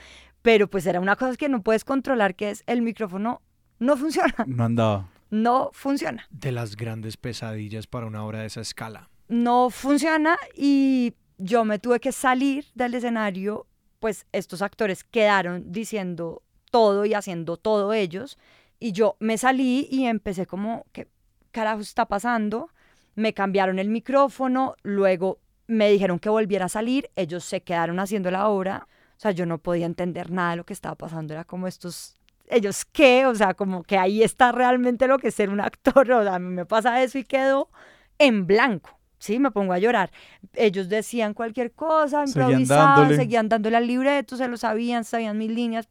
pero 0.42 0.68
pues 0.68 0.86
era 0.86 1.00
una 1.00 1.16
cosa 1.16 1.36
que 1.36 1.48
no 1.48 1.62
puedes 1.62 1.84
controlar, 1.84 2.34
que 2.34 2.50
es 2.50 2.62
el 2.66 2.82
micrófono 2.82 3.42
no 3.78 3.96
funciona, 3.96 4.34
No 4.46 4.64
andaba. 4.64 5.08
no 5.30 5.70
funciona, 5.72 6.26
De 6.30 6.50
las 6.52 6.76
grandes 6.76 7.16
pesadillas 7.16 7.86
para 7.86 8.06
una 8.06 8.24
obra 8.24 8.40
de 8.40 8.46
esa 8.46 8.60
escala. 8.60 9.08
No 9.28 9.70
funciona 9.70 10.36
y 10.54 11.14
yo 11.38 11.64
me 11.64 11.78
tuve 11.78 12.00
que 12.00 12.12
salir 12.12 12.66
del 12.74 12.94
escenario, 12.94 13.66
pues 14.00 14.26
estos 14.32 14.62
actores 14.62 15.04
quedaron 15.04 15.72
diciendo 15.72 16.42
todo 16.70 17.04
y 17.04 17.14
haciendo 17.14 17.56
todo 17.56 17.92
ellos 17.92 18.38
y 18.78 18.92
yo 18.92 19.16
me 19.20 19.38
salí 19.38 19.88
y 19.90 20.06
empecé 20.06 20.46
como, 20.46 20.84
¿qué 20.92 21.08
carajo 21.50 21.80
está 21.80 22.06
pasando? 22.06 22.70
Me 23.14 23.32
cambiaron 23.32 23.78
el 23.78 23.88
micrófono, 23.88 24.76
luego 24.82 25.38
me 25.66 25.90
dijeron 25.90 26.18
que 26.18 26.28
volviera 26.28 26.66
a 26.66 26.68
salir, 26.68 27.10
ellos 27.16 27.44
se 27.44 27.62
quedaron 27.62 27.98
haciendo 27.98 28.30
la 28.30 28.48
obra, 28.48 28.86
o 29.16 29.20
sea, 29.20 29.30
yo 29.30 29.46
no 29.46 29.58
podía 29.58 29.86
entender 29.86 30.30
nada 30.30 30.50
de 30.50 30.56
lo 30.56 30.66
que 30.66 30.74
estaba 30.74 30.94
pasando, 30.94 31.32
era 31.32 31.44
como 31.44 31.66
estos, 31.66 32.18
ellos 32.48 32.84
qué, 32.84 33.26
o 33.26 33.34
sea, 33.34 33.54
como 33.54 33.82
que 33.82 33.96
ahí 33.98 34.22
está 34.22 34.52
realmente 34.52 35.06
lo 35.06 35.18
que 35.18 35.28
es 35.28 35.34
ser 35.34 35.50
un 35.50 35.60
actor, 35.60 36.10
o 36.12 36.22
sea, 36.22 36.34
a 36.34 36.38
mí 36.38 36.52
me 36.52 36.66
pasa 36.66 37.02
eso 37.02 37.18
y 37.18 37.24
quedo 37.24 37.70
en 38.18 38.46
blanco. 38.46 38.98
Sí, 39.18 39.38
me 39.38 39.50
pongo 39.50 39.72
a 39.72 39.78
llorar. 39.78 40.10
Ellos 40.54 40.88
decían 40.88 41.34
cualquier 41.34 41.72
cosa, 41.72 42.24
improvisaban, 42.26 43.14
seguían 43.16 43.48
dándole 43.48 43.76
al 43.76 43.86
libreto, 43.86 44.36
se 44.36 44.48
lo 44.48 44.56
sabían, 44.56 45.04
sabían 45.04 45.38
mis 45.38 45.50
líneas. 45.50 45.88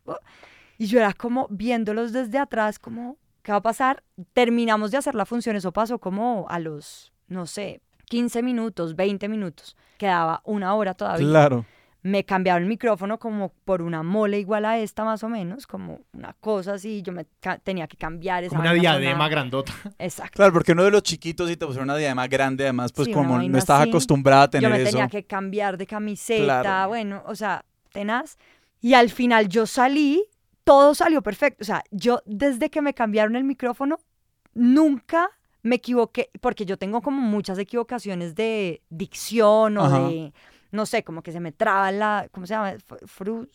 Y 0.77 0.87
yo 0.87 0.99
era 0.99 1.13
como 1.13 1.47
viéndolos 1.49 2.11
desde 2.11 2.37
atrás, 2.37 2.79
como, 2.79 3.17
¿qué 3.41 3.51
va 3.51 3.59
a 3.59 3.61
pasar? 3.61 4.03
Terminamos 4.33 4.91
de 4.91 4.97
hacer 4.97 5.15
la 5.15 5.25
función, 5.25 5.55
eso 5.55 5.71
pasó 5.71 5.99
como 5.99 6.45
a 6.49 6.59
los, 6.59 7.13
no 7.27 7.45
sé, 7.45 7.81
15 8.05 8.43
minutos, 8.43 8.95
20 8.95 9.27
minutos. 9.29 9.75
Quedaba 9.97 10.41
una 10.43 10.75
hora 10.75 10.93
todavía. 10.93 11.27
Claro. 11.27 11.65
Me 12.07 12.23
cambiaron 12.23 12.61
el 12.61 12.69
micrófono 12.69 13.17
como 13.17 13.49
por 13.65 13.81
una 13.81 14.03
mole 14.03 14.37
igual 14.39 14.63
a 14.65 14.77
esta 14.77 15.03
más 15.03 15.23
o 15.23 15.27
menos, 15.29 15.65
como 15.65 16.01
una 16.13 16.33
cosa 16.39 16.73
así. 16.73 17.01
Yo 17.01 17.11
me 17.11 17.25
tenía 17.63 17.87
que 17.87 17.97
cambiar 17.97 18.43
esa 18.43 18.51
Como 18.51 18.61
una 18.61 18.73
diadema 18.73 19.27
grandota. 19.27 19.73
Exacto. 19.97 20.33
Claro, 20.35 20.53
porque 20.53 20.73
uno 20.73 20.83
de 20.83 20.91
los 20.91 21.01
chiquitos 21.01 21.49
y 21.49 21.57
te 21.57 21.65
pusieron 21.65 21.89
una 21.89 21.97
diadema 21.97 22.27
grande, 22.27 22.65
además, 22.65 22.91
pues 22.91 23.07
Sí, 23.07 23.11
como 23.11 23.39
no 23.41 23.57
estás 23.57 23.81
así. 23.81 23.89
acostumbrada 23.89 24.43
a 24.43 24.45
Yo 24.45 24.51
tener 24.51 24.69
me 24.69 24.81
eso. 24.83 24.91
tenía 24.91 25.07
que 25.07 25.23
cambiar 25.25 25.77
de 25.77 25.87
camiseta, 25.87 26.61
Claro. 26.61 26.89
bueno, 26.89 27.23
o 27.25 27.33
sea, 27.33 27.65
tenaz. 27.91 28.37
Y 28.81 28.93
al 28.93 29.09
final 29.09 29.49
yo 29.49 29.65
salí, 29.65 30.25
todo 30.63 30.93
salió 30.93 31.23
perfecto. 31.23 31.63
O 31.63 31.65
sea, 31.65 31.81
yo 31.89 32.21
desde 32.27 32.69
que 32.69 32.83
me 32.83 32.93
cambiaron 32.93 33.35
el 33.35 33.45
micrófono, 33.45 33.97
nunca 34.53 35.29
me 35.63 35.77
equivoqué, 35.77 36.29
porque 36.41 36.65
yo 36.65 36.77
tengo 36.77 37.01
como 37.01 37.19
muchas 37.21 37.57
equivocaciones 37.57 38.35
de 38.35 38.83
dicción 38.89 39.77
o 39.79 39.85
Ajá. 39.85 39.99
de, 40.09 40.33
no 40.75 40.85
sé, 40.85 41.03
como 41.03 41.21
que 41.23 41.31
se 41.31 41.39
me 41.39 41.51
traba 41.51 41.91
la, 41.91 42.27
¿cómo 42.31 42.45
se 42.45 42.53
llama? 42.53 42.73
Fru- 42.75 43.07
Fru, 43.07 43.49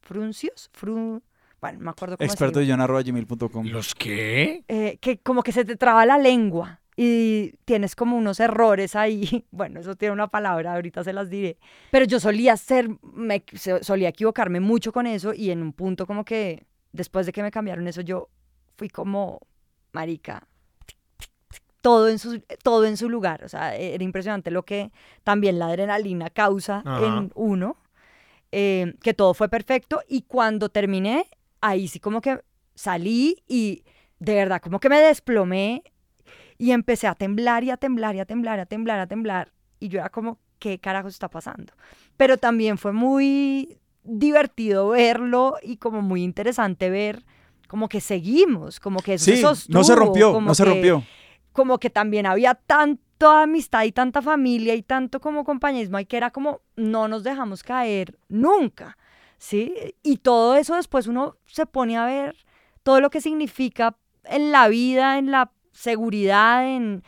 ¿Fruncios? 0.00 0.70
Fru, 0.72 1.22
bueno, 1.60 1.78
no 1.78 1.84
me 1.84 1.90
acuerdo 1.90 2.16
cómo 2.16 2.26
Experto 2.30 2.60
de 2.60 2.66
john.gmail.com. 2.68 3.66
¿Los 3.66 3.94
qué? 3.94 4.64
Eh, 4.68 4.96
que 5.00 5.18
como 5.18 5.42
que 5.42 5.52
se 5.52 5.64
te 5.64 5.76
traba 5.76 6.06
la 6.06 6.16
lengua 6.18 6.80
y 6.96 7.52
tienes 7.64 7.94
como 7.94 8.16
unos 8.16 8.40
errores 8.40 8.96
ahí. 8.96 9.44
Bueno, 9.50 9.80
eso 9.80 9.94
tiene 9.94 10.12
una 10.12 10.28
palabra, 10.28 10.74
ahorita 10.74 11.04
se 11.04 11.12
las 11.12 11.28
diré. 11.28 11.58
Pero 11.90 12.06
yo 12.06 12.18
solía 12.20 12.56
ser, 12.56 12.88
me 13.02 13.44
solía 13.82 14.08
equivocarme 14.08 14.60
mucho 14.60 14.92
con 14.92 15.06
eso 15.06 15.34
y 15.34 15.50
en 15.50 15.62
un 15.62 15.72
punto 15.72 16.06
como 16.06 16.24
que 16.24 16.64
después 16.92 17.26
de 17.26 17.32
que 17.32 17.42
me 17.42 17.50
cambiaron 17.50 17.86
eso 17.88 18.00
yo 18.00 18.28
fui 18.76 18.88
como 18.88 19.40
marica 19.92 20.46
todo 21.80 22.08
en 22.08 22.18
su 22.18 22.40
todo 22.62 22.84
en 22.84 22.96
su 22.96 23.08
lugar, 23.08 23.44
o 23.44 23.48
sea, 23.48 23.74
era 23.76 24.02
impresionante 24.04 24.50
lo 24.50 24.64
que 24.64 24.90
también 25.24 25.58
la 25.58 25.66
adrenalina 25.66 26.30
causa 26.30 26.82
Ajá. 26.84 27.06
en 27.06 27.32
uno. 27.34 27.76
eh, 28.52 28.94
que 29.02 29.14
todo 29.14 29.32
fue 29.32 29.48
perfecto 29.48 30.00
y 30.08 30.22
cuando 30.22 30.68
terminé, 30.70 31.24
ahí 31.60 31.86
sí 31.88 32.00
como 32.00 32.20
que 32.20 32.40
salí 32.74 33.42
y 33.46 33.84
de 34.18 34.34
verdad 34.34 34.60
como 34.60 34.80
que 34.80 34.88
me 34.88 35.00
desplomé 35.00 35.84
y 36.58 36.72
empecé 36.72 37.06
a 37.06 37.14
temblar 37.14 37.62
y 37.64 37.70
a 37.70 37.76
temblar 37.76 38.16
y 38.16 38.20
a 38.20 38.24
temblar 38.26 38.58
a 38.60 38.66
temblar, 38.66 38.98
a 39.00 39.06
temblar. 39.06 39.52
Y 39.78 39.88
yo 39.88 40.00
era 40.00 40.08
como, 40.10 40.38
¿qué 40.58 40.78
carajo 40.80 41.06
está 41.08 41.28
pasando? 41.30 41.72
Pero 42.16 42.38
también 42.38 42.76
fue 42.76 42.92
muy 42.92 43.78
divertido 44.02 44.88
verlo 44.88 45.56
y 45.62 45.76
como 45.76 46.02
muy 46.02 46.22
interesante 46.24 46.90
ver 46.90 47.24
como 47.68 47.88
que 47.88 48.00
seguimos, 48.00 48.80
como 48.80 48.98
que 48.98 49.14
eso 49.14 49.24
Sí, 49.26 49.36
se 49.36 49.42
no 49.72 49.84
se 49.84 49.92
sostuvo, 49.92 49.94
rompió, 49.94 50.40
no 50.40 50.54
se 50.54 50.64
rompió. 50.64 51.04
Como 51.60 51.78
que 51.78 51.90
también 51.90 52.24
había 52.24 52.54
tanta 52.54 53.42
amistad 53.42 53.84
y 53.84 53.92
tanta 53.92 54.22
familia 54.22 54.74
y 54.74 54.82
tanto 54.82 55.20
como 55.20 55.44
compañerismo 55.44 56.00
y 56.00 56.06
que 56.06 56.16
era 56.16 56.30
como, 56.30 56.62
no 56.74 57.06
nos 57.06 57.22
dejamos 57.22 57.62
caer 57.62 58.18
nunca, 58.30 58.96
¿sí? 59.36 59.74
Y 60.02 60.16
todo 60.16 60.56
eso 60.56 60.74
después 60.76 61.06
uno 61.06 61.36
se 61.44 61.66
pone 61.66 61.98
a 61.98 62.06
ver 62.06 62.34
todo 62.82 63.02
lo 63.02 63.10
que 63.10 63.20
significa 63.20 63.94
en 64.24 64.52
la 64.52 64.68
vida, 64.68 65.18
en 65.18 65.30
la 65.30 65.52
seguridad, 65.72 66.66
en 66.66 67.04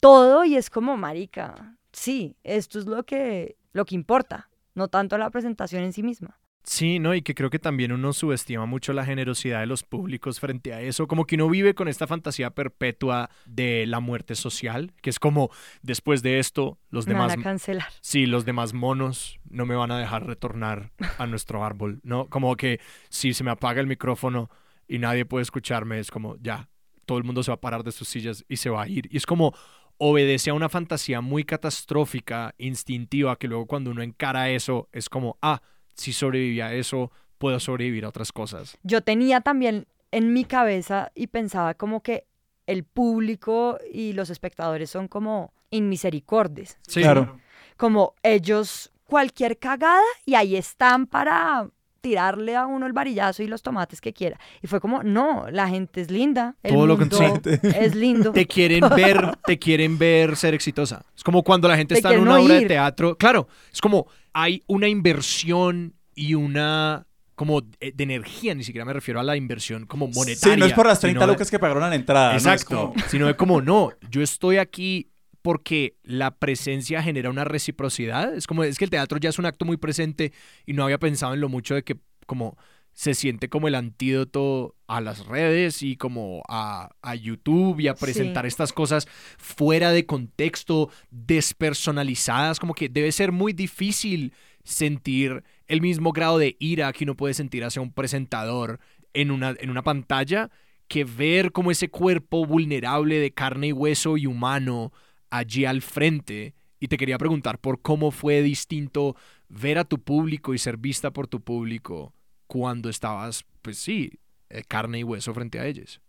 todo 0.00 0.44
y 0.44 0.54
es 0.54 0.70
como, 0.70 0.96
marica, 0.96 1.76
sí, 1.90 2.36
esto 2.44 2.78
es 2.78 2.86
lo 2.86 3.02
que, 3.02 3.56
lo 3.72 3.86
que 3.86 3.96
importa, 3.96 4.48
no 4.76 4.86
tanto 4.86 5.18
la 5.18 5.30
presentación 5.30 5.82
en 5.82 5.92
sí 5.92 6.04
misma. 6.04 6.38
Sí, 6.66 6.98
¿no? 6.98 7.14
Y 7.14 7.22
que 7.22 7.36
creo 7.36 7.48
que 7.48 7.60
también 7.60 7.92
uno 7.92 8.12
subestima 8.12 8.66
mucho 8.66 8.92
la 8.92 9.04
generosidad 9.04 9.60
de 9.60 9.66
los 9.66 9.84
públicos 9.84 10.40
frente 10.40 10.74
a 10.74 10.80
eso. 10.80 11.06
Como 11.06 11.24
que 11.24 11.36
uno 11.36 11.48
vive 11.48 11.76
con 11.76 11.86
esta 11.86 12.08
fantasía 12.08 12.50
perpetua 12.50 13.30
de 13.44 13.86
la 13.86 14.00
muerte 14.00 14.34
social, 14.34 14.92
que 15.00 15.10
es 15.10 15.20
como, 15.20 15.50
después 15.82 16.24
de 16.24 16.40
esto, 16.40 16.80
los 16.90 17.06
Me 17.06 17.14
van 17.14 17.28
demás... 17.28 17.38
a 17.38 17.42
cancelar. 17.42 17.86
Sí, 18.00 18.26
los 18.26 18.44
demás 18.44 18.74
monos 18.74 19.38
no 19.48 19.64
me 19.64 19.76
van 19.76 19.92
a 19.92 19.98
dejar 19.98 20.26
retornar 20.26 20.90
a 21.18 21.26
nuestro 21.26 21.64
árbol, 21.64 22.00
¿no? 22.02 22.26
Como 22.26 22.56
que 22.56 22.80
si 23.10 23.32
se 23.32 23.44
me 23.44 23.52
apaga 23.52 23.80
el 23.80 23.86
micrófono 23.86 24.50
y 24.88 24.98
nadie 24.98 25.24
puede 25.24 25.42
escucharme, 25.42 26.00
es 26.00 26.10
como, 26.10 26.36
ya, 26.40 26.68
todo 27.06 27.18
el 27.18 27.24
mundo 27.24 27.44
se 27.44 27.52
va 27.52 27.54
a 27.54 27.60
parar 27.60 27.84
de 27.84 27.92
sus 27.92 28.08
sillas 28.08 28.44
y 28.48 28.56
se 28.56 28.70
va 28.70 28.82
a 28.82 28.88
ir. 28.88 29.08
Y 29.12 29.18
es 29.18 29.26
como, 29.26 29.54
obedece 29.98 30.50
a 30.50 30.54
una 30.54 30.68
fantasía 30.68 31.20
muy 31.20 31.44
catastrófica, 31.44 32.56
instintiva, 32.58 33.36
que 33.36 33.46
luego 33.46 33.66
cuando 33.66 33.92
uno 33.92 34.02
encara 34.02 34.50
eso, 34.50 34.88
es 34.92 35.08
como, 35.08 35.38
ah, 35.42 35.62
si 35.96 36.12
sobreviví 36.12 36.60
a 36.60 36.72
eso, 36.72 37.10
puedo 37.38 37.58
sobrevivir 37.60 38.04
a 38.04 38.08
otras 38.10 38.30
cosas. 38.32 38.78
yo 38.82 39.00
tenía 39.02 39.40
también 39.40 39.86
en 40.12 40.32
mi 40.32 40.44
cabeza 40.44 41.10
y 41.14 41.26
pensaba 41.26 41.74
como 41.74 42.02
que 42.02 42.26
el 42.66 42.84
público 42.84 43.78
y 43.92 44.12
los 44.12 44.30
espectadores 44.30 44.88
son 44.90 45.08
como 45.08 45.52
inmisericordes, 45.70 46.78
Sí, 46.86 47.00
Claro. 47.02 47.38
como 47.76 48.14
ellos 48.22 48.90
cualquier 49.04 49.58
cagada 49.58 50.02
y 50.24 50.34
ahí 50.34 50.56
están 50.56 51.06
para 51.06 51.68
tirarle 52.00 52.54
a 52.54 52.66
uno 52.66 52.86
el 52.86 52.92
varillazo 52.92 53.42
y 53.42 53.48
los 53.48 53.62
tomates 53.62 54.00
que 54.00 54.12
quiera. 54.12 54.38
Y 54.62 54.68
fue 54.68 54.80
como, 54.80 55.02
no, 55.02 55.46
la 55.50 55.68
gente 55.68 56.00
es 56.00 56.10
linda, 56.10 56.54
el 56.62 56.72
Todo 56.74 56.86
lo 56.86 56.96
mundo 56.96 57.18
contrario. 57.18 57.60
es 57.80 57.94
lindo. 57.96 58.32
te 58.32 58.46
quieren 58.46 58.80
ver, 58.96 59.36
te 59.44 59.58
quieren 59.58 59.98
ver 59.98 60.36
ser 60.36 60.54
exitosa. 60.54 61.04
Es 61.16 61.24
como 61.24 61.42
cuando 61.42 61.66
la 61.66 61.76
gente 61.76 61.94
Te 61.94 61.98
está 61.98 62.14
en 62.14 62.20
una 62.20 62.38
obra 62.38 62.54
de 62.54 62.66
teatro. 62.66 63.16
Claro, 63.16 63.48
es 63.72 63.80
como 63.80 64.06
hay 64.38 64.62
una 64.66 64.86
inversión 64.86 65.94
y 66.14 66.34
una 66.34 67.06
como 67.34 67.62
de, 67.62 67.92
de 67.92 68.04
energía, 68.04 68.54
ni 68.54 68.64
siquiera 68.64 68.84
me 68.84 68.92
refiero 68.92 69.18
a 69.18 69.22
la 69.22 69.34
inversión 69.36 69.86
como 69.86 70.08
monetaria. 70.08 70.54
Sí, 70.54 70.60
no 70.60 70.66
es 70.66 70.72
por 70.74 70.86
las 70.86 71.00
30 71.00 71.18
sino 71.20 71.26
de- 71.26 71.32
lucas 71.34 71.50
que 71.50 71.58
pagaron 71.58 71.82
a 71.84 71.88
la 71.88 71.94
entrada. 71.94 72.32
¿no? 72.32 72.36
Es 72.36 72.44
Exacto, 72.46 72.92
como- 72.94 73.08
sino 73.08 73.26
de 73.28 73.34
como 73.36 73.60
no, 73.62 73.90
yo 74.10 74.20
estoy 74.22 74.58
aquí 74.58 75.10
porque 75.42 75.96
la 76.02 76.32
presencia 76.36 77.02
genera 77.02 77.30
una 77.30 77.44
reciprocidad. 77.44 78.34
Es 78.34 78.46
como, 78.46 78.62
es 78.64 78.76
que 78.78 78.84
el 78.84 78.90
teatro 78.90 79.18
ya 79.18 79.28
es 79.30 79.38
un 79.38 79.46
acto 79.46 79.64
muy 79.64 79.76
presente 79.78 80.32
y 80.66 80.72
no 80.74 80.84
había 80.84 80.98
pensado 80.98 81.32
en 81.34 81.40
lo 81.40 81.48
mucho 81.48 81.74
de 81.74 81.82
que 81.82 81.96
como 82.26 82.56
se 82.96 83.12
siente 83.12 83.50
como 83.50 83.68
el 83.68 83.74
antídoto 83.74 84.74
a 84.86 85.02
las 85.02 85.26
redes 85.26 85.82
y 85.82 85.96
como 85.98 86.42
a, 86.48 86.88
a 87.02 87.14
YouTube 87.14 87.78
y 87.78 87.88
a 87.88 87.94
presentar 87.94 88.44
Sí. 88.44 88.48
estas 88.48 88.72
cosas 88.72 89.06
fuera 89.36 89.90
de 89.92 90.06
contexto, 90.06 90.88
despersonalizadas, 91.10 92.58
como 92.58 92.72
que 92.72 92.88
debe 92.88 93.12
ser 93.12 93.32
muy 93.32 93.52
difícil 93.52 94.32
sentir 94.64 95.44
el 95.68 95.82
mismo 95.82 96.12
grado 96.12 96.38
de 96.38 96.56
ira 96.58 96.90
que 96.94 97.04
uno 97.04 97.14
puede 97.14 97.34
sentir 97.34 97.64
hacia 97.64 97.82
un 97.82 97.92
presentador 97.92 98.80
en 99.12 99.30
una, 99.30 99.54
en 99.60 99.68
una 99.68 99.82
pantalla 99.82 100.50
que 100.88 101.04
ver 101.04 101.52
como 101.52 101.70
ese 101.70 101.90
cuerpo 101.90 102.46
vulnerable 102.46 103.18
de 103.18 103.30
carne 103.30 103.68
y 103.68 103.72
hueso 103.72 104.16
y 104.16 104.26
humano 104.26 104.90
allí 105.28 105.66
al 105.66 105.82
frente. 105.82 106.54
Y 106.80 106.88
te 106.88 106.96
quería 106.96 107.18
preguntar 107.18 107.58
por 107.58 107.82
cómo 107.82 108.10
fue 108.10 108.40
distinto 108.40 109.16
ver 109.50 109.76
a 109.76 109.84
tu 109.84 109.98
público 110.00 110.54
y 110.54 110.58
ser 110.58 110.78
vista 110.78 111.10
por 111.12 111.26
tu 111.26 111.42
público 111.42 112.14
cuando 112.46 112.88
estabas, 112.88 113.44
pues 113.62 113.78
sí, 113.78 114.12
eh, 114.50 114.62
carne 114.66 115.00
y 115.00 115.04
hueso 115.04 115.34
frente 115.34 115.58
a 115.58 115.66
ellos. 115.66 116.00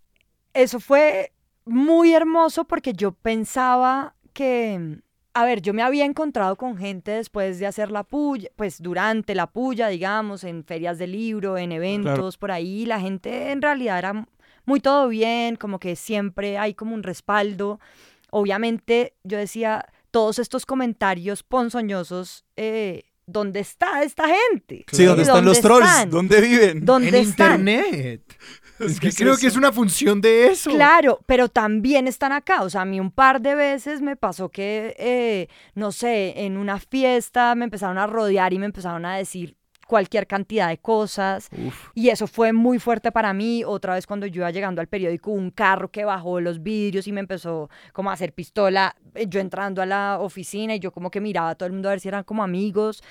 eso 0.53 0.79
fue 0.79 1.33
muy 1.65 2.13
hermoso 2.13 2.65
porque 2.65 2.93
yo 2.93 3.11
pensaba 3.11 4.15
que, 4.33 4.99
a 5.33 5.45
ver, 5.45 5.61
yo 5.61 5.73
me 5.73 5.83
había 5.83 6.05
encontrado 6.05 6.55
con 6.55 6.77
gente 6.77 7.11
después 7.11 7.59
de 7.59 7.67
hacer 7.67 7.91
la 7.91 8.03
puya, 8.03 8.49
pues 8.55 8.81
durante 8.81 9.35
la 9.35 9.47
puya, 9.47 9.87
digamos, 9.87 10.43
en 10.43 10.63
ferias 10.63 10.97
de 10.97 11.07
libro, 11.07 11.57
en 11.57 11.71
eventos 11.71 12.37
por 12.37 12.51
ahí, 12.51 12.85
la 12.85 12.99
gente 12.99 13.51
en 13.51 13.61
realidad 13.61 13.99
era 13.99 14.27
muy 14.65 14.79
todo 14.79 15.07
bien, 15.07 15.55
como 15.55 15.79
que 15.79 15.95
siempre 15.95 16.57
hay 16.57 16.73
como 16.73 16.93
un 16.93 17.03
respaldo. 17.03 17.79
Obviamente 18.31 19.15
yo 19.23 19.37
decía, 19.37 19.85
todos 20.11 20.39
estos 20.39 20.65
comentarios 20.65 21.43
ponzoñosos 21.43 22.45
eh, 22.55 23.03
¿dónde 23.27 23.59
está 23.59 24.01
esta 24.03 24.23
gente? 24.27 24.85
Sí, 24.91 25.03
¿dónde 25.03 25.23
están 25.23 25.45
los 25.45 25.61
trolls? 25.61 25.87
están? 25.87 26.09
¿Dónde 26.09 26.41
viven? 26.41 26.85
¿Dónde 26.85 27.09
en 27.09 27.15
están? 27.15 27.59
internet. 27.59 28.23
Es 28.79 28.95
que 28.95 28.99
¿Qué 28.99 29.07
es 29.07 29.15
creo 29.15 29.37
que 29.37 29.47
es 29.47 29.55
una 29.55 29.71
función 29.71 30.21
de 30.21 30.47
eso. 30.47 30.69
Claro, 30.69 31.19
pero 31.25 31.49
también 31.49 32.07
están 32.07 32.31
acá. 32.31 32.61
O 32.61 32.69
sea, 32.69 32.81
a 32.81 32.85
mí 32.85 32.99
un 32.99 33.11
par 33.11 33.41
de 33.41 33.55
veces 33.55 34.01
me 34.01 34.15
pasó 34.15 34.49
que, 34.49 34.95
eh, 34.99 35.47
no 35.73 35.91
sé, 35.91 36.45
en 36.45 36.57
una 36.57 36.79
fiesta 36.79 37.55
me 37.55 37.65
empezaron 37.65 37.97
a 37.97 38.07
rodear 38.07 38.53
y 38.53 38.59
me 38.59 38.67
empezaron 38.67 39.05
a 39.05 39.17
decir 39.17 39.57
cualquier 39.87 40.27
cantidad 40.27 40.67
de 40.69 40.77
cosas. 40.77 41.49
Uf. 41.65 41.89
Y 41.95 42.09
eso 42.09 42.27
fue 42.27 42.53
muy 42.53 42.77
fuerte 42.79 43.11
para 43.11 43.33
mí. 43.33 43.63
Otra 43.65 43.93
vez 43.95 44.05
cuando 44.05 44.25
yo 44.27 44.41
iba 44.41 44.51
llegando 44.51 44.81
al 44.81 44.87
periódico, 44.87 45.31
un 45.31 45.49
carro 45.51 45.89
que 45.89 46.05
bajó 46.05 46.39
los 46.41 46.61
vidrios 46.61 47.07
y 47.07 47.11
me 47.11 47.21
empezó 47.21 47.69
como 47.93 48.09
a 48.09 48.13
hacer 48.13 48.33
pistola. 48.33 48.95
eh, 49.15 49.25
Yo 49.27 49.39
entrando 49.39 49.81
a 49.81 49.85
la 49.85 50.17
oficina 50.19 50.75
y 50.75 50.79
yo 50.79 50.91
como 50.91 51.09
que 51.09 51.21
miraba 51.21 51.49
a 51.51 51.55
todo 51.55 51.67
el 51.67 51.73
mundo 51.73 51.89
a 51.89 51.91
ver 51.93 51.99
si 51.99 52.07
eran 52.07 52.23
como 52.23 52.43
amigos. 52.43 53.01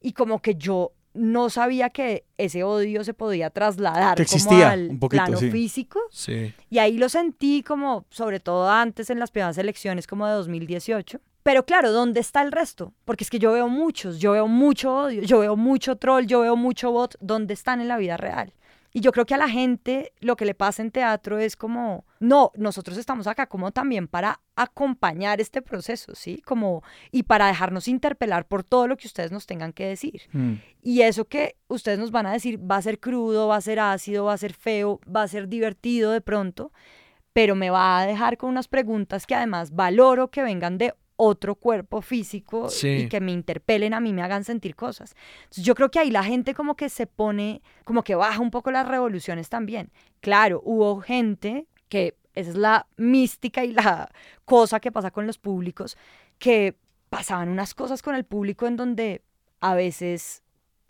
Y 0.00 0.12
como 0.14 0.40
que 0.40 0.54
yo 0.56 0.92
no 1.14 1.50
sabía 1.50 1.90
que 1.90 2.24
ese 2.38 2.64
odio 2.64 3.04
se 3.04 3.12
podía 3.12 3.50
trasladar 3.50 4.16
Que 4.16 4.24
como 4.24 4.36
existía, 4.36 4.70
al 4.70 4.88
un 4.88 4.98
poquito, 4.98 5.22
plano 5.24 5.38
sí. 5.38 5.50
físico. 5.50 6.00
Sí. 6.10 6.54
Y 6.70 6.78
ahí 6.78 6.96
lo 6.96 7.08
sentí 7.10 7.62
como, 7.62 8.06
sobre 8.08 8.40
todo 8.40 8.70
antes 8.70 9.10
en 9.10 9.18
las 9.18 9.30
primeras 9.30 9.58
elecciones 9.58 10.06
como 10.06 10.26
de 10.26 10.32
2018. 10.32 11.20
Pero 11.42 11.64
claro, 11.64 11.92
¿dónde 11.92 12.20
está 12.20 12.42
el 12.42 12.52
resto? 12.52 12.94
Porque 13.04 13.24
es 13.24 13.30
que 13.30 13.38
yo 13.38 13.52
veo 13.52 13.68
muchos, 13.68 14.18
yo 14.20 14.32
veo 14.32 14.46
mucho 14.46 14.94
odio, 14.96 15.22
yo 15.22 15.40
veo 15.40 15.56
mucho 15.56 15.96
troll, 15.96 16.26
yo 16.26 16.40
veo 16.40 16.56
mucho 16.56 16.92
bot. 16.92 17.16
¿Dónde 17.20 17.54
están 17.54 17.80
en 17.80 17.88
la 17.88 17.96
vida 17.96 18.16
real? 18.16 18.52
Y 18.94 19.00
yo 19.00 19.10
creo 19.10 19.24
que 19.24 19.34
a 19.34 19.38
la 19.38 19.48
gente 19.48 20.12
lo 20.20 20.36
que 20.36 20.44
le 20.44 20.54
pasa 20.54 20.82
en 20.82 20.90
teatro 20.90 21.38
es 21.38 21.56
como, 21.56 22.04
no, 22.20 22.52
nosotros 22.56 22.98
estamos 22.98 23.26
acá 23.26 23.46
como 23.46 23.72
también 23.72 24.06
para 24.06 24.40
acompañar 24.54 25.40
este 25.40 25.62
proceso, 25.62 26.14
¿sí? 26.14 26.42
Como, 26.44 26.82
y 27.10 27.22
para 27.22 27.46
dejarnos 27.46 27.88
interpelar 27.88 28.46
por 28.46 28.64
todo 28.64 28.86
lo 28.86 28.98
que 28.98 29.06
ustedes 29.06 29.32
nos 29.32 29.46
tengan 29.46 29.72
que 29.72 29.86
decir. 29.86 30.22
Mm. 30.32 30.54
Y 30.82 31.02
eso 31.02 31.24
que 31.24 31.56
ustedes 31.68 31.98
nos 31.98 32.10
van 32.10 32.26
a 32.26 32.32
decir 32.32 32.60
va 32.70 32.76
a 32.76 32.82
ser 32.82 33.00
crudo, 33.00 33.48
va 33.48 33.56
a 33.56 33.62
ser 33.62 33.80
ácido, 33.80 34.26
va 34.26 34.34
a 34.34 34.38
ser 34.38 34.52
feo, 34.52 35.00
va 35.04 35.22
a 35.22 35.28
ser 35.28 35.48
divertido 35.48 36.12
de 36.12 36.20
pronto, 36.20 36.70
pero 37.32 37.54
me 37.54 37.70
va 37.70 37.98
a 37.98 38.06
dejar 38.06 38.36
con 38.36 38.50
unas 38.50 38.68
preguntas 38.68 39.26
que 39.26 39.34
además 39.34 39.74
valoro 39.74 40.28
que 40.28 40.42
vengan 40.42 40.76
de 40.76 40.92
otro 41.24 41.54
cuerpo 41.54 42.02
físico 42.02 42.68
Sí. 42.68 42.88
y 42.88 43.08
que 43.08 43.20
me 43.20 43.30
interpelen 43.32 43.94
a 43.94 44.00
mí, 44.00 44.12
me 44.12 44.22
hagan 44.22 44.42
sentir 44.44 44.74
cosas. 44.74 45.14
Entonces, 45.44 45.64
yo 45.64 45.74
creo 45.74 45.90
que 45.90 45.98
ahí 46.00 46.10
la 46.10 46.24
gente 46.24 46.52
como 46.54 46.74
que 46.74 46.88
se 46.88 47.06
pone, 47.06 47.62
como 47.84 48.02
que 48.02 48.14
baja 48.16 48.40
un 48.40 48.50
poco 48.50 48.70
las 48.72 48.88
revoluciones 48.88 49.48
también. 49.48 49.92
Claro, 50.20 50.60
hubo 50.64 51.00
gente 51.00 51.66
que 51.88 52.16
esa 52.34 52.50
es 52.50 52.56
la 52.56 52.86
mística 52.96 53.64
y 53.64 53.72
la 53.72 54.10
cosa 54.44 54.80
que 54.80 54.90
pasa 54.90 55.10
con 55.10 55.26
los 55.26 55.38
públicos, 55.38 55.96
que 56.38 56.76
pasaban 57.08 57.48
unas 57.50 57.74
cosas 57.74 58.02
con 58.02 58.14
el 58.14 58.24
público 58.24 58.66
en 58.66 58.76
donde 58.76 59.22
a 59.60 59.74
veces 59.74 60.42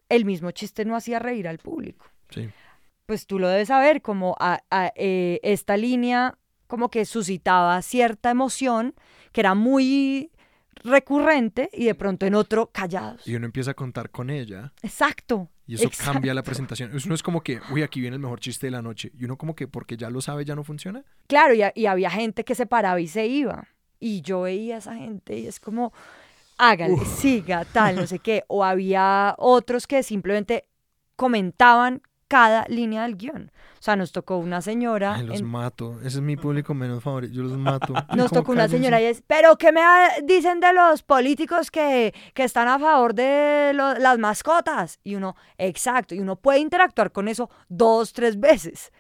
el 0.09 0.24
mismo 0.24 0.51
chiste 0.53 0.85
no 0.85 0.97
hacía 0.97 1.18
reír 1.18 1.47
al 1.49 1.59
público. 1.59 2.07
Sí. 2.30 2.49
Pues 3.07 3.26
tú 3.26 3.39
lo 3.39 3.49
debes 3.49 3.68
saber, 3.68 4.01
como 4.01 4.37
a- 4.39 4.62
a, 4.70 4.93
eh, 4.95 5.41
esta 5.43 5.76
línea 5.76 6.39
como 6.73 6.89
que 6.89 7.05
suscitaba 7.05 7.83
cierta 7.83 8.31
emoción 8.31 8.95
que 9.33 9.43
era 9.43 9.55
muy 9.55 10.31
recurrente 10.77 11.68
y 11.70 11.85
de 11.85 11.95
pronto 11.95 12.25
en 12.25 12.35
otro 12.35 12.70
callados. 12.73 13.29
Y 13.29 13.35
uno 13.35 13.45
empieza 13.45 13.73
a 13.73 13.75
contar 13.75 14.09
con 14.09 14.31
ella 14.31 14.73
Exacto. 14.81 15.51
y 15.66 15.75
eso 15.75 15.85
exacto. 15.85 16.12
cambia 16.14 16.33
la 16.33 16.43
presentación. 16.43 16.97
Eso 16.97 17.11
no 17.11 17.14
es 17.14 17.23
como 17.23 17.43
que, 17.43 17.61
uy, 17.70 17.83
aquí 17.83 18.01
viene 18.01 18.16
el 18.16 18.23
mejor 18.23 18.41
chiste 18.41 18.68
de 18.68 18.70
la 18.70 18.81
noche. 18.81 19.12
Y 19.18 19.27
uno 19.27 19.37
como 19.37 19.55
que 19.55 19.68
porque 19.68 19.99
ya 19.99 20.09
lo 20.09 20.23
sabe 20.23 20.47
ya 20.47 20.55
no 20.55 20.64
funciona. 20.64 21.05
Claro, 21.27 21.53
y, 21.53 21.62
y 21.75 21.85
había 21.85 22.11
gente 22.11 22.43
que 22.43 22.55
se 22.55 22.64
paraba 22.64 22.99
y 23.03 23.07
se 23.07 23.27
iba. 23.27 23.68
Y 24.01 24.23
yo 24.23 24.41
veía 24.41 24.77
a 24.77 24.79
esa 24.79 24.95
gente 24.95 25.39
y 25.39 25.47
es 25.47 25.61
como, 25.61 25.93
hágale, 26.57 27.05
siga, 27.05 27.66
tal, 27.66 27.97
no 27.97 28.07
sé 28.07 28.18
qué. 28.18 28.45
O 28.49 28.64
había 28.64 29.35
otros 29.37 29.87
que 29.87 30.03
simplemente 30.03 30.64
comentaban 31.16 32.01
cada 32.29 32.64
línea 32.70 33.03
del 33.03 33.18
guion. 33.18 33.53
O 33.83 33.85
sea, 33.85 33.97
nos 33.97 34.12
tocó 34.12 34.37
una 34.37 34.62
señora. 34.62 35.16
Ay, 35.16 35.26
los 35.26 35.41
en- 35.41 35.47
mato. 35.47 35.99
Ese 36.03 36.18
es 36.18 36.20
mi 36.20 36.37
público 36.37 36.72
menos 36.72 37.03
favorito. 37.03 37.35
Yo 37.35 37.43
los 37.43 37.59
mato. 37.59 37.93
nos 38.14 38.30
tocó 38.30 38.53
una 38.53 38.61
cállense. 38.62 38.76
señora 38.78 39.01
y 39.03 39.07
es, 39.07 39.24
pero 39.26 39.57
¿qué 39.59 39.72
me 39.72 39.80
ha- 39.83 40.09
dicen 40.22 40.61
de 40.61 40.72
los 40.72 41.03
políticos 41.03 41.68
que, 41.72 42.14
que 42.33 42.45
están 42.45 42.68
a 42.68 42.78
favor 42.78 43.12
de 43.12 43.72
lo- 43.74 43.95
las 43.99 44.20
mascotas? 44.20 45.01
Y 45.03 45.16
uno, 45.16 45.35
exacto, 45.59 46.14
y 46.14 46.20
uno 46.20 46.37
puede 46.37 46.61
interactuar 46.61 47.11
con 47.11 47.26
eso 47.26 47.51
dos, 47.68 48.12
tres 48.12 48.39
veces. 48.39 48.93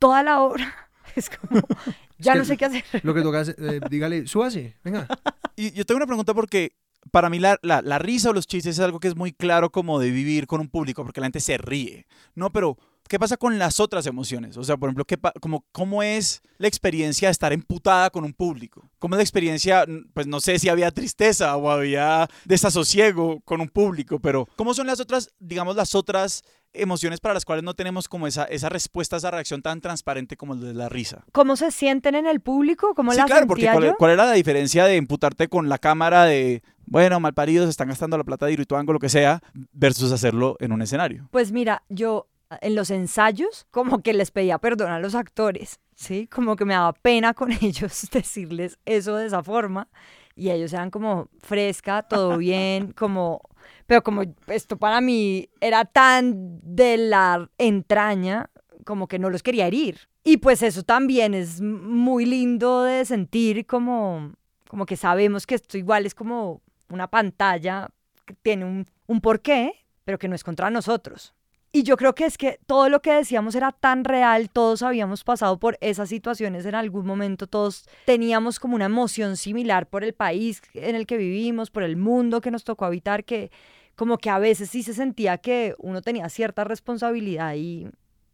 Toda 0.00 0.24
la 0.24 0.40
obra 0.42 0.66
es 1.14 1.30
como, 1.30 1.60
ya 2.18 2.32
que 2.32 2.38
no 2.40 2.44
sé 2.44 2.56
qué 2.56 2.64
hacer. 2.64 2.84
Lo 3.04 3.14
que 3.14 3.22
toca 3.22 3.42
es, 3.42 3.50
eh, 3.50 3.78
dígale, 3.88 4.26
súbase, 4.26 4.74
venga. 4.82 5.06
Y 5.54 5.70
yo 5.74 5.86
tengo 5.86 5.98
una 5.98 6.06
pregunta 6.08 6.34
porque 6.34 6.72
para 7.12 7.30
mí 7.30 7.38
la, 7.38 7.56
la- 7.62 7.82
la 7.82 8.00
risa 8.00 8.30
o 8.30 8.32
los 8.32 8.48
chistes 8.48 8.78
es 8.78 8.84
algo 8.84 8.98
que 8.98 9.06
es 9.06 9.14
muy 9.14 9.30
claro 9.32 9.70
como 9.70 10.00
de 10.00 10.10
vivir 10.10 10.48
con 10.48 10.60
un 10.60 10.68
público, 10.68 11.04
porque 11.04 11.20
la 11.20 11.26
gente 11.26 11.38
se 11.38 11.56
ríe. 11.56 12.08
No, 12.34 12.50
pero 12.50 12.76
¿qué 13.08 13.18
pasa 13.18 13.36
con 13.36 13.58
las 13.58 13.80
otras 13.80 14.06
emociones? 14.06 14.56
O 14.56 14.64
sea, 14.64 14.76
por 14.76 14.88
ejemplo, 14.88 15.04
¿qué 15.04 15.18
como, 15.40 15.64
¿cómo 15.72 16.02
es 16.02 16.42
la 16.58 16.68
experiencia 16.68 17.28
de 17.28 17.32
estar 17.32 17.52
emputada 17.52 18.10
con 18.10 18.24
un 18.24 18.32
público? 18.32 18.88
¿Cómo 18.98 19.14
es 19.14 19.18
la 19.18 19.22
experiencia, 19.22 19.84
pues 20.14 20.26
no 20.26 20.40
sé 20.40 20.58
si 20.58 20.68
había 20.68 20.90
tristeza 20.90 21.56
o 21.56 21.70
había 21.70 22.28
desasosiego 22.44 23.40
con 23.40 23.60
un 23.60 23.68
público, 23.68 24.18
pero 24.20 24.48
¿cómo 24.56 24.74
son 24.74 24.86
las 24.86 25.00
otras, 25.00 25.32
digamos, 25.38 25.76
las 25.76 25.94
otras 25.94 26.42
emociones 26.74 27.20
para 27.20 27.34
las 27.34 27.44
cuales 27.44 27.64
no 27.64 27.74
tenemos 27.74 28.08
como 28.08 28.26
esa, 28.26 28.44
esa 28.44 28.68
respuesta, 28.68 29.16
esa 29.16 29.30
reacción 29.30 29.62
tan 29.62 29.80
transparente 29.80 30.36
como 30.36 30.54
el 30.54 30.60
de 30.60 30.74
la 30.74 30.88
risa? 30.88 31.24
¿Cómo 31.32 31.56
se 31.56 31.70
sienten 31.70 32.14
en 32.14 32.26
el 32.26 32.40
público? 32.40 32.94
¿Cómo 32.94 33.12
Sí, 33.12 33.18
la 33.18 33.24
claro, 33.24 33.46
porque 33.46 33.70
¿cuál, 33.98 34.12
era 34.12 34.26
la 34.26 34.32
diferencia 34.32 34.84
de 34.84 34.96
imputarte 34.96 35.48
con 35.48 35.68
la 35.68 35.78
cámara 35.78 36.24
de, 36.24 36.62
bueno, 36.86 37.20
malparidos, 37.20 37.68
están 37.68 37.88
gastando 37.88 38.18
la 38.18 38.24
plata 38.24 38.46
de 38.46 38.52
Irituango, 38.52 38.92
lo 38.92 38.98
que 38.98 39.08
sea, 39.08 39.42
versus 39.72 40.12
hacerlo 40.12 40.56
en 40.60 40.72
un 40.72 40.82
escenario? 40.82 41.28
Pues 41.30 41.52
mira, 41.52 41.82
yo 41.88 42.28
en 42.60 42.74
los 42.74 42.90
ensayos 42.90 43.66
como 43.70 44.02
que 44.02 44.14
les 44.14 44.30
pedía 44.30 44.58
perdón 44.58 44.90
a 44.90 45.00
los 45.00 45.14
actores, 45.14 45.80
¿sí? 45.94 46.26
Como 46.26 46.56
que 46.56 46.64
me 46.64 46.74
daba 46.74 46.92
pena 46.92 47.34
con 47.34 47.52
ellos 47.62 48.08
decirles 48.10 48.78
eso 48.84 49.16
de 49.16 49.26
esa 49.26 49.42
forma 49.42 49.88
y 50.34 50.50
ellos 50.50 50.72
eran 50.72 50.90
como 50.90 51.28
fresca, 51.40 52.02
todo 52.02 52.38
bien, 52.38 52.92
como 52.92 53.40
pero 53.86 54.02
como 54.02 54.22
esto 54.46 54.76
para 54.76 55.00
mí 55.00 55.48
era 55.60 55.84
tan 55.84 56.60
de 56.62 56.96
la 56.96 57.50
entraña 57.58 58.50
como 58.84 59.08
que 59.08 59.18
no 59.18 59.30
los 59.30 59.42
quería 59.42 59.66
herir. 59.66 60.08
Y 60.24 60.38
pues 60.38 60.62
eso 60.62 60.82
también 60.82 61.34
es 61.34 61.60
muy 61.60 62.26
lindo 62.26 62.84
de 62.84 63.04
sentir 63.04 63.66
como 63.66 64.32
como 64.68 64.84
que 64.86 64.96
sabemos 64.96 65.46
que 65.46 65.54
esto 65.54 65.78
igual 65.78 66.06
es 66.06 66.14
como 66.14 66.60
una 66.90 67.08
pantalla 67.08 67.88
que 68.26 68.34
tiene 68.34 68.66
un, 68.66 68.86
un 69.06 69.20
porqué, 69.20 69.72
pero 70.04 70.18
que 70.18 70.28
no 70.28 70.34
es 70.34 70.44
contra 70.44 70.70
nosotros. 70.70 71.34
Y 71.70 71.82
yo 71.82 71.96
creo 71.96 72.14
que 72.14 72.24
es 72.24 72.38
que 72.38 72.58
todo 72.66 72.88
lo 72.88 73.02
que 73.02 73.12
decíamos 73.12 73.54
era 73.54 73.72
tan 73.72 74.04
real, 74.04 74.48
todos 74.48 74.82
habíamos 74.82 75.22
pasado 75.22 75.58
por 75.58 75.76
esas 75.82 76.08
situaciones 76.08 76.64
en 76.64 76.74
algún 76.74 77.04
momento, 77.04 77.46
todos 77.46 77.86
teníamos 78.06 78.58
como 78.58 78.74
una 78.74 78.86
emoción 78.86 79.36
similar 79.36 79.86
por 79.86 80.02
el 80.02 80.14
país 80.14 80.62
en 80.72 80.96
el 80.96 81.06
que 81.06 81.18
vivimos, 81.18 81.70
por 81.70 81.82
el 81.82 81.96
mundo 81.96 82.40
que 82.40 82.50
nos 82.50 82.64
tocó 82.64 82.86
habitar, 82.86 83.24
que 83.24 83.50
como 83.96 84.16
que 84.16 84.30
a 84.30 84.38
veces 84.38 84.70
sí 84.70 84.82
se 84.82 84.94
sentía 84.94 85.38
que 85.38 85.74
uno 85.78 86.00
tenía 86.00 86.28
cierta 86.30 86.64
responsabilidad 86.64 87.54
y 87.54 87.88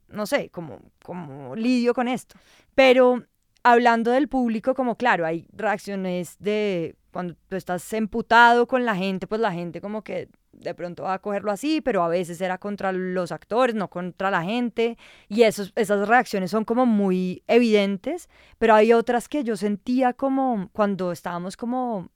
no 0.08 0.26
sé, 0.26 0.50
como, 0.50 0.78
como 1.02 1.56
lidio 1.56 1.92
con 1.92 2.06
esto. 2.06 2.36
Pero 2.76 3.24
hablando 3.64 4.12
del 4.12 4.28
público, 4.28 4.74
como 4.74 4.96
claro, 4.96 5.26
hay 5.26 5.46
reacciones 5.52 6.36
de 6.38 6.94
cuando 7.10 7.34
tú 7.48 7.56
estás 7.56 7.92
emputado 7.92 8.68
con 8.68 8.84
la 8.84 8.94
gente, 8.94 9.26
pues 9.26 9.40
la 9.40 9.52
gente 9.52 9.80
como 9.80 10.02
que 10.02 10.28
de 10.60 10.74
pronto 10.74 11.04
va 11.04 11.14
a 11.14 11.18
cogerlo 11.18 11.50
así, 11.50 11.80
pero 11.80 12.02
a 12.02 12.08
veces 12.08 12.40
era 12.40 12.58
contra 12.58 12.92
los 12.92 13.32
actores, 13.32 13.74
no 13.74 13.88
contra 13.88 14.30
la 14.30 14.42
gente, 14.42 14.96
y 15.28 15.42
esos, 15.42 15.72
esas 15.76 16.08
reacciones 16.08 16.50
son 16.50 16.64
como 16.64 16.86
muy 16.86 17.42
evidentes, 17.46 18.28
pero 18.58 18.74
hay 18.74 18.92
otras 18.92 19.28
que 19.28 19.44
yo 19.44 19.56
sentía 19.56 20.12
como 20.12 20.70
cuando 20.72 21.12
estábamos 21.12 21.56
como, 21.56 22.10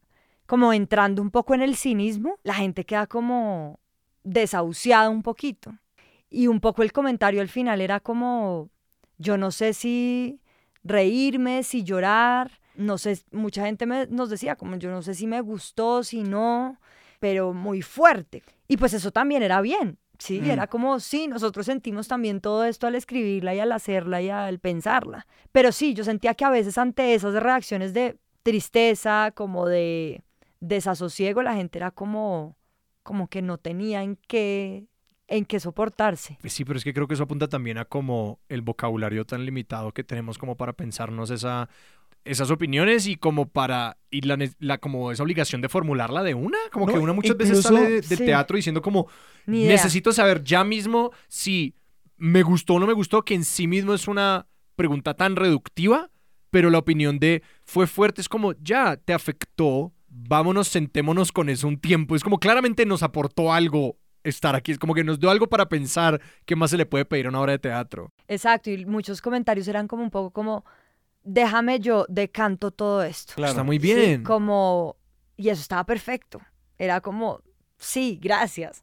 como 0.46 0.72
entrando 0.72 1.22
un 1.22 1.30
poco 1.30 1.54
en 1.54 1.62
el 1.62 1.76
cinismo, 1.76 2.38
la 2.42 2.54
gente 2.54 2.84
queda 2.84 3.06
como 3.06 3.78
desahuciada 4.24 5.08
un 5.08 5.22
poquito. 5.22 5.72
Y 6.30 6.46
un 6.46 6.60
poco 6.60 6.82
el 6.82 6.92
comentario 6.92 7.40
al 7.40 7.48
final 7.48 7.80
era 7.80 8.00
como, 8.00 8.70
yo 9.16 9.38
no 9.38 9.50
sé 9.50 9.72
si 9.72 10.40
reírme, 10.84 11.62
si 11.62 11.84
llorar, 11.84 12.60
no 12.74 12.96
sé, 12.96 13.20
mucha 13.32 13.66
gente 13.66 13.86
me, 13.86 14.06
nos 14.06 14.30
decía 14.30 14.56
como 14.56 14.76
yo 14.76 14.90
no 14.90 15.02
sé 15.02 15.14
si 15.14 15.26
me 15.26 15.40
gustó, 15.40 16.04
si 16.04 16.22
no, 16.22 16.80
pero 17.18 17.52
muy 17.52 17.82
fuerte. 17.82 18.42
Y 18.68 18.76
pues 18.76 18.92
eso 18.94 19.10
también 19.10 19.42
era 19.42 19.60
bien, 19.60 19.98
sí, 20.18 20.40
Mm. 20.40 20.50
era 20.50 20.66
como, 20.66 21.00
sí, 21.00 21.28
nosotros 21.28 21.66
sentimos 21.66 22.08
también 22.08 22.40
todo 22.40 22.64
esto 22.64 22.86
al 22.86 22.94
escribirla 22.94 23.54
y 23.54 23.60
al 23.60 23.72
hacerla 23.72 24.20
y 24.22 24.30
al 24.30 24.58
pensarla. 24.58 25.26
Pero 25.52 25.72
sí, 25.72 25.94
yo 25.94 26.04
sentía 26.04 26.34
que 26.34 26.44
a 26.44 26.50
veces 26.50 26.78
ante 26.78 27.14
esas 27.14 27.34
reacciones 27.34 27.94
de 27.94 28.16
tristeza, 28.42 29.32
como 29.34 29.66
de 29.66 30.22
desasosiego, 30.60 31.42
la 31.42 31.54
gente 31.54 31.78
era 31.78 31.90
como, 31.90 32.56
como 33.02 33.28
que 33.28 33.42
no 33.42 33.58
tenía 33.58 34.02
en 34.02 34.16
qué, 34.16 34.86
en 35.28 35.44
qué 35.44 35.60
soportarse. 35.60 36.38
Sí, 36.44 36.64
pero 36.64 36.78
es 36.78 36.84
que 36.84 36.92
creo 36.94 37.06
que 37.06 37.14
eso 37.14 37.24
apunta 37.24 37.48
también 37.48 37.78
a 37.78 37.84
como 37.84 38.40
el 38.48 38.62
vocabulario 38.62 39.24
tan 39.24 39.44
limitado 39.44 39.92
que 39.92 40.04
tenemos 40.04 40.38
como 40.38 40.56
para 40.56 40.72
pensarnos 40.72 41.30
esa, 41.30 41.68
esas 42.24 42.50
opiniones 42.50 43.06
y 43.06 43.16
como 43.16 43.48
para 43.48 43.96
y 44.10 44.20
la, 44.22 44.78
como 44.78 45.10
esa 45.12 45.22
obligación 45.22 45.60
de 45.60 45.68
formularla 45.68 46.22
de 46.22 46.34
una 46.34 46.58
como 46.72 46.86
No, 46.86 46.92
que 46.92 46.98
una 46.98 47.12
muchas 47.12 47.36
veces 47.36 47.62
sale 47.62 48.00
de- 48.00 48.02
Sí. 48.02 48.16
teatro 48.16 48.56
diciendo 48.56 48.82
como 48.82 49.08
necesito 49.46 50.12
saber 50.12 50.42
ya 50.44 50.64
mismo 50.64 51.10
si 51.28 51.74
me 52.16 52.42
gustó 52.42 52.74
o 52.74 52.80
no 52.80 52.86
me 52.86 52.92
gustó 52.92 53.24
que 53.24 53.34
en 53.34 53.44
sí 53.44 53.66
mismo 53.66 53.94
es 53.94 54.08
una 54.08 54.46
pregunta 54.76 55.14
tan 55.14 55.36
reductiva 55.36 56.10
pero 56.50 56.70
la 56.70 56.78
opinión 56.78 57.18
de 57.18 57.42
fue 57.64 57.86
fuerte 57.86 58.20
es 58.20 58.28
como 58.28 58.52
ya 58.60 58.96
te 58.96 59.12
afectó 59.14 59.92
vámonos 60.08 60.68
sentémonos 60.68 61.32
con 61.32 61.48
eso 61.48 61.68
un 61.68 61.78
tiempo 61.80 62.16
es 62.16 62.22
como 62.24 62.38
claramente 62.38 62.84
nos 62.86 63.02
aportó 63.02 63.52
algo 63.52 63.96
estar 64.24 64.54
aquí 64.56 64.72
es 64.72 64.78
como 64.78 64.94
que 64.94 65.04
nos 65.04 65.18
dio 65.20 65.30
algo 65.30 65.48
para 65.48 65.68
pensar 65.68 66.20
qué 66.44 66.56
más 66.56 66.70
se 66.70 66.76
le 66.76 66.86
puede 66.86 67.04
pedir 67.04 67.26
a 67.26 67.28
una 67.30 67.40
obra 67.40 67.52
de 67.52 67.58
teatro. 67.60 68.12
Exacto, 68.26 68.68
y 68.70 68.84
muchos 68.84 69.22
comentarios 69.22 69.68
eran 69.68 69.86
como 69.88 70.02
un 70.02 70.10
poco 70.10 70.32
como, 70.32 70.64
déjame 71.28 71.78
yo 71.80 72.06
decanto 72.08 72.70
todo 72.70 73.02
esto. 73.02 73.34
Claro. 73.36 73.50
está 73.52 73.62
muy 73.62 73.78
Sí, 73.78 73.82
bien 73.94 74.22
como, 74.24 74.96
y 75.36 75.48
eso 75.50 75.60
estaba 75.60 75.84
perfecto. 75.84 76.40
Era 76.78 77.00
como, 77.00 77.40
sí, 77.76 78.18
gracias. 78.22 78.82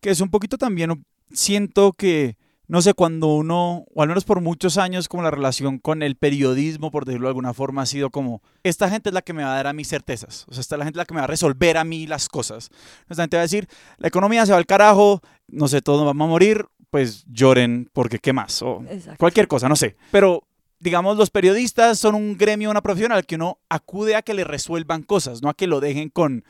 que 0.00 0.10
es 0.10 0.20
un 0.20 0.30
poquito 0.30 0.56
también, 0.58 1.04
siento 1.32 1.92
que, 1.92 2.36
no 2.68 2.80
sé, 2.82 2.94
cuando 2.94 3.28
uno, 3.34 3.84
o 3.94 4.02
al 4.02 4.08
menos 4.08 4.24
por 4.24 4.40
muchos 4.40 4.78
años, 4.78 5.08
como 5.08 5.22
la 5.22 5.30
relación 5.30 5.78
con 5.78 6.02
el 6.02 6.16
periodismo, 6.16 6.90
por 6.90 7.04
decirlo 7.04 7.26
de 7.26 7.30
alguna 7.30 7.52
forma, 7.54 7.82
ha 7.82 7.86
sido 7.86 8.10
como, 8.10 8.40
esta 8.62 8.88
gente 8.88 9.10
es 9.10 9.14
la 9.14 9.22
que 9.22 9.32
me 9.32 9.42
va 9.42 9.52
a 9.52 9.56
dar 9.56 9.66
a 9.66 9.72
mis 9.72 9.88
certezas, 9.88 10.44
o 10.48 10.52
sea, 10.52 10.60
esta 10.60 10.76
es 10.76 10.78
la 10.78 10.84
gente 10.84 10.98
la 10.98 11.04
que 11.04 11.14
me 11.14 11.20
va 11.20 11.24
a 11.24 11.28
resolver 11.28 11.76
a 11.76 11.84
mí 11.84 12.06
las 12.06 12.28
cosas. 12.28 12.70
Esta 13.08 13.22
gente 13.22 13.36
va 13.36 13.42
a 13.42 13.48
decir, 13.50 13.68
la 13.98 14.08
economía 14.08 14.46
se 14.46 14.52
va 14.52 14.58
al 14.58 14.66
carajo, 14.66 15.20
no 15.48 15.66
sé, 15.68 15.82
todos 15.82 16.04
vamos 16.06 16.24
a 16.26 16.28
morir, 16.30 16.66
pues 16.90 17.24
lloren, 17.26 17.90
porque 17.92 18.18
qué 18.20 18.32
más, 18.32 18.62
o 18.62 18.82
Exacto. 18.88 19.18
cualquier 19.18 19.48
cosa, 19.48 19.68
no 19.68 19.74
sé. 19.76 19.96
Pero, 20.12 20.44
digamos, 20.78 21.16
los 21.16 21.30
periodistas 21.30 21.98
son 21.98 22.14
un 22.14 22.36
gremio, 22.36 22.70
una 22.70 22.82
profesión 22.82 23.12
al 23.12 23.26
que 23.26 23.36
uno 23.36 23.58
acude 23.68 24.14
a 24.16 24.22
que 24.22 24.34
le 24.34 24.44
resuelvan 24.44 25.02
cosas, 25.02 25.42
no 25.42 25.48
a 25.48 25.54
que 25.54 25.66
lo 25.66 25.80
dejen 25.80 26.10
con 26.10 26.44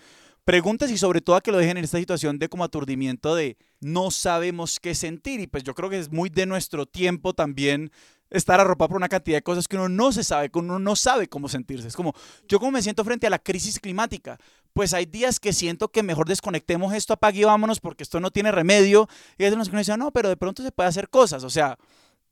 preguntas 0.45 0.91
y 0.91 0.99
sobre 0.99 1.21
todo 1.21 1.37
a 1.37 1.41
que 1.41 1.51
lo 1.51 1.59
dejen 1.59 1.77
en 1.77 1.85
esta 1.85 1.99
situación 1.99 2.39
de 2.39 2.49
como 2.49 2.65
aturdimiento 2.65 3.35
de 3.35 3.57
no 3.81 4.11
sabemos 4.11 4.79
qué 4.81 4.95
sentir. 4.95 5.41
Y 5.41 5.47
pues 5.47 5.65
yo 5.65 5.75
creo 5.75 5.91
que 5.91 5.99
es 5.99 6.11
muy 6.11 6.31
de 6.31 6.47
nuestro 6.47 6.87
tiempo 6.87 7.35
también 7.35 7.91
estar 8.31 8.61
arropado 8.61 8.89
por 8.89 8.97
una 8.97 9.09
cantidad 9.09 9.39
de 9.39 9.43
cosas 9.43 9.69
que 9.69 9.77
uno 9.77 9.89
no 9.89 10.13
se 10.13 10.25
sabe, 10.25 10.51
que 10.51 10.59
uno 10.59 10.79
no 10.79 10.97
sabe 10.97 11.29
cómo 11.29 11.49
sentirse. 11.49 11.89
Es 11.89 11.97
como, 11.97 12.15
yo 12.49 12.59
como 12.59 12.73
me 12.73 12.83
siento 12.83 13.05
frente 13.05 13.27
a 13.27 13.31
la 13.31 13.39
crisis 13.39 13.79
climática, 13.81 14.39
pues 14.73 14.95
hay 14.95 15.07
días 15.07 15.41
que 15.41 15.53
siento 15.53 15.89
que 15.89 16.03
mejor 16.03 16.29
desconectemos 16.29 16.93
esto, 16.93 17.13
apague 17.13 17.41
y 17.41 17.45
vámonos 17.45 17.81
porque 17.81 18.03
esto 18.03 18.21
no 18.21 18.31
tiene 18.31 18.53
remedio. 18.53 19.09
Y 19.39 19.45
hay 19.45 19.53
unos 19.53 19.69
que 19.69 19.73
uno 19.73 19.81
dice, 19.81 19.97
no, 19.97 20.13
pero 20.13 20.29
de 20.29 20.37
pronto 20.37 20.63
se 20.63 20.73
puede 20.73 20.89
hacer 20.89 21.09
cosas. 21.09 21.45
O 21.45 21.51
sea, 21.51 21.79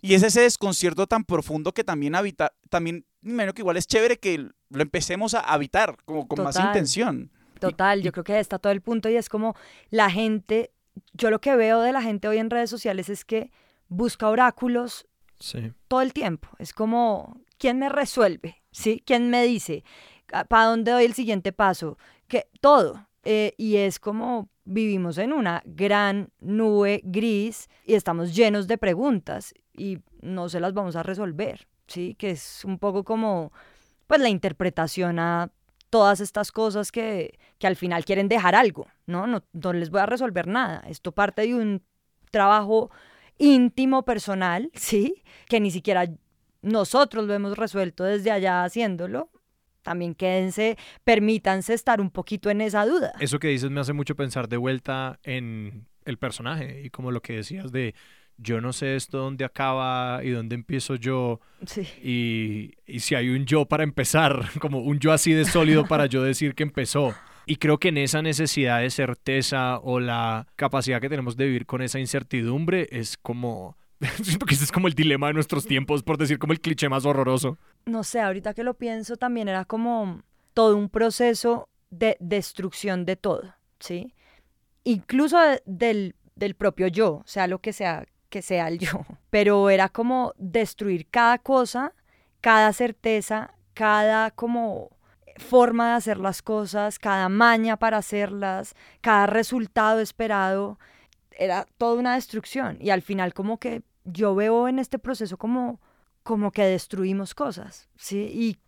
y 0.04 0.14
es 0.14 0.22
ese 0.22 0.42
desconcierto 0.42 1.06
tan 1.06 1.24
profundo 1.24 1.72
que 1.72 1.82
también 1.82 2.14
habita, 2.14 2.52
también, 2.68 3.06
me 3.22 3.32
imagino 3.32 3.54
que 3.54 3.62
igual 3.62 3.78
es 3.78 3.86
chévere 3.86 4.18
que 4.18 4.36
lo 4.36 4.82
empecemos 4.82 5.32
a 5.32 5.40
habitar 5.40 5.96
como 6.04 6.28
con 6.28 6.44
más 6.44 6.56
Total. 6.56 6.68
intención. 6.68 7.30
Total, 7.58 8.02
yo 8.02 8.12
creo 8.12 8.22
que 8.22 8.38
está 8.38 8.58
todo 8.58 8.70
el 8.70 8.82
punto 8.82 9.08
y 9.08 9.16
es 9.16 9.30
como 9.30 9.56
la 9.88 10.10
gente, 10.10 10.72
yo 11.14 11.30
lo 11.30 11.40
que 11.40 11.56
veo 11.56 11.80
de 11.80 11.92
la 11.92 12.02
gente 12.02 12.28
hoy 12.28 12.36
en 12.36 12.50
redes 12.50 12.68
sociales 12.68 13.08
es 13.08 13.24
que 13.24 13.50
busca 13.88 14.28
oráculos 14.28 15.06
sí 15.40 15.72
todo 15.88 16.02
el 16.02 16.12
tiempo. 16.12 16.48
Es 16.58 16.74
como, 16.74 17.40
¿quién 17.56 17.78
me 17.78 17.88
resuelve? 17.88 18.62
¿Sí? 18.72 19.02
¿Quién 19.06 19.30
me 19.30 19.44
dice? 19.44 19.84
¿Para 20.48 20.66
dónde 20.66 20.90
doy 20.90 21.06
el 21.06 21.14
siguiente 21.14 21.52
paso? 21.52 21.96
que 22.28 22.48
Todo. 22.60 23.06
Eh, 23.22 23.54
y 23.56 23.76
es 23.76 23.98
como 23.98 24.50
vivimos 24.64 25.16
en 25.16 25.32
una 25.32 25.62
gran 25.64 26.30
nube 26.40 27.00
gris 27.04 27.70
y 27.86 27.94
estamos 27.94 28.34
llenos 28.34 28.66
de 28.66 28.76
preguntas 28.76 29.54
y 29.76 29.98
no 30.22 30.48
se 30.48 30.60
las 30.60 30.72
vamos 30.72 30.96
a 30.96 31.02
resolver, 31.02 31.66
¿sí? 31.86 32.14
Que 32.14 32.30
es 32.30 32.64
un 32.64 32.78
poco 32.78 33.04
como, 33.04 33.52
pues, 34.06 34.20
la 34.20 34.28
interpretación 34.28 35.18
a 35.18 35.50
todas 35.90 36.20
estas 36.20 36.50
cosas 36.50 36.90
que, 36.90 37.38
que 37.58 37.66
al 37.66 37.76
final 37.76 38.04
quieren 38.04 38.28
dejar 38.28 38.54
algo, 38.54 38.88
¿no? 39.06 39.26
¿no? 39.26 39.44
No 39.52 39.72
les 39.72 39.90
voy 39.90 40.00
a 40.00 40.06
resolver 40.06 40.46
nada. 40.46 40.82
Esto 40.88 41.12
parte 41.12 41.42
de 41.42 41.54
un 41.54 41.82
trabajo 42.30 42.90
íntimo, 43.38 44.04
personal, 44.04 44.70
¿sí? 44.74 45.22
Que 45.48 45.60
ni 45.60 45.70
siquiera 45.70 46.08
nosotros 46.62 47.26
lo 47.26 47.34
hemos 47.34 47.56
resuelto 47.56 48.04
desde 48.04 48.30
allá 48.30 48.64
haciéndolo. 48.64 49.30
También 49.82 50.14
quédense, 50.14 50.78
permítanse 51.04 51.74
estar 51.74 52.00
un 52.00 52.10
poquito 52.10 52.48
en 52.48 52.62
esa 52.62 52.86
duda. 52.86 53.12
Eso 53.20 53.38
que 53.38 53.48
dices 53.48 53.70
me 53.70 53.80
hace 53.80 53.92
mucho 53.92 54.16
pensar 54.16 54.48
de 54.48 54.56
vuelta 54.56 55.20
en 55.22 55.86
el 56.06 56.16
personaje 56.16 56.82
y 56.84 56.90
como 56.90 57.10
lo 57.10 57.20
que 57.20 57.34
decías 57.34 57.70
de 57.70 57.94
yo 58.38 58.60
no 58.60 58.72
sé 58.72 58.96
esto 58.96 59.18
dónde 59.18 59.44
acaba 59.44 60.22
y 60.24 60.30
dónde 60.30 60.54
empiezo 60.54 60.96
yo 60.96 61.40
Sí. 61.66 61.82
y, 62.02 62.72
y 62.92 63.00
si 63.00 63.14
hay 63.14 63.28
un 63.30 63.46
yo 63.46 63.66
para 63.66 63.84
empezar, 63.84 64.44
como 64.60 64.80
un 64.80 64.98
yo 64.98 65.12
así 65.12 65.32
de 65.32 65.44
sólido 65.44 65.86
para 65.86 66.06
yo 66.06 66.22
decir 66.22 66.54
que 66.54 66.62
empezó. 66.62 67.14
Y 67.46 67.56
creo 67.56 67.78
que 67.78 67.88
en 67.88 67.98
esa 67.98 68.22
necesidad 68.22 68.80
de 68.80 68.88
certeza 68.90 69.78
o 69.80 70.00
la 70.00 70.46
capacidad 70.56 71.00
que 71.00 71.10
tenemos 71.10 71.36
de 71.36 71.44
vivir 71.46 71.66
con 71.66 71.82
esa 71.82 71.98
incertidumbre 72.00 72.88
es 72.90 73.16
como... 73.18 73.76
Siento 74.22 74.46
que 74.46 74.54
ese 74.54 74.64
es 74.64 74.72
como 74.72 74.88
el 74.88 74.94
dilema 74.94 75.26
de 75.28 75.34
nuestros 75.34 75.66
tiempos, 75.66 76.02
por 76.02 76.16
decir 76.18 76.38
como 76.38 76.52
el 76.54 76.60
cliché 76.60 76.88
más 76.88 77.04
horroroso. 77.04 77.58
No 77.86 78.02
sé, 78.02 78.20
ahorita 78.20 78.54
que 78.54 78.64
lo 78.64 78.74
pienso 78.74 79.16
también 79.16 79.48
era 79.48 79.64
como 79.66 80.22
todo 80.54 80.76
un 80.76 80.88
proceso 80.88 81.68
de 81.90 82.16
destrucción 82.18 83.04
de 83.04 83.16
todo, 83.16 83.54
¿sí? 83.78 84.14
Incluso 84.84 85.38
de- 85.40 85.62
del, 85.66 86.14
del 86.34 86.54
propio 86.54 86.86
yo, 86.88 87.22
sea 87.26 87.46
lo 87.46 87.58
que 87.60 87.72
sea 87.72 88.04
que 88.34 88.42
sea 88.42 88.66
el 88.66 88.78
yo. 88.86 89.06
Pero 89.30 89.70
era 89.70 89.88
como 89.88 90.34
destruir 90.36 91.06
cada 91.08 91.38
cosa, 91.38 91.92
cada 92.40 92.72
certeza, 92.72 93.54
cada 93.74 94.32
como 94.32 94.90
forma 95.36 95.90
de 95.90 95.94
hacer 95.94 96.18
las 96.18 96.42
cosas, 96.42 96.98
cada 96.98 97.28
maña 97.28 97.76
para 97.76 97.98
hacerlas, 97.98 98.74
cada 99.00 99.26
resultado 99.26 100.00
esperado, 100.00 100.80
era 101.30 101.64
toda 101.78 101.94
una 101.94 102.14
destrucción. 102.16 102.76
Y 102.80 102.90
al 102.90 103.02
final 103.02 103.34
como 103.34 103.58
que 103.58 103.82
yo 104.04 104.34
veo 104.34 104.66
en 104.66 104.80
este 104.80 104.98
proceso 104.98 105.36
como, 105.36 105.80
como 106.24 106.50
que 106.50 106.64
destruimos 106.64 107.36
cosas, 107.36 107.88
¿sí? 107.96 108.18
Y, 108.32 108.58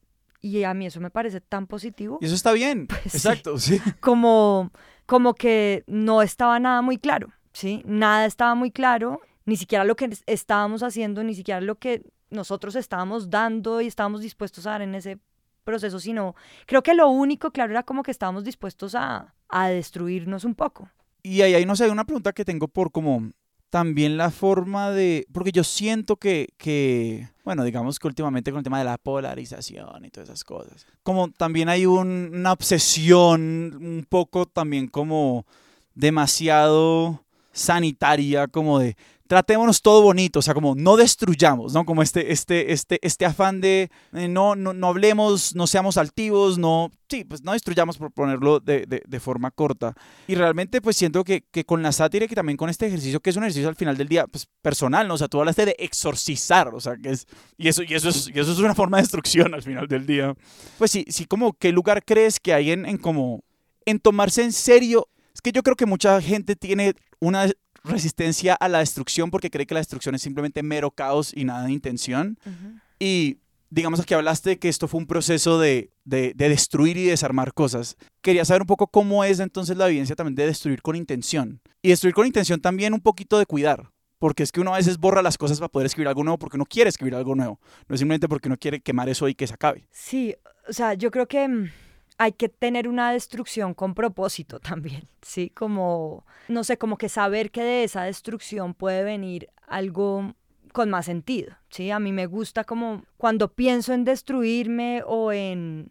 y 0.49 0.62
a 0.62 0.75
mí 0.75 0.87
eso 0.87 1.01
me 1.01 1.11
parece 1.11 1.41
tan 1.41 1.67
positivo 1.67 2.19
Y 2.21 2.27
eso 2.27 2.37
está 2.37 2.53
bien. 2.53 2.87
Pues 3.03 3.03
sí. 3.03 3.17
Exacto, 3.17 3.59
sí. 3.59 3.81
como, 4.01 4.71
como 5.07 5.35
que 5.35 5.83
no 5.89 6.23
estaba 6.23 6.61
nada 6.61 6.83
muy 6.83 6.99
claro, 6.99 7.33
¿sí? 7.53 7.83
Nada 7.85 8.27
estaba 8.27 8.55
muy 8.55 8.71
claro, 8.71 9.21
ni 9.47 9.57
siquiera 9.57 9.85
lo 9.85 9.97
que 9.97 10.05
es- 10.07 10.23
estábamos 10.27 10.83
haciendo, 10.83 11.25
ni 11.25 11.35
siquiera 11.35 11.61
lo 11.61 11.77
que 11.77 12.03
nosotros 12.31 12.75
estábamos 12.77 13.31
dando 13.31 13.81
y 13.81 13.87
estábamos 13.87 14.21
dispuestos 14.21 14.67
a 14.67 14.73
dar 14.73 14.83
en 14.83 14.95
ese 14.95 15.19
proceso, 15.65 15.99
sino 15.99 16.35
creo 16.67 16.83
que 16.83 16.95
lo 16.95 17.09
único 17.09 17.51
claro 17.51 17.73
era 17.73 17.83
como 17.83 18.03
que 18.03 18.11
estábamos 18.11 18.45
dispuestos 18.45 18.95
a, 18.95 19.35
a 19.49 19.69
destruirnos 19.69 20.45
un 20.45 20.55
poco. 20.55 20.89
Y 21.23 21.41
ahí, 21.43 21.55
ahí 21.55 21.65
no 21.67 21.75
sé, 21.75 21.85
hay 21.85 21.91
una 21.91 22.05
pregunta 22.05 22.33
que 22.33 22.45
tengo 22.45 22.69
por 22.69 22.93
como 22.93 23.31
también 23.69 24.17
la 24.17 24.31
forma 24.31 24.93
de, 24.93 25.27
porque 25.33 25.51
yo 25.51 25.65
siento 25.65 26.17
que, 26.17 26.49
que, 26.57 27.29
bueno, 27.45 27.65
digamos 27.65 27.99
que 27.99 28.07
últimamente 28.07 28.53
con 28.53 28.59
el 28.59 28.65
tema 28.65 28.79
de 28.79 28.85
la 28.85 28.97
polarización 28.97 30.05
y 30.05 30.11
todas 30.11 30.29
esas 30.29 30.45
cosas, 30.45 30.87
como 31.03 31.31
también 31.33 31.69
hay 31.69 31.85
un- 31.85 32.31
una 32.33 32.53
obsesión 32.53 33.77
un 33.77 34.07
poco 34.09 34.47
también 34.47 34.87
como 34.87 35.47
demasiado 35.95 37.25
sanitaria, 37.53 38.47
como 38.47 38.79
de 38.79 38.97
tratémonos 39.27 39.83
todo 39.83 40.03
bonito, 40.03 40.39
o 40.39 40.43
sea, 40.43 40.55
como 40.55 40.74
no 40.74 40.97
destruyamos, 40.97 41.72
¿no? 41.72 41.85
Como 41.85 42.03
este, 42.03 42.33
este, 42.33 42.72
este, 42.72 42.99
este 43.03 43.24
afán 43.24 43.61
de 43.61 43.91
eh, 44.12 44.29
no, 44.29 44.57
no, 44.57 44.72
no 44.72 44.89
hablemos, 44.89 45.55
no 45.55 45.66
seamos 45.66 45.97
altivos, 45.97 46.59
no, 46.59 46.91
sí, 47.09 47.24
pues 47.24 47.43
no 47.43 47.53
destruyamos 47.53 47.99
por 47.99 48.12
ponerlo 48.12 48.61
de, 48.61 48.87
de, 48.87 49.03
de 49.07 49.20
forma 49.20 49.51
corta. 49.51 49.95
Y 50.27 50.35
realmente 50.35 50.81
pues 50.81 50.97
siento 50.97 51.24
que, 51.24 51.45
que 51.51 51.64
con 51.64 51.83
la 51.83 51.93
sátira 51.93 52.24
y 52.24 52.29
que 52.29 52.35
también 52.35 52.57
con 52.57 52.70
este 52.70 52.87
ejercicio, 52.87 53.20
que 53.20 53.31
es 53.31 53.37
un 53.37 53.45
ejercicio 53.45 53.68
al 53.68 53.77
final 53.77 53.97
del 53.97 54.09
día, 54.09 54.27
pues 54.27 54.49
personal, 54.62 55.09
¿no? 55.09 55.14
O 55.14 55.18
sea, 55.18 55.29
tú 55.29 55.41
hablaste 55.41 55.66
de 55.66 55.77
exorcizar, 55.79 56.68
o 56.74 56.81
sea, 56.81 56.97
que 56.97 57.11
es, 57.11 57.27
y 57.57 57.68
eso, 57.68 57.83
y 57.83 57.95
eso, 57.95 58.09
es, 58.09 58.29
y 58.33 58.39
eso 58.39 58.53
es 58.53 58.59
una 58.59 58.74
forma 58.74 58.99
de 58.99 59.03
destrucción 59.03 59.55
al 59.55 59.62
final 59.62 59.89
del 59.89 60.07
día. 60.07 60.35
Pues 60.79 60.91
sí, 60.91 61.05
sí, 61.09 61.27
como, 61.27 61.53
¿qué 61.55 61.72
lugar 61.72 62.05
crees 62.05 62.41
que 62.41 62.55
hay 62.55 62.70
en, 62.70 62.87
en 62.87 62.99
como, 62.99 63.43
en 63.85 63.99
tomarse 63.99 64.43
en 64.43 64.53
serio? 64.53 65.09
Es 65.35 65.41
que 65.41 65.53
yo 65.53 65.62
creo 65.62 65.77
que 65.77 65.87
mucha 65.87 66.20
gente 66.22 66.57
tiene 66.57 66.95
una 67.20 67.51
resistencia 67.87 68.55
a 68.55 68.68
la 68.68 68.78
destrucción 68.78 69.30
porque 69.30 69.51
cree 69.51 69.66
que 69.66 69.74
la 69.74 69.80
destrucción 69.80 70.14
es 70.14 70.22
simplemente 70.22 70.62
mero 70.62 70.91
caos 70.91 71.32
y 71.34 71.45
nada 71.45 71.64
de 71.64 71.72
intención. 71.72 72.39
Y 72.99 73.39
digamos 73.70 74.05
que 74.05 74.14
hablaste 74.14 74.51
de 74.51 74.59
que 74.59 74.68
esto 74.68 74.89
fue 74.89 75.01
un 75.01 75.07
proceso 75.07 75.59
de, 75.59 75.91
de, 76.05 76.32
de 76.34 76.49
destruir 76.49 76.97
y 76.97 77.05
desarmar 77.05 77.53
cosas. 77.53 77.97
Quería 78.22 78.45
saber 78.45 78.62
un 78.62 78.66
poco 78.66 78.87
cómo 78.87 79.24
es 79.24 79.41
entonces 79.41 79.76
la 79.76 79.87
vivencia 79.87 80.16
también 80.16 80.34
de 80.34 80.47
destruir 80.47 80.82
con 80.82 80.97
intención. 80.97 81.61
Y 81.82 81.91
destruir 81.91 82.14
con 82.14 82.26
intención 82.26 82.61
también 82.61 82.95
un 82.95 83.01
poquito 83.01 83.39
de 83.39 83.47
cuidar. 83.47 83.91
Porque 84.18 84.43
es 84.43 84.51
que 84.51 84.61
uno 84.61 84.72
a 84.72 84.78
veces 84.78 84.99
borra 84.99 85.20
las 85.20 85.37
cosas 85.37 85.59
para 85.59 85.68
poder 85.68 85.87
escribir 85.87 86.09
algo 86.09 86.24
nuevo 86.24 86.39
porque 86.39 86.57
uno 86.57 86.64
quiere 86.64 86.89
escribir 86.89 87.14
algo 87.14 87.34
nuevo. 87.34 87.61
No 87.87 87.95
es 87.95 88.01
simplemente 88.01 88.28
porque 88.28 88.49
uno 88.49 88.57
quiere 88.57 88.80
quemar 88.80 89.09
eso 89.09 89.28
y 89.28 89.34
que 89.34 89.47
se 89.47 89.55
acabe. 89.55 89.87
Sí, 89.91 90.34
o 90.68 90.72
sea, 90.72 90.95
yo 90.95 91.11
creo 91.11 91.28
que 91.28 91.47
mm, 91.47 91.70
hay 92.19 92.33
que 92.33 92.49
tener 92.49 92.89
una 92.89 93.12
destrucción 93.12 93.75
con 93.75 93.95
propósito 93.95 94.61
también, 94.61 95.05
¿sí? 95.23 95.51
Como, 95.51 96.25
no 96.49 96.64
sé, 96.64 96.79
como 96.79 96.97
que 96.97 97.09
saber 97.09 97.51
que 97.51 97.62
de 97.62 97.85
esa 97.85 98.05
destrucción 98.05 98.75
puede 98.75 99.05
venir 99.05 99.49
algo 99.67 100.35
con 100.73 100.91
más 100.91 101.07
sentido, 101.07 101.57
¿sí? 101.71 101.91
A 101.91 101.99
mí 101.99 102.12
me 102.12 102.27
gusta 102.27 102.64
como 102.64 103.03
cuando 103.17 103.53
pienso 103.53 103.93
en 103.93 104.05
destruirme 104.05 105.03
o 105.07 105.33
en 105.33 105.91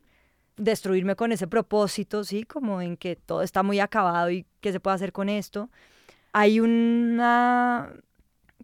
destruirme 0.57 1.15
con 1.15 1.31
ese 1.31 1.47
propósito, 1.47 2.23
¿sí? 2.23 2.43
Como 2.43 2.81
en 2.81 2.95
que 2.97 3.15
todo 3.15 3.41
está 3.41 3.63
muy 3.63 3.79
acabado 3.79 4.29
y 4.29 4.45
qué 4.61 4.71
se 4.71 4.79
puede 4.79 4.95
hacer 4.95 5.11
con 5.11 5.27
esto. 5.27 5.69
Hay 6.33 6.59
una 6.59 7.93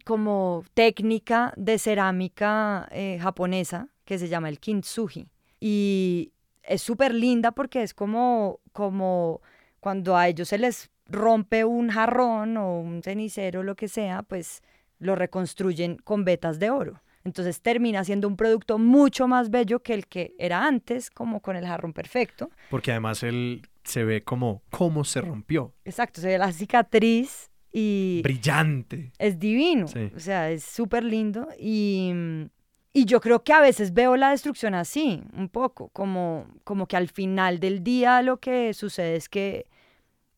como 0.04 0.64
técnica 0.74 1.52
de 1.56 1.78
cerámica 1.78 2.88
eh, 2.90 3.18
japonesa 3.20 3.88
que 4.04 4.18
se 4.18 4.28
llama 4.28 4.48
el 4.48 4.58
kintsugi 4.58 5.28
y 5.60 6.32
es 6.62 6.82
súper 6.82 7.14
linda 7.14 7.52
porque 7.52 7.82
es 7.82 7.94
como, 7.94 8.60
como 8.72 9.40
cuando 9.80 10.16
a 10.16 10.28
ellos 10.28 10.48
se 10.48 10.58
les 10.58 10.90
rompe 11.06 11.64
un 11.64 11.90
jarrón 11.90 12.56
o 12.56 12.80
un 12.80 13.02
cenicero, 13.02 13.60
o 13.60 13.62
lo 13.62 13.74
que 13.74 13.88
sea, 13.88 14.22
pues 14.22 14.62
lo 14.98 15.16
reconstruyen 15.16 15.96
con 15.96 16.24
vetas 16.24 16.58
de 16.58 16.70
oro. 16.70 17.02
Entonces 17.24 17.60
termina 17.60 18.04
siendo 18.04 18.26
un 18.26 18.36
producto 18.36 18.78
mucho 18.78 19.28
más 19.28 19.50
bello 19.50 19.80
que 19.80 19.94
el 19.94 20.06
que 20.06 20.34
era 20.38 20.66
antes, 20.66 21.10
como 21.10 21.40
con 21.40 21.56
el 21.56 21.66
jarrón 21.66 21.92
perfecto. 21.92 22.50
Porque 22.70 22.90
además 22.90 23.22
él 23.22 23.62
se 23.84 24.04
ve 24.04 24.22
como 24.22 24.62
cómo 24.70 25.04
se 25.04 25.20
rompió. 25.20 25.74
Exacto, 25.84 26.20
se 26.20 26.28
ve 26.28 26.38
la 26.38 26.52
cicatriz 26.52 27.50
y... 27.72 28.20
Brillante. 28.22 29.12
Es 29.18 29.38
divino, 29.38 29.86
o 30.14 30.20
sea, 30.20 30.50
es 30.50 30.64
súper 30.64 31.04
lindo 31.04 31.48
y, 31.58 32.12
y 32.92 33.06
yo 33.06 33.20
creo 33.20 33.42
que 33.42 33.54
a 33.54 33.60
veces 33.60 33.94
veo 33.94 34.16
la 34.16 34.30
destrucción 34.30 34.74
así, 34.74 35.22
un 35.34 35.48
poco, 35.48 35.88
como, 35.88 36.46
como 36.64 36.86
que 36.86 36.96
al 36.96 37.08
final 37.08 37.58
del 37.58 37.82
día 37.82 38.20
lo 38.20 38.38
que 38.38 38.74
sucede 38.74 39.16
es 39.16 39.28
que 39.28 39.66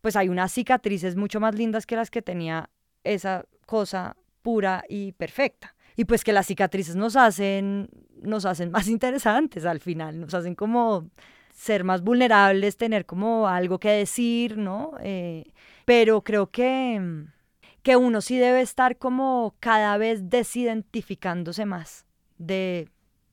pues 0.01 0.17
hay 0.17 0.29
unas 0.29 0.53
cicatrices 0.53 1.17
mucho 1.17 1.41
más 1.41 1.55
lindas 1.55 1.87
que 1.87 1.97
las 1.97 2.11
que 2.11 2.23
tenía 2.23 2.71
esa 3.03 3.47
cosa 3.67 4.17
pura 4.43 4.85
y 4.89 5.13
perfecta. 5.13 5.75
Y 5.97 6.05
pues 6.05 6.23
que 6.23 6.33
las 6.33 6.47
cicatrices 6.47 6.95
nos 6.95 7.17
hacen, 7.17 7.89
nos 8.23 8.45
hacen 8.45 8.71
más 8.71 8.87
interesantes 8.87 9.65
al 9.65 9.81
final, 9.81 10.21
nos 10.21 10.35
hacen 10.35 10.55
como 10.55 11.09
ser 11.53 11.83
más 11.85 12.03
vulnerables, 12.03 12.77
tener 12.77 13.07
como 13.07 13.49
algo 13.49 13.79
que 13.81 13.91
decir, 13.91 14.59
¿no? 14.59 14.93
Eh, 15.01 15.45
pero 15.87 16.23
creo 16.23 16.51
que, 16.51 17.25
que 17.83 17.97
uno 17.97 18.21
sí 18.21 18.37
debe 18.37 18.61
estar 18.61 18.99
como 18.99 19.57
cada 19.59 19.97
vez 19.97 20.29
desidentificándose 20.29 21.65
más 21.65 22.04
de 22.39 22.89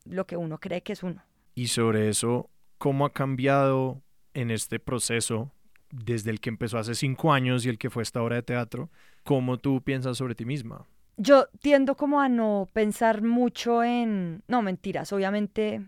lo 0.05 0.25
que 0.25 0.37
uno 0.37 0.59
cree 0.59 0.81
que 0.81 0.93
es 0.93 1.03
uno. 1.03 1.23
Y 1.55 1.67
sobre 1.67 2.09
eso, 2.09 2.49
¿cómo 2.77 3.05
ha 3.05 3.11
cambiado 3.11 4.01
en 4.33 4.51
este 4.51 4.79
proceso 4.79 5.51
desde 5.91 6.31
el 6.31 6.39
que 6.39 6.49
empezó 6.49 6.77
hace 6.77 6.95
cinco 6.95 7.33
años 7.33 7.65
y 7.65 7.69
el 7.69 7.77
que 7.77 7.89
fue 7.89 8.03
esta 8.03 8.21
obra 8.21 8.37
de 8.37 8.43
teatro? 8.43 8.89
¿Cómo 9.23 9.57
tú 9.57 9.81
piensas 9.81 10.17
sobre 10.17 10.35
ti 10.35 10.45
misma? 10.45 10.87
Yo 11.17 11.47
tiendo 11.59 11.95
como 11.95 12.21
a 12.21 12.29
no 12.29 12.69
pensar 12.73 13.21
mucho 13.21 13.83
en, 13.83 14.43
no 14.47 14.61
mentiras, 14.61 15.11
obviamente 15.13 15.85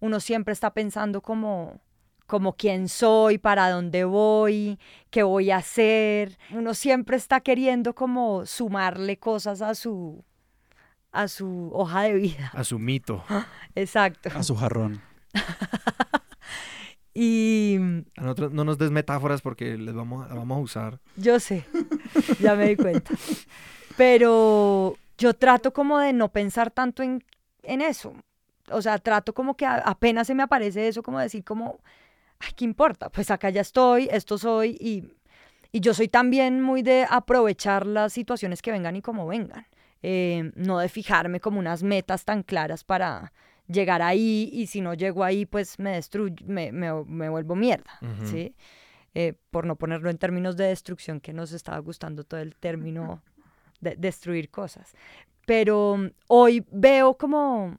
uno 0.00 0.20
siempre 0.20 0.52
está 0.52 0.72
pensando 0.72 1.22
como 1.22 1.80
como 2.30 2.52
quién 2.52 2.88
soy, 2.88 3.38
para 3.38 3.68
dónde 3.70 4.04
voy, 4.04 4.78
qué 5.10 5.24
voy 5.24 5.50
a 5.50 5.56
hacer. 5.56 6.38
Uno 6.52 6.74
siempre 6.74 7.16
está 7.16 7.40
queriendo 7.40 7.92
como 7.92 8.46
sumarle 8.46 9.18
cosas 9.18 9.60
a 9.62 9.74
su 9.74 10.24
a 11.12 11.28
su 11.28 11.70
hoja 11.72 12.02
de 12.02 12.14
vida. 12.14 12.50
A 12.54 12.64
su 12.64 12.78
mito. 12.78 13.24
Exacto. 13.74 14.30
A 14.34 14.42
su 14.42 14.56
jarrón. 14.56 15.02
y 17.14 17.76
a 18.16 18.22
nosotros 18.22 18.52
no 18.52 18.64
nos 18.64 18.78
des 18.78 18.90
metáforas 18.90 19.42
porque 19.42 19.76
les 19.76 19.94
vamos, 19.94 20.28
vamos 20.28 20.58
a 20.58 20.60
usar. 20.60 21.00
Yo 21.16 21.40
sé, 21.40 21.66
ya 22.40 22.54
me 22.54 22.68
di 22.68 22.76
cuenta. 22.76 23.12
Pero 23.96 24.96
yo 25.18 25.34
trato 25.34 25.72
como 25.72 25.98
de 25.98 26.12
no 26.12 26.30
pensar 26.30 26.70
tanto 26.70 27.02
en, 27.02 27.24
en 27.62 27.82
eso. 27.82 28.14
O 28.70 28.80
sea, 28.80 28.98
trato 28.98 29.34
como 29.34 29.56
que 29.56 29.66
apenas 29.66 30.26
se 30.26 30.34
me 30.34 30.42
aparece 30.42 30.88
eso, 30.88 31.02
como 31.02 31.18
decir 31.18 31.44
como, 31.44 31.80
ay, 32.38 32.52
¿qué 32.56 32.64
importa? 32.64 33.10
Pues 33.10 33.30
acá 33.30 33.50
ya 33.50 33.60
estoy, 33.60 34.08
esto 34.10 34.38
soy 34.38 34.76
y, 34.80 35.04
y 35.72 35.80
yo 35.80 35.92
soy 35.92 36.08
también 36.08 36.62
muy 36.62 36.82
de 36.82 37.06
aprovechar 37.08 37.84
las 37.84 38.12
situaciones 38.12 38.62
que 38.62 38.70
vengan 38.70 38.96
y 38.96 39.02
como 39.02 39.26
vengan. 39.26 39.66
Eh, 40.02 40.50
no 40.54 40.78
de 40.78 40.88
fijarme 40.88 41.40
como 41.40 41.58
unas 41.58 41.82
metas 41.82 42.24
tan 42.24 42.42
claras 42.42 42.84
para 42.84 43.32
llegar 43.66 44.00
ahí 44.02 44.48
y 44.52 44.66
si 44.66 44.80
no 44.80 44.94
llego 44.94 45.24
ahí 45.24 45.44
pues 45.44 45.78
me 45.78 45.90
destruyo, 45.90 46.36
me, 46.46 46.72
me, 46.72 47.28
vuelvo 47.28 47.54
mierda, 47.54 47.98
¿sí? 48.24 48.54
Eh, 49.14 49.34
por 49.50 49.66
no 49.66 49.76
ponerlo 49.76 50.08
en 50.08 50.18
términos 50.18 50.56
de 50.56 50.66
destrucción, 50.66 51.20
que 51.20 51.32
nos 51.32 51.52
estaba 51.52 51.78
gustando 51.78 52.24
todo 52.24 52.40
el 52.40 52.54
término 52.56 53.22
de 53.80 53.96
destruir 53.96 54.50
cosas. 54.50 54.94
Pero 55.46 55.96
mm, 55.96 56.10
hoy 56.28 56.64
veo 56.70 57.16
como 57.18 57.76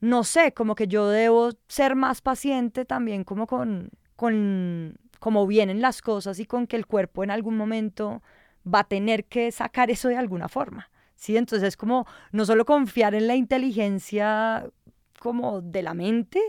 no 0.00 0.24
sé, 0.24 0.52
como 0.52 0.74
que 0.74 0.86
yo 0.86 1.08
debo 1.08 1.50
ser 1.66 1.96
más 1.96 2.20
paciente 2.20 2.84
también 2.84 3.24
como 3.24 3.46
con, 3.46 3.90
con 4.16 4.96
cómo 5.18 5.46
vienen 5.46 5.80
las 5.80 6.02
cosas 6.02 6.38
y 6.38 6.46
con 6.46 6.66
que 6.66 6.76
el 6.76 6.86
cuerpo 6.86 7.24
en 7.24 7.30
algún 7.30 7.56
momento 7.56 8.22
va 8.66 8.80
a 8.80 8.84
tener 8.84 9.24
que 9.24 9.50
sacar 9.50 9.90
eso 9.90 10.08
de 10.08 10.16
alguna 10.16 10.48
forma. 10.48 10.90
¿Sí? 11.18 11.36
Entonces 11.36 11.68
es 11.68 11.76
como 11.76 12.06
no 12.32 12.46
solo 12.46 12.64
confiar 12.64 13.14
en 13.14 13.26
la 13.26 13.34
inteligencia 13.34 14.66
como 15.18 15.60
de 15.60 15.82
la 15.82 15.92
mente, 15.92 16.40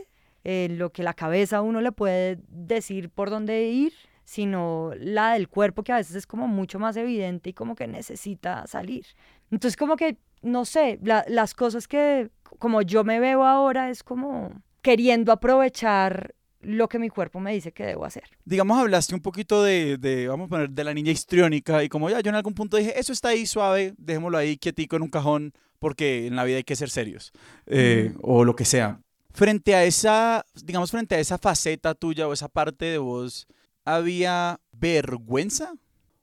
en 0.44 0.78
lo 0.78 0.92
que 0.92 1.04
la 1.04 1.16
cabeza 1.16 1.62
uno 1.62 1.82
le 1.82 1.92
puede 1.92 2.40
decir 2.48 3.10
por 3.10 3.30
dónde 3.30 3.64
ir, 3.64 3.94
sino 4.24 4.92
la 4.96 5.34
del 5.34 5.50
cuerpo 5.50 5.84
que 5.84 5.92
a 5.92 5.98
veces 5.98 6.16
es 6.16 6.28
como 6.28 6.48
mucho 6.48 6.80
más 6.80 6.96
evidente 6.96 7.50
y 7.50 7.54
como 7.54 7.76
que 7.76 7.88
necesita 7.88 8.68
salir. 8.68 9.06
Entonces 9.52 9.76
como 9.76 9.96
que, 9.96 10.18
no 10.44 10.66
sé, 10.66 11.00
las 11.02 11.54
cosas 11.56 11.88
que 11.88 12.30
como 12.60 12.84
yo 12.84 13.04
me 13.04 13.20
veo 13.20 13.44
ahora 13.44 13.90
es 13.90 14.04
como 14.04 14.52
queriendo 14.82 15.32
aprovechar 15.32 16.36
lo 16.62 16.90
que 16.90 17.00
mi 17.00 17.10
cuerpo 17.10 17.40
me 17.40 17.54
dice 17.54 17.72
que 17.72 17.86
debo 17.86 18.06
hacer. 18.06 18.24
Digamos, 18.46 18.78
hablaste 18.78 19.16
un 19.16 19.22
poquito 19.22 19.64
de, 19.64 19.98
de, 19.98 20.28
vamos 20.28 20.48
a 20.48 20.50
poner, 20.50 20.70
de 20.70 20.84
la 20.84 20.94
niña 20.94 21.12
histriónica 21.12 21.84
y 21.84 21.90
como 21.90 22.10
ya 22.10 22.20
yo 22.22 22.30
en 22.30 22.36
algún 22.36 22.54
punto 22.54 22.78
dije, 22.78 23.00
eso 23.00 23.14
está 23.14 23.30
ahí 23.30 23.46
suave, 23.46 23.94
dejémoslo 23.98 24.38
ahí 24.38 24.58
quietico 24.58 24.96
en 24.96 25.04
un 25.04 25.10
cajón 25.10 25.54
porque 25.80 26.28
en 26.28 26.36
la 26.36 26.44
vida 26.44 26.58
hay 26.58 26.64
que 26.64 26.76
ser 26.76 26.90
serios 26.90 27.32
eh, 27.66 28.14
o 28.22 28.44
lo 28.44 28.56
que 28.56 28.66
sea. 28.66 29.00
Frente 29.32 29.76
a 29.76 29.86
esa, 29.86 30.46
digamos, 30.64 30.92
frente 30.92 31.16
a 31.16 31.20
esa 31.20 31.38
faceta 31.38 31.96
tuya 31.96 32.28
o 32.28 32.34
esa 32.34 32.50
parte 32.50 32.86
de 32.86 32.98
vos, 32.98 33.48
¿había 33.86 34.60
vergüenza? 34.72 35.74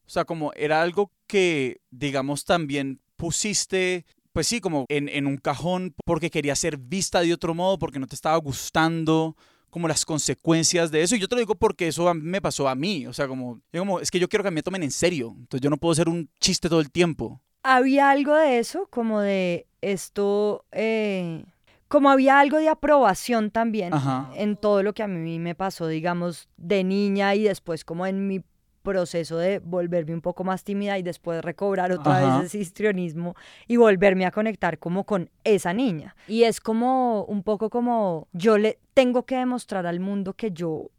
O 0.07 0.11
sea, 0.11 0.25
como 0.25 0.53
era 0.55 0.83
algo 0.83 1.11
que, 1.27 1.81
digamos, 1.91 2.45
también 2.45 3.01
pusiste 3.17 4.05
pues 4.37 4.49
sí, 4.49 4.61
como 4.61 4.85
en, 4.91 5.27
un 5.27 5.39
cajón 5.39 5.95
porque 6.05 6.31
quería 6.31 6.55
ser 6.55 6.77
vista 6.77 7.21
de 7.23 7.33
otro 7.33 7.55
modo, 7.55 7.79
porque 7.79 7.99
no 7.99 8.07
te 8.07 8.15
estaba 8.15 8.37
gustando 8.37 9.35
como 9.71 9.89
las 9.89 10.05
consecuencias 10.05 10.91
de 10.91 11.03
eso. 11.03 11.17
Y 11.17 11.19
yo 11.19 11.29
te 11.29 11.35
lo 11.35 11.41
digo 11.41 11.55
porque 11.55 11.89
eso 11.89 12.13
me 12.15 12.41
pasó 12.41 12.69
a 12.69 12.75
mí. 12.75 13.07
O 13.07 13.13
sea, 13.13 13.29
como, 13.29 13.61
como, 13.73 14.01
es 14.01 14.11
que 14.11 14.19
yo 14.19 14.29
quiero 14.29 14.45
que 14.45 14.51
me 14.51 14.63
tomen 14.63 14.83
en 14.83 14.91
serio. 14.91 15.35
Entonces 15.37 15.61
yo 15.61 15.71
no 15.71 15.77
puedo 15.77 15.95
ser 15.95 16.09
un 16.09 16.29
chiste 16.41 16.69
todo 16.69 16.81
el 16.81 16.91
tiempo. 16.91 17.41
Había 17.63 18.11
algo 18.11 18.35
de 18.35 18.59
eso, 18.59 18.87
como 18.91 19.21
de 19.21 19.67
esto, 19.81 20.65
eh, 20.71 21.45
como 21.89 22.11
había 22.11 22.39
algo 22.39 22.59
de 22.59 22.69
aprobación 22.69 23.51
también 23.51 23.93
en 24.35 24.57
todo 24.57 24.83
lo 24.83 24.95
que 24.95 25.03
a 25.03 25.09
mí 25.09 25.39
me 25.39 25.55
pasó, 25.55 25.89
digamos, 25.89 26.49
de 26.57 26.85
niña 26.85 27.35
y 27.35 27.43
después 27.43 27.85
como 27.85 28.07
en 28.07 28.29
mi 28.29 28.43
proceso 28.87 29.37
de 29.37 29.59
volverme 29.59 30.15
un 30.15 30.21
poco 30.21 30.45
más 30.45 30.63
tímida 30.63 30.97
y 30.97 31.03
después 31.03 31.43
recobrar 31.43 31.91
otra 31.91 32.21
vez 32.21 32.47
ese 32.47 32.59
histrionismo 32.59 33.35
y 33.67 33.77
volverme 33.77 34.27
a 34.27 34.31
conectar 34.31 34.79
como 34.79 35.05
con 35.05 35.29
esa 35.43 35.73
niña. 35.73 36.15
Y 36.29 36.45
es 36.45 36.61
como 36.61 37.25
un 37.25 37.43
poco 37.43 37.69
como 37.69 38.29
yo 38.33 38.59
le 38.59 38.79
tengo 38.95 39.25
que 39.25 39.37
demostrar 39.37 39.87
al 39.87 39.99
mundo 39.99 40.35
que 40.35 40.53
yo 40.53 40.91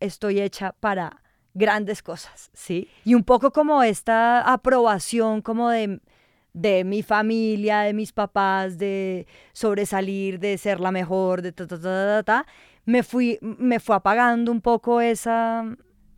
estoy 0.00 0.40
hecha 0.40 0.72
para 0.80 1.22
grandes 1.54 2.02
cosas, 2.02 2.50
¿sí? 2.52 2.88
Y 3.04 3.14
un 3.14 3.22
poco 3.22 3.52
como 3.52 3.82
esta 3.84 4.42
aprobación 4.52 5.40
como 5.40 5.70
de 5.70 6.00
de 6.52 6.84
mi 6.84 7.02
familia, 7.02 7.80
de 7.80 7.92
mis 7.92 8.12
papás, 8.12 8.78
de 8.78 9.26
sobresalir, 9.52 10.38
de 10.38 10.56
ser 10.56 10.80
la 10.80 10.90
mejor, 10.90 11.42
de 11.42 11.52
ta 11.52 11.66
ta 11.66 11.76
ta 11.76 11.82
ta, 11.82 12.22
ta 12.22 12.46
me 12.86 13.02
fui 13.02 13.38
me 13.42 13.78
fue 13.78 13.94
apagando 13.94 14.50
un 14.50 14.62
poco 14.62 15.00
esa 15.02 15.64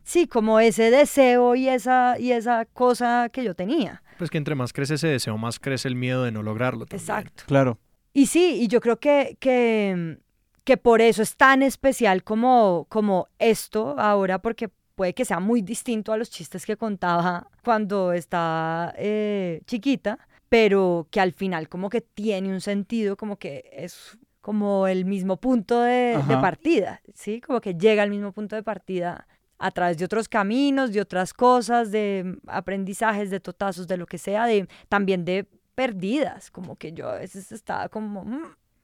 sí, 0.09 0.27
como 0.27 0.59
ese 0.59 0.89
deseo 0.89 1.55
y 1.55 1.69
esa, 1.69 2.15
y 2.19 2.31
esa 2.31 2.65
cosa 2.65 3.29
que 3.31 3.43
yo 3.43 3.53
tenía. 3.53 4.01
Pues 4.17 4.31
que 4.31 4.39
entre 4.39 4.55
más 4.55 4.73
crece 4.73 4.95
ese 4.95 5.07
deseo, 5.07 5.37
más 5.37 5.59
crece 5.59 5.87
el 5.87 5.95
miedo 5.95 6.23
de 6.23 6.31
no 6.31 6.41
lograrlo. 6.41 6.85
Exacto. 6.89 7.43
Claro. 7.45 7.77
Y 8.11 8.25
sí, 8.25 8.57
y 8.59 8.67
yo 8.67 8.81
creo 8.81 8.99
que, 8.99 9.37
que, 9.39 10.17
que 10.63 10.77
por 10.77 11.01
eso 11.01 11.21
es 11.21 11.37
tan 11.37 11.61
especial 11.61 12.23
como, 12.23 12.87
como 12.89 13.27
esto 13.37 13.95
ahora, 13.99 14.39
porque 14.39 14.69
puede 14.95 15.13
que 15.13 15.25
sea 15.25 15.39
muy 15.39 15.61
distinto 15.61 16.11
a 16.11 16.17
los 16.17 16.31
chistes 16.31 16.65
que 16.65 16.75
contaba 16.75 17.47
cuando 17.63 18.11
estaba 18.11 18.93
eh, 18.97 19.61
chiquita, 19.67 20.27
pero 20.49 21.07
que 21.11 21.21
al 21.21 21.33
final 21.33 21.69
como 21.69 21.89
que 21.89 22.01
tiene 22.01 22.49
un 22.49 22.61
sentido, 22.61 23.15
como 23.15 23.37
que 23.37 23.69
es 23.71 24.17
como 24.41 24.87
el 24.87 25.05
mismo 25.05 25.37
punto 25.37 25.81
de, 25.81 26.17
de 26.27 26.37
partida, 26.37 27.01
¿sí? 27.13 27.39
Como 27.41 27.61
que 27.61 27.75
llega 27.75 28.01
al 28.01 28.09
mismo 28.09 28.31
punto 28.31 28.55
de 28.55 28.63
partida 28.63 29.27
a 29.59 29.71
través 29.71 29.97
de 29.97 30.05
otros 30.05 30.27
caminos, 30.29 30.91
de 30.93 31.01
otras 31.01 31.33
cosas, 31.33 31.91
de 31.91 32.39
aprendizajes, 32.47 33.29
de 33.29 33.39
totazos, 33.39 33.87
de 33.87 33.97
lo 33.97 34.05
que 34.05 34.17
sea, 34.17 34.45
de 34.45 34.67
también 34.87 35.25
de 35.25 35.45
perdidas, 35.75 36.49
como 36.49 36.75
que 36.77 36.93
yo 36.93 37.09
a 37.09 37.15
veces 37.19 37.51
estaba 37.51 37.89
como 37.89 38.23
mm, 38.25 38.43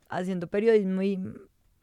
haciendo 0.10 0.48
periodismo 0.48 1.02
y 1.02 1.18
mm, 1.18 1.36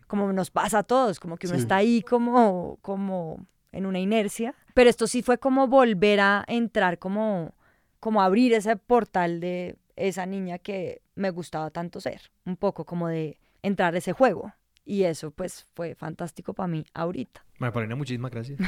como 0.07 0.33
nos 0.33 0.51
pasa 0.51 0.81
a 0.81 0.83
todos, 0.83 1.19
como 1.19 1.37
que 1.37 1.47
uno 1.47 1.57
Sí. 1.57 1.63
está 1.63 1.77
ahí 1.77 2.03
como, 2.03 2.79
como 2.83 3.47
en 3.73 3.87
una 3.87 3.99
inercia. 3.99 4.55
Pero 4.75 4.91
esto 4.91 5.07
sí 5.07 5.23
fue 5.23 5.39
como 5.39 5.67
volver 5.69 6.21
a 6.21 6.45
entrar, 6.47 6.99
como, 6.99 7.55
como 7.99 8.21
abrir 8.23 8.53
ese 8.53 8.77
portal 8.77 9.41
de 9.41 9.77
esa 9.97 10.27
niña 10.27 10.59
que 10.59 11.01
me 11.15 11.31
gustaba 11.31 11.71
tanto 11.71 12.01
ser, 12.01 12.31
un 12.45 12.57
poco 12.57 12.85
como 12.85 13.09
de 13.09 13.39
entrar 13.63 13.95
a 13.95 13.99
ese 13.99 14.13
juego. 14.13 14.53
Y 14.85 15.05
eso 15.05 15.31
pues 15.31 15.67
fue 15.75 15.95
fantástico 15.95 16.55
para 16.55 16.67
mí 16.67 16.85
ahorita. 16.93 17.45
María 17.59 17.73
Paulina, 17.73 17.97
muchísimas 17.97 18.31
gracias. 18.31 18.59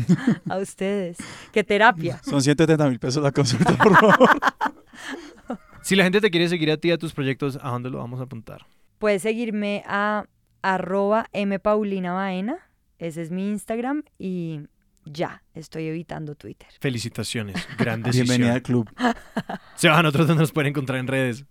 A 0.48 0.58
ustedes. 0.58 1.18
¡Qué 1.52 1.64
terapia! 1.64 2.20
Son 2.22 2.40
170 2.40 2.88
mil 2.88 2.98
pesos 2.98 3.22
la 3.22 3.32
consulta, 3.32 3.76
por 3.76 3.96
favor. 3.96 4.30
Si 5.84 5.96
la 5.96 6.04
gente 6.04 6.22
te 6.22 6.30
quiere 6.30 6.48
seguir 6.48 6.70
a 6.70 6.78
ti, 6.78 6.90
a 6.92 6.96
tus 6.96 7.12
proyectos, 7.12 7.58
¿a 7.60 7.68
dónde 7.68 7.90
lo 7.90 7.98
vamos 7.98 8.18
a 8.18 8.22
apuntar? 8.22 8.66
Puedes 8.98 9.20
seguirme 9.20 9.82
a 9.86 10.24
arroba 10.62 11.28
mpaulinavaena, 11.34 12.56
ese 12.98 13.20
es 13.20 13.30
mi 13.30 13.50
Instagram 13.50 14.02
y 14.18 14.60
ya, 15.04 15.42
estoy 15.52 15.88
evitando 15.88 16.36
Twitter. 16.36 16.68
Felicitaciones, 16.80 17.68
gran 17.78 18.02
decisión. 18.02 18.28
Bienvenida 18.28 18.54
al 18.54 18.62
club. 18.62 18.90
Se 19.74 19.90
van 19.90 20.06
otros 20.06 20.26
donde 20.26 20.40
nos 20.40 20.52
pueden 20.52 20.70
encontrar 20.70 20.98
en 21.00 21.06
redes. 21.06 21.44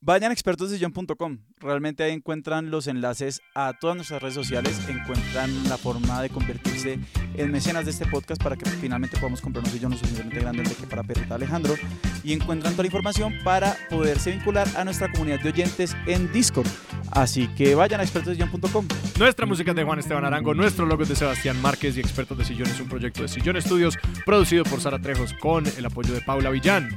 Vayan 0.00 0.30
a 0.30 0.32
expertosdesillón.com. 0.32 1.38
Realmente 1.56 2.04
ahí 2.04 2.12
encuentran 2.12 2.70
los 2.70 2.86
enlaces 2.86 3.40
a 3.56 3.72
todas 3.80 3.96
nuestras 3.96 4.22
redes 4.22 4.36
sociales, 4.36 4.80
encuentran 4.88 5.68
la 5.68 5.76
forma 5.76 6.22
de 6.22 6.30
convertirse 6.30 7.00
en 7.34 7.50
mecenas 7.50 7.84
de 7.84 7.90
este 7.90 8.06
podcast 8.06 8.40
para 8.40 8.54
que 8.54 8.70
finalmente 8.70 9.16
podamos 9.16 9.40
comprar 9.40 9.64
un 9.64 9.70
sillón 9.72 9.90
lo 9.90 9.96
suficientemente 9.96 10.40
grande 10.40 10.62
de 10.62 10.72
que 10.72 10.86
para 10.86 11.02
perrita 11.02 11.34
Alejandro 11.34 11.74
y 12.22 12.32
encuentran 12.32 12.74
toda 12.74 12.84
la 12.84 12.86
información 12.86 13.34
para 13.42 13.76
poderse 13.90 14.30
vincular 14.30 14.68
a 14.76 14.84
nuestra 14.84 15.10
comunidad 15.10 15.40
de 15.40 15.48
oyentes 15.48 15.96
en 16.06 16.32
Discord. 16.32 16.68
Así 17.10 17.48
que 17.48 17.74
vayan 17.74 17.98
a 17.98 18.04
expertosdesillón.com. 18.04 18.86
Nuestra 19.18 19.46
música 19.46 19.72
es 19.72 19.76
de 19.76 19.82
Juan 19.82 19.98
Esteban 19.98 20.24
Arango, 20.24 20.54
nuestro 20.54 20.86
logo 20.86 21.02
es 21.02 21.08
de 21.08 21.16
Sebastián 21.16 21.60
Márquez 21.60 21.96
y 21.96 22.00
Expertos 22.00 22.38
de 22.38 22.44
Sillón 22.44 22.68
es 22.68 22.78
un 22.78 22.88
proyecto 22.88 23.22
de 23.22 23.28
Sillón 23.28 23.56
Estudios 23.56 23.98
producido 24.24 24.62
por 24.62 24.80
Sara 24.80 25.00
Trejos 25.00 25.34
con 25.34 25.66
el 25.66 25.84
apoyo 25.84 26.14
de 26.14 26.20
Paula 26.20 26.50
Villán. 26.50 26.88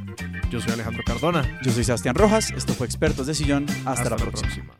Yo 0.52 0.60
soy 0.60 0.74
Alejandro 0.74 1.02
Cardona. 1.06 1.60
Yo 1.64 1.72
soy 1.72 1.86
Sebastián 1.86 2.14
Rojas, 2.14 2.52
esto 2.52 2.74
fue 2.74 2.86
expertos 2.92 3.28
de 3.28 3.34
sillón. 3.34 3.66
Hasta, 3.86 4.10
La 4.10 4.18
próxima. 4.18 4.76